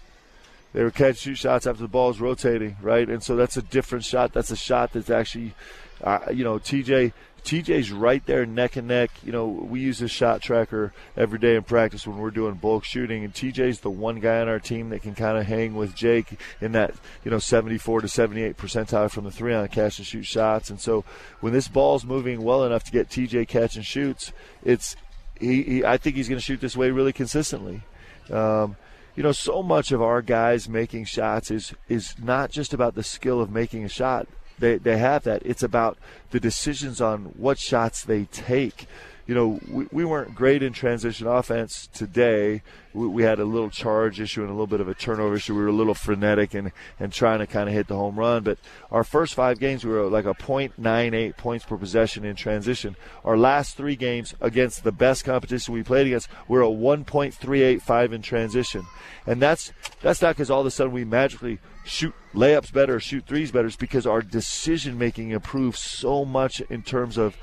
They 0.72 0.82
were 0.82 0.90
catch 0.90 1.10
and 1.10 1.18
shoot 1.18 1.38
shots 1.38 1.64
after 1.64 1.82
the 1.82 1.88
ball 1.88 2.08
was 2.08 2.20
rotating, 2.20 2.76
right? 2.82 3.08
And 3.08 3.22
so 3.22 3.36
that's 3.36 3.56
a 3.56 3.62
different 3.62 4.04
shot. 4.04 4.32
That's 4.32 4.50
a 4.50 4.56
shot 4.56 4.94
that's 4.94 5.10
actually, 5.10 5.54
uh, 6.02 6.22
you 6.32 6.42
know, 6.42 6.58
TJ 6.58 7.12
TJ's 7.44 7.92
right 7.92 8.24
there 8.24 8.46
neck 8.46 8.76
and 8.76 8.88
neck. 8.88 9.10
You 9.22 9.30
know, 9.30 9.46
we 9.46 9.80
use 9.80 9.98
this 9.98 10.10
shot 10.10 10.40
tracker 10.40 10.92
every 11.16 11.38
day 11.38 11.56
in 11.56 11.62
practice 11.62 12.06
when 12.06 12.18
we're 12.18 12.30
doing 12.30 12.54
bulk 12.54 12.84
shooting, 12.84 13.22
and 13.22 13.32
TJ's 13.32 13.80
the 13.80 13.90
one 13.90 14.20
guy 14.20 14.40
on 14.40 14.48
our 14.48 14.58
team 14.58 14.88
that 14.90 15.02
can 15.02 15.14
kind 15.14 15.36
of 15.36 15.46
hang 15.46 15.74
with 15.74 15.94
Jake 15.94 16.40
in 16.60 16.72
that, 16.72 16.94
you 17.24 17.30
know, 17.30 17.38
74 17.38 18.00
to 18.00 18.08
78 18.08 18.56
percentile 18.56 19.10
from 19.10 19.24
the 19.24 19.30
three 19.30 19.52
on 19.52 19.68
catch 19.68 19.98
and 19.98 20.06
shoot 20.06 20.24
shots. 20.24 20.70
And 20.70 20.80
so 20.80 21.04
when 21.40 21.52
this 21.52 21.68
ball's 21.68 22.04
moving 22.04 22.42
well 22.42 22.64
enough 22.64 22.84
to 22.84 22.92
get 22.92 23.10
TJ 23.10 23.46
catch 23.46 23.76
and 23.76 23.84
shoots, 23.84 24.32
it's 24.64 24.96
he, 25.38 25.62
he 25.62 25.84
I 25.84 25.98
think 25.98 26.16
he's 26.16 26.28
going 26.28 26.38
to 26.38 26.44
shoot 26.44 26.60
this 26.60 26.76
way 26.76 26.90
really 26.90 27.12
consistently. 27.12 27.82
Um, 28.30 28.76
you 29.16 29.22
know, 29.22 29.32
so 29.32 29.62
much 29.62 29.92
of 29.92 30.02
our 30.02 30.22
guys 30.22 30.68
making 30.68 31.04
shots 31.04 31.50
is 31.50 31.74
is 31.88 32.14
not 32.18 32.50
just 32.50 32.72
about 32.72 32.94
the 32.94 33.02
skill 33.02 33.40
of 33.40 33.50
making 33.50 33.84
a 33.84 33.88
shot. 33.88 34.26
They 34.58 34.78
they 34.78 34.98
have 34.98 35.24
that. 35.24 35.42
It's 35.44 35.62
about 35.62 35.98
the 36.30 36.40
decisions 36.40 37.00
on 37.00 37.34
what 37.36 37.58
shots 37.58 38.04
they 38.04 38.24
take. 38.26 38.86
You 39.26 39.34
know, 39.34 39.60
we, 39.70 39.86
we 39.90 40.04
weren't 40.04 40.34
great 40.34 40.62
in 40.62 40.74
transition 40.74 41.26
offense 41.26 41.88
today. 41.94 42.62
We, 42.92 43.06
we 43.06 43.22
had 43.22 43.38
a 43.38 43.44
little 43.46 43.70
charge 43.70 44.20
issue 44.20 44.42
and 44.42 44.50
a 44.50 44.52
little 44.52 44.66
bit 44.66 44.82
of 44.82 44.88
a 44.88 44.94
turnover 44.94 45.36
issue. 45.36 45.54
We 45.54 45.62
were 45.62 45.68
a 45.68 45.72
little 45.72 45.94
frenetic 45.94 46.52
and, 46.52 46.72
and 47.00 47.10
trying 47.10 47.38
to 47.38 47.46
kind 47.46 47.66
of 47.66 47.74
hit 47.74 47.88
the 47.88 47.96
home 47.96 48.18
run. 48.18 48.42
But 48.42 48.58
our 48.90 49.02
first 49.02 49.34
five 49.34 49.58
games, 49.58 49.82
we 49.82 49.92
were 49.92 50.08
like 50.08 50.26
a 50.26 50.34
.98 50.34 51.38
points 51.38 51.64
per 51.64 51.78
possession 51.78 52.26
in 52.26 52.36
transition. 52.36 52.96
Our 53.24 53.38
last 53.38 53.78
three 53.78 53.96
games 53.96 54.34
against 54.42 54.84
the 54.84 54.92
best 54.92 55.24
competition 55.24 55.72
we 55.72 55.82
played 55.82 56.06
against, 56.06 56.28
we're 56.46 56.62
a 56.62 56.66
1.385 56.66 58.12
in 58.12 58.20
transition. 58.20 58.86
And 59.26 59.40
that's 59.40 59.72
that's 60.02 60.20
not 60.20 60.36
because 60.36 60.50
all 60.50 60.60
of 60.60 60.66
a 60.66 60.70
sudden 60.70 60.92
we 60.92 61.06
magically 61.06 61.60
shoot 61.86 62.14
layups 62.34 62.72
better, 62.74 63.00
shoot 63.00 63.26
threes 63.26 63.50
better. 63.50 63.68
It's 63.68 63.76
because 63.76 64.06
our 64.06 64.20
decision 64.20 64.98
making 64.98 65.30
improves 65.30 65.78
so 65.78 66.26
much 66.26 66.60
in 66.60 66.82
terms 66.82 67.16
of 67.16 67.38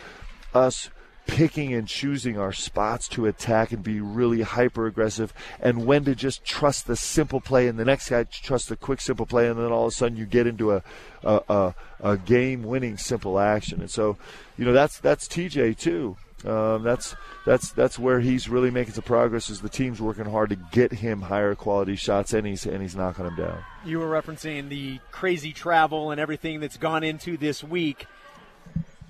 us 0.53 0.91
picking 1.27 1.73
and 1.73 1.87
choosing 1.87 2.37
our 2.37 2.51
spots 2.51 3.07
to 3.07 3.25
attack 3.25 3.71
and 3.71 3.83
be 3.83 4.01
really 4.01 4.41
hyper 4.41 4.87
aggressive 4.87 5.33
and 5.59 5.85
when 5.85 6.03
to 6.03 6.15
just 6.15 6.43
trust 6.43 6.87
the 6.87 6.95
simple 6.95 7.39
play 7.39 7.67
and 7.67 7.77
the 7.79 7.85
next 7.85 8.09
guy 8.09 8.23
trust 8.23 8.69
the 8.69 8.75
quick 8.75 8.99
simple 8.99 9.25
play 9.25 9.47
and 9.47 9.59
then 9.59 9.71
all 9.71 9.85
of 9.85 9.91
a 9.91 9.95
sudden 9.95 10.17
you 10.17 10.25
get 10.25 10.47
into 10.47 10.73
a 10.73 10.83
a, 11.23 11.41
a, 11.49 11.75
a 12.01 12.17
game 12.17 12.63
winning 12.63 12.97
simple 12.97 13.39
action 13.39 13.81
and 13.81 13.91
so 13.91 14.17
you 14.57 14.65
know 14.65 14.73
that's 14.73 14.99
that's 14.99 15.27
TJ 15.27 15.77
too 15.77 16.17
um, 16.45 16.83
that's 16.83 17.15
that's 17.45 17.71
that's 17.71 17.99
where 17.99 18.19
he's 18.19 18.49
really 18.49 18.71
making 18.71 18.93
some 18.93 19.03
progress. 19.03 19.49
Is 19.49 19.61
the 19.61 19.69
team's 19.69 20.01
working 20.01 20.25
hard 20.25 20.49
to 20.49 20.55
get 20.55 20.91
him 20.91 21.21
higher 21.21 21.55
quality 21.55 21.95
shots, 21.95 22.33
and 22.33 22.47
he's 22.47 22.65
and 22.65 22.81
he's 22.81 22.95
knocking 22.95 23.25
them 23.25 23.35
down. 23.35 23.63
You 23.85 23.99
were 23.99 24.07
referencing 24.07 24.69
the 24.69 24.99
crazy 25.11 25.53
travel 25.53 26.11
and 26.11 26.19
everything 26.19 26.59
that's 26.59 26.77
gone 26.77 27.03
into 27.03 27.37
this 27.37 27.63
week. 27.63 28.07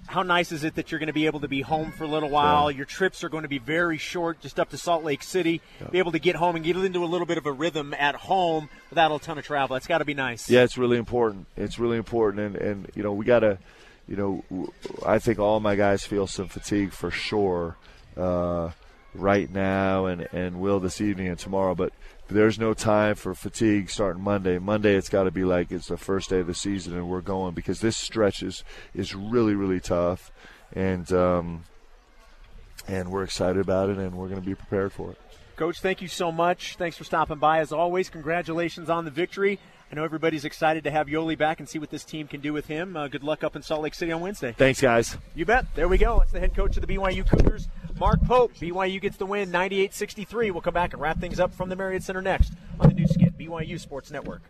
How 0.08 0.24
nice 0.24 0.52
is 0.52 0.64
it 0.64 0.76
that 0.76 0.92
you're 0.92 1.00
going 1.00 1.08
to 1.08 1.14
be 1.14 1.26
able 1.26 1.40
to 1.42 1.48
be 1.48 1.62
home 1.62 1.92
for 1.92 2.04
a 2.04 2.08
little 2.08 2.30
while? 2.30 2.70
Your 2.70 2.86
trips 2.86 3.24
are 3.24 3.30
going 3.30 3.44
to 3.44 3.50
be 3.50 3.60
very 3.60 3.98
short, 3.98 4.42
just 4.42 4.60
up 4.60 4.70
to 4.72 4.78
Salt 4.78 5.04
Lake 5.04 5.24
City. 5.24 5.62
Yeah. 5.80 5.88
Be 5.88 6.00
able 6.00 6.12
to 6.12 6.20
get 6.20 6.36
home 6.36 6.56
and 6.56 6.66
get 6.66 6.76
into 6.76 7.04
a 7.04 7.08
little 7.08 7.28
bit 7.28 7.38
of 7.38 7.46
a 7.46 7.52
rhythm 7.52 7.94
at 7.94 8.16
home 8.16 8.70
without 8.90 9.12
a 9.12 9.20
ton 9.20 9.38
of 9.38 9.46
travel. 9.46 9.76
That's 9.76 9.88
got 9.88 10.00
to 10.00 10.06
be 10.06 10.14
nice. 10.14 10.50
Yeah, 10.50 10.64
it's 10.64 10.78
really 10.78 10.98
important. 10.98 11.48
It's 11.56 11.80
really 11.80 11.98
important, 11.98 12.42
and 12.42 12.56
and 12.56 12.92
you 12.96 13.04
know 13.04 13.14
we 13.14 13.26
got 13.26 13.40
to, 13.40 13.58
you 14.08 14.16
know, 14.18 14.70
I 15.06 15.20
think 15.20 15.40
all 15.40 15.60
my 15.60 15.76
guys 15.76 16.04
feel 16.04 16.28
some 16.28 16.48
fatigue 16.48 16.92
for 16.92 17.12
sure, 17.12 17.78
uh, 18.18 18.72
right 19.14 19.50
now, 19.50 20.08
and 20.08 20.28
and 20.34 20.60
will 20.60 20.80
this 20.80 21.00
evening 21.00 21.28
and 21.28 21.40
tomorrow. 21.40 21.76
But 21.76 21.94
there's 22.32 22.58
no 22.58 22.74
time 22.74 23.16
for 23.16 23.34
fatigue 23.34 23.90
starting 23.90 24.24
Monday. 24.24 24.58
Monday 24.60 24.96
it's 24.96 25.10
got 25.10 25.24
to 25.24 25.32
be 25.32 25.44
like 25.44 25.72
it's 25.72 25.88
the 25.88 25.98
first 25.98 26.30
day 26.30 26.40
of 26.40 26.48
the 26.48 26.54
season, 26.54 26.94
and 26.94 27.10
we're 27.10 27.22
going 27.22 27.54
because 27.54 27.82
this 27.82 27.98
stretch 27.98 28.42
is 28.42 28.64
is 28.94 29.14
really 29.16 29.56
really 29.56 29.80
tough, 29.80 30.32
and 30.74 31.12
um, 31.14 31.64
and 32.88 33.12
we're 33.12 33.24
excited 33.24 33.62
about 33.62 33.90
it, 33.90 33.98
and 33.98 34.16
we're 34.16 34.28
going 34.28 34.42
to 34.42 34.46
be 34.46 34.56
prepared 34.56 34.92
for 34.92 35.12
it. 35.12 35.31
Coach, 35.62 35.80
thank 35.80 36.02
you 36.02 36.08
so 36.08 36.32
much. 36.32 36.76
Thanks 36.78 36.98
for 36.98 37.04
stopping 37.04 37.38
by. 37.38 37.60
As 37.60 37.72
always, 37.72 38.10
congratulations 38.10 38.90
on 38.90 39.06
the 39.06 39.12
victory. 39.12 39.60
I 39.92 39.96
know 39.96 40.04
everybody's 40.04 40.44
excited 40.44 40.86
to 40.86 40.90
have 40.90 41.06
Yoeli 41.06 41.38
back 41.38 41.60
and 41.60 41.70
see 41.70 41.78
what 41.78 41.92
this 41.92 42.04
team 42.04 42.28
can 42.28 42.42
do 42.42 42.52
with 42.52 42.66
him. 42.66 42.98
Uh, 42.98 43.08
good 43.08 43.24
luck 43.24 43.44
up 43.44 43.56
in 43.56 43.62
Salt 43.62 43.84
Lake 43.84 43.94
City 43.94 44.12
on 44.12 44.22
Wednesday. 44.22 44.56
Thanks, 44.58 44.82
guys. 44.82 45.20
You 45.36 45.46
bet. 45.46 45.68
There 45.76 45.88
we 45.88 46.00
go. 46.00 46.20
It's 46.22 46.32
the 46.32 46.40
head 46.40 46.56
coach 46.56 46.78
of 46.78 46.88
the 46.88 46.92
BYU 46.92 47.30
Cougars, 47.30 47.68
Mark 48.00 48.20
Pope. 48.24 48.56
BYU 48.56 49.00
gets 49.00 49.18
the 49.18 49.28
win 49.28 49.52
98 49.52 49.94
63. 49.94 50.50
We'll 50.50 50.62
come 50.62 50.74
back 50.74 50.94
and 50.94 51.02
wrap 51.02 51.20
things 51.20 51.40
up 51.40 51.54
from 51.54 51.70
the 51.70 51.76
Marriott 51.76 52.02
Center 52.02 52.24
next 52.24 52.54
on 52.80 52.90
the 52.90 52.96
Nu 52.96 53.06
Skin, 53.06 53.32
BYU 53.38 53.80
Sports 53.80 54.10
Network. 54.10 54.42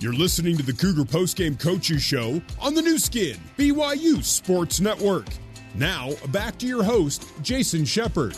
You're 0.00 0.14
listening 0.14 0.56
to 0.58 0.62
the 0.62 0.72
Cougar 0.72 1.02
Postgame 1.02 1.58
Coaches 1.58 2.04
Show 2.04 2.40
on 2.60 2.74
the 2.74 2.82
Nu 2.82 2.98
Skin, 2.98 3.36
BYU 3.56 4.22
Sports 4.22 4.78
Network. 4.78 5.26
Now, 5.74 6.12
back 6.28 6.56
to 6.58 6.68
your 6.68 6.84
host, 6.84 7.26
Jason 7.42 7.84
Shepard. 7.84 8.36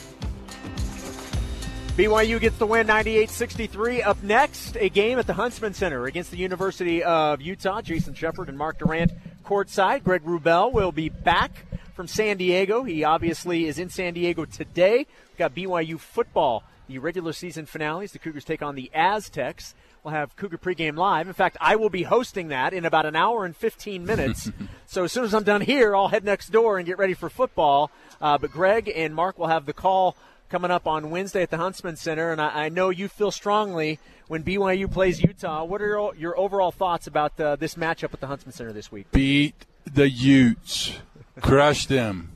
BYU 1.98 2.40
gets 2.40 2.56
the 2.56 2.66
win 2.66 2.86
98 2.86 3.28
63. 3.28 4.02
Up 4.02 4.22
next, 4.22 4.78
a 4.78 4.88
game 4.88 5.18
at 5.18 5.26
the 5.26 5.34
Huntsman 5.34 5.74
Center 5.74 6.06
against 6.06 6.30
the 6.30 6.38
University 6.38 7.02
of 7.02 7.42
Utah. 7.42 7.82
Jason 7.82 8.14
Shepard 8.14 8.48
and 8.48 8.56
Mark 8.56 8.78
Durrant 8.78 9.12
courtside. 9.44 10.02
Greg 10.02 10.24
Wrubell 10.24 10.72
will 10.72 10.92
be 10.92 11.10
back 11.10 11.66
from 11.92 12.06
San 12.06 12.38
Diego. 12.38 12.84
He 12.84 13.04
obviously 13.04 13.66
is 13.66 13.78
in 13.78 13.90
San 13.90 14.14
Diego 14.14 14.46
today. 14.46 14.96
We've 15.28 15.36
got 15.36 15.54
BYU 15.54 16.00
football, 16.00 16.64
the 16.88 16.96
regular 16.96 17.34
season 17.34 17.66
finales. 17.66 18.12
The 18.12 18.18
Cougars 18.18 18.46
take 18.46 18.62
on 18.62 18.76
the 18.76 18.90
Aztecs. 18.94 19.74
We'll 20.02 20.14
have 20.14 20.34
Cougar 20.36 20.58
pregame 20.58 20.96
live. 20.96 21.26
In 21.26 21.34
fact, 21.34 21.58
I 21.60 21.76
will 21.76 21.90
be 21.90 22.04
hosting 22.04 22.48
that 22.48 22.72
in 22.72 22.86
about 22.86 23.04
an 23.04 23.14
hour 23.14 23.44
and 23.44 23.54
15 23.54 24.04
minutes. 24.06 24.50
so 24.86 25.04
as 25.04 25.12
soon 25.12 25.24
as 25.24 25.34
I'm 25.34 25.42
done 25.42 25.60
here, 25.60 25.94
I'll 25.94 26.08
head 26.08 26.24
next 26.24 26.48
door 26.50 26.78
and 26.78 26.86
get 26.86 26.96
ready 26.96 27.12
for 27.12 27.28
football. 27.28 27.90
Uh, 28.20 28.38
but 28.38 28.50
Greg 28.50 28.90
and 28.94 29.14
Mark 29.14 29.38
will 29.38 29.48
have 29.48 29.66
the 29.66 29.72
call 29.74 30.16
coming 30.48 30.70
up 30.70 30.86
on 30.86 31.10
Wednesday 31.10 31.42
at 31.42 31.50
the 31.50 31.58
Huntsman 31.58 31.96
Center. 31.96 32.32
And 32.32 32.40
I, 32.40 32.64
I 32.64 32.68
know 32.70 32.88
you 32.88 33.08
feel 33.08 33.30
strongly 33.30 33.98
when 34.28 34.42
BYU 34.42 34.90
plays 34.90 35.22
Utah. 35.22 35.64
What 35.64 35.82
are 35.82 35.86
your, 35.86 36.14
your 36.16 36.38
overall 36.38 36.72
thoughts 36.72 37.06
about 37.06 37.38
uh, 37.38 37.56
this 37.56 37.74
matchup 37.74 38.14
at 38.14 38.20
the 38.20 38.26
Huntsman 38.26 38.52
Center 38.52 38.72
this 38.72 38.90
week? 38.90 39.10
Beat 39.12 39.66
the 39.84 40.08
Utes. 40.08 40.98
Crush 41.40 41.86
them. 41.86 42.32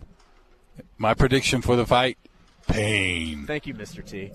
My 0.99 1.15
prediction 1.15 1.63
for 1.63 1.77
the 1.77 1.87
fight 1.87 2.19
pain. 2.67 3.47
Thank 3.47 3.67
you, 3.67 3.75
Mr. 3.75 4.05
T. 4.05 4.33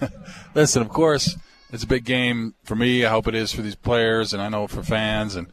Listen, 0.54 0.82
of 0.82 0.88
course, 0.88 1.36
it's 1.72 1.84
a 1.84 1.86
big 1.86 2.04
game 2.04 2.54
for 2.64 2.76
me. 2.76 3.04
I 3.04 3.10
hope 3.10 3.26
it 3.26 3.34
is 3.34 3.52
for 3.52 3.62
these 3.62 3.74
players, 3.74 4.32
and 4.32 4.42
I 4.42 4.48
know 4.48 4.66
for 4.66 4.82
fans. 4.82 5.36
And 5.36 5.48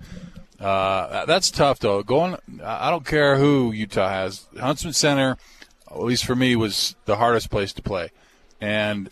uh, 0.60 1.26
that's 1.26 1.50
tough, 1.50 1.80
though. 1.80 2.04
Going, 2.04 2.38
I 2.64 2.90
don't 2.90 3.06
care 3.06 3.38
who 3.38 3.72
Utah 3.72 4.10
has. 4.10 4.48
Huntsman 4.60 4.94
Center, 4.94 5.38
at 5.90 6.02
least 6.02 6.26
for 6.26 6.36
me, 6.36 6.56
was 6.56 6.96
the 7.06 7.18
hardest 7.18 7.50
place 7.50 7.74
to 7.74 7.82
play. 7.82 8.12
And 8.60 9.10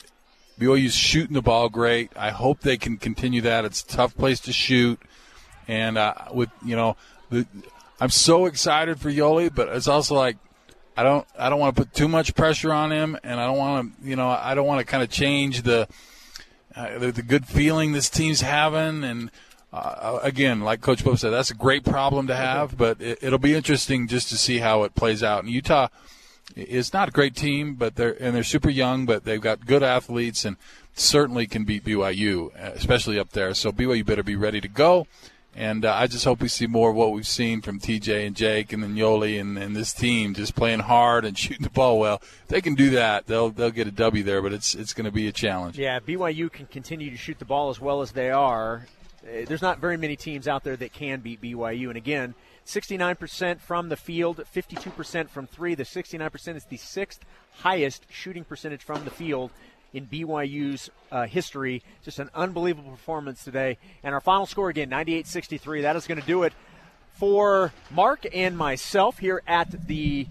BYU's 0.59 0.93
shooting 0.93 1.34
the 1.34 1.41
ball 1.41 1.69
great. 1.69 2.11
I 2.15 2.32
hope 2.32 2.59
they 2.59 2.78
can 2.78 2.97
continue 2.97 3.41
that. 3.41 3.65
It's 3.65 3.82
a 3.82 3.88
tough 3.88 4.15
place 4.15 4.39
to 4.41 4.53
shoot, 4.53 4.99
and 5.67 5.97
uh, 5.97 6.13
with 6.34 6.49
you 6.63 6.76
know, 6.76 6.97
the, 7.30 7.47
I'm 8.01 8.09
so 8.09 8.45
excited 8.45 8.99
for 8.99 9.09
Yoeli, 9.09 9.53
but 9.53 9.69
it's 9.69 9.88
also 9.88 10.15
like 10.15 10.38
I 10.97 11.03
don't 11.03 11.26
I 11.38 11.49
don't 11.49 11.59
want 11.59 11.76
to 11.78 11.82
put 11.84 11.93
too 11.93 12.09
much 12.09 12.36
pressure 12.36 12.73
on 12.73 12.91
him, 12.91 13.17
and 13.23 13.39
I 13.39 13.47
don't 13.47 13.57
want 13.57 14.01
to 14.01 14.07
you 14.07 14.17
know 14.17 14.28
I 14.28 14.53
don't 14.53 14.67
want 14.67 14.80
to 14.80 14.86
kind 14.86 15.01
of 15.01 15.09
change 15.09 15.61
the, 15.61 15.88
uh, 16.76 16.97
the 16.97 17.11
the 17.11 17.22
good 17.22 17.45
feeling 17.45 17.91
this 17.91 18.09
team's 18.09 18.41
having, 18.41 19.03
and 19.03 19.32
uh, 19.72 20.20
again, 20.24 20.61
like 20.61 20.82
Coach 20.82 21.03
Pope 21.03 21.17
said, 21.17 21.30
that's 21.30 21.51
a 21.51 21.55
great 21.55 21.84
problem 21.84 22.28
to 22.28 22.36
have, 22.36 22.78
but 22.78 22.99
it, 23.01 23.20
it'll 23.22 23.39
be 23.39 23.53
interesting 23.53 24.07
just 24.07 24.30
to 24.30 24.38
see 24.38 24.57
how 24.59 24.84
it 24.84 24.95
plays 24.95 25.22
out. 25.22 25.43
And 25.43 25.53
Utah 25.53 25.89
is 26.55 26.91
not 26.91 27.09
a 27.09 27.11
great 27.11 27.36
team, 27.36 27.76
but 27.76 27.95
they're 27.95 28.15
and 28.22 28.36
they're 28.36 28.43
super 28.43 28.70
young, 28.70 29.05
but 29.05 29.26
they've 29.26 29.41
got 29.41 29.65
good 29.65 29.84
athletes 29.84 30.45
and 30.45 30.57
certainly 30.95 31.47
can 31.47 31.63
beat 31.63 31.84
BYU, 31.86 32.53
especially 32.76 33.20
up 33.20 33.30
there. 33.32 33.53
So 33.53 33.72
BYU 33.72 34.05
better 34.05 34.24
be 34.24 34.36
ready 34.36 34.59
to 34.61 34.67
go. 34.67 35.07
And 35.55 35.83
uh, 35.83 35.93
I 35.93 36.07
just 36.07 36.25
hope 36.25 36.41
we 36.41 36.47
see 36.47 36.67
more 36.67 36.91
of 36.91 36.95
what 36.95 37.11
we've 37.11 37.27
seen 37.27 37.61
from 37.61 37.79
TJ 37.79 38.27
and 38.27 38.35
Jake 38.35 38.71
and 38.71 38.83
then 38.83 38.95
Yoeli 38.95 39.41
and, 39.41 39.57
and 39.57 39.75
this 39.75 39.91
team 39.93 40.33
just 40.33 40.55
playing 40.55 40.79
hard 40.79 41.25
and 41.25 41.37
shooting 41.37 41.63
the 41.63 41.69
ball 41.69 41.99
well. 41.99 42.21
If 42.21 42.47
they 42.47 42.61
can 42.61 42.75
do 42.75 42.91
that, 42.91 43.27
they'll 43.27 43.49
they'll 43.49 43.71
get 43.71 43.87
a 43.87 43.91
W 43.91 44.23
there, 44.23 44.41
but 44.41 44.53
it's 44.53 44.75
it's 44.75 44.93
going 44.93 45.05
to 45.05 45.11
be 45.11 45.27
a 45.27 45.31
challenge. 45.31 45.77
Yeah, 45.77 45.99
BYU 45.99 46.51
can 46.51 46.67
continue 46.67 47.09
to 47.09 47.17
shoot 47.17 47.39
the 47.39 47.45
ball 47.45 47.69
as 47.69 47.79
well 47.79 48.01
as 48.01 48.11
they 48.11 48.29
are. 48.29 48.85
Uh, 49.23 49.45
there's 49.47 49.61
not 49.61 49.79
very 49.79 49.97
many 49.97 50.15
teams 50.15 50.47
out 50.47 50.63
there 50.63 50.77
that 50.77 50.93
can 50.93 51.19
beat 51.19 51.41
BYU. 51.41 51.89
And 51.89 51.97
again, 51.97 52.35
69% 52.65 53.59
from 53.59 53.89
the 53.89 53.97
field, 53.97 54.43
52% 54.53 55.29
from 55.29 55.47
three. 55.47 55.75
The 55.75 55.83
69% 55.83 56.55
is 56.55 56.65
the 56.65 56.77
sixth 56.77 57.25
highest 57.57 58.05
shooting 58.09 58.43
percentage 58.43 58.83
from 58.83 59.03
the 59.03 59.11
field 59.11 59.51
in 59.93 60.05
BYU's 60.05 60.89
uh, 61.11 61.25
history. 61.25 61.83
Just 62.03 62.19
an 62.19 62.29
unbelievable 62.33 62.91
performance 62.91 63.43
today. 63.43 63.77
And 64.03 64.13
our 64.13 64.21
final 64.21 64.45
score 64.45 64.69
again, 64.69 64.89
98 64.89 65.27
63. 65.27 65.81
That 65.81 65.95
is 65.95 66.07
going 66.07 66.19
to 66.19 66.27
do 66.27 66.43
it 66.43 66.53
for 67.13 67.73
Mark 67.91 68.25
and 68.33 68.57
myself 68.57 69.19
here 69.19 69.41
at 69.45 69.87
the 69.87 70.27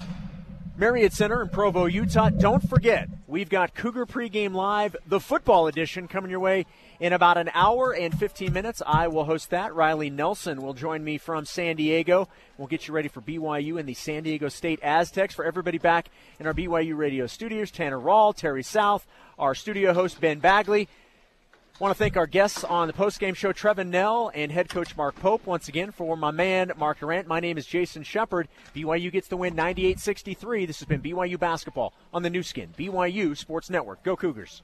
Marriott 0.78 1.12
Center 1.12 1.42
in 1.42 1.48
Provo, 1.48 1.86
Utah. 1.86 2.30
Don't 2.30 2.66
forget, 2.66 3.08
we've 3.26 3.48
got 3.48 3.74
Cougar 3.74 4.06
Pregame 4.06 4.54
Live, 4.54 4.94
the 5.08 5.18
football 5.18 5.66
edition, 5.66 6.06
coming 6.06 6.30
your 6.30 6.38
way 6.38 6.66
in 7.00 7.12
about 7.12 7.36
an 7.36 7.50
hour 7.52 7.92
and 7.92 8.16
15 8.16 8.52
minutes. 8.52 8.80
I 8.86 9.08
will 9.08 9.24
host 9.24 9.50
that. 9.50 9.74
Riley 9.74 10.08
Nelson 10.08 10.62
will 10.62 10.74
join 10.74 11.02
me 11.02 11.18
from 11.18 11.44
San 11.44 11.74
Diego. 11.74 12.28
We'll 12.56 12.68
get 12.68 12.86
you 12.86 12.94
ready 12.94 13.08
for 13.08 13.20
BYU 13.20 13.80
and 13.80 13.88
the 13.88 13.94
San 13.94 14.22
Diego 14.22 14.48
State 14.48 14.78
Aztecs. 14.80 15.34
For 15.34 15.44
everybody 15.44 15.78
back 15.78 16.10
in 16.38 16.46
our 16.46 16.54
BYU 16.54 16.96
radio 16.96 17.26
studios, 17.26 17.72
Tanner 17.72 17.98
Rawl, 17.98 18.32
Terry 18.32 18.62
South, 18.62 19.04
our 19.38 19.54
studio 19.54 19.92
host, 19.92 20.20
Ben 20.20 20.38
Bagley. 20.38 20.88
Want 21.78 21.94
to 21.94 21.98
thank 21.98 22.16
our 22.16 22.26
guests 22.26 22.64
on 22.64 22.88
the 22.88 22.92
postgame 22.92 23.36
show, 23.36 23.52
Trevin 23.52 23.86
Knell 23.86 24.32
and 24.34 24.50
head 24.50 24.68
coach 24.68 24.96
Mark 24.96 25.14
Pope. 25.14 25.46
Once 25.46 25.68
again, 25.68 25.92
for 25.92 26.16
my 26.16 26.32
man, 26.32 26.72
Mark 26.76 26.98
Durrant, 26.98 27.28
my 27.28 27.38
name 27.38 27.56
is 27.56 27.66
Jason 27.66 28.02
Shepard. 28.02 28.48
BYU 28.74 29.12
gets 29.12 29.28
the 29.28 29.36
win 29.36 29.54
98 29.54 30.00
63. 30.00 30.66
This 30.66 30.80
has 30.80 30.88
been 30.88 31.00
BYU 31.00 31.38
Basketball 31.38 31.92
on 32.12 32.24
the 32.24 32.30
Nu 32.30 32.42
Skin, 32.42 32.70
BYU 32.76 33.36
Sports 33.36 33.70
Network. 33.70 34.02
Go 34.02 34.16
Cougars. 34.16 34.62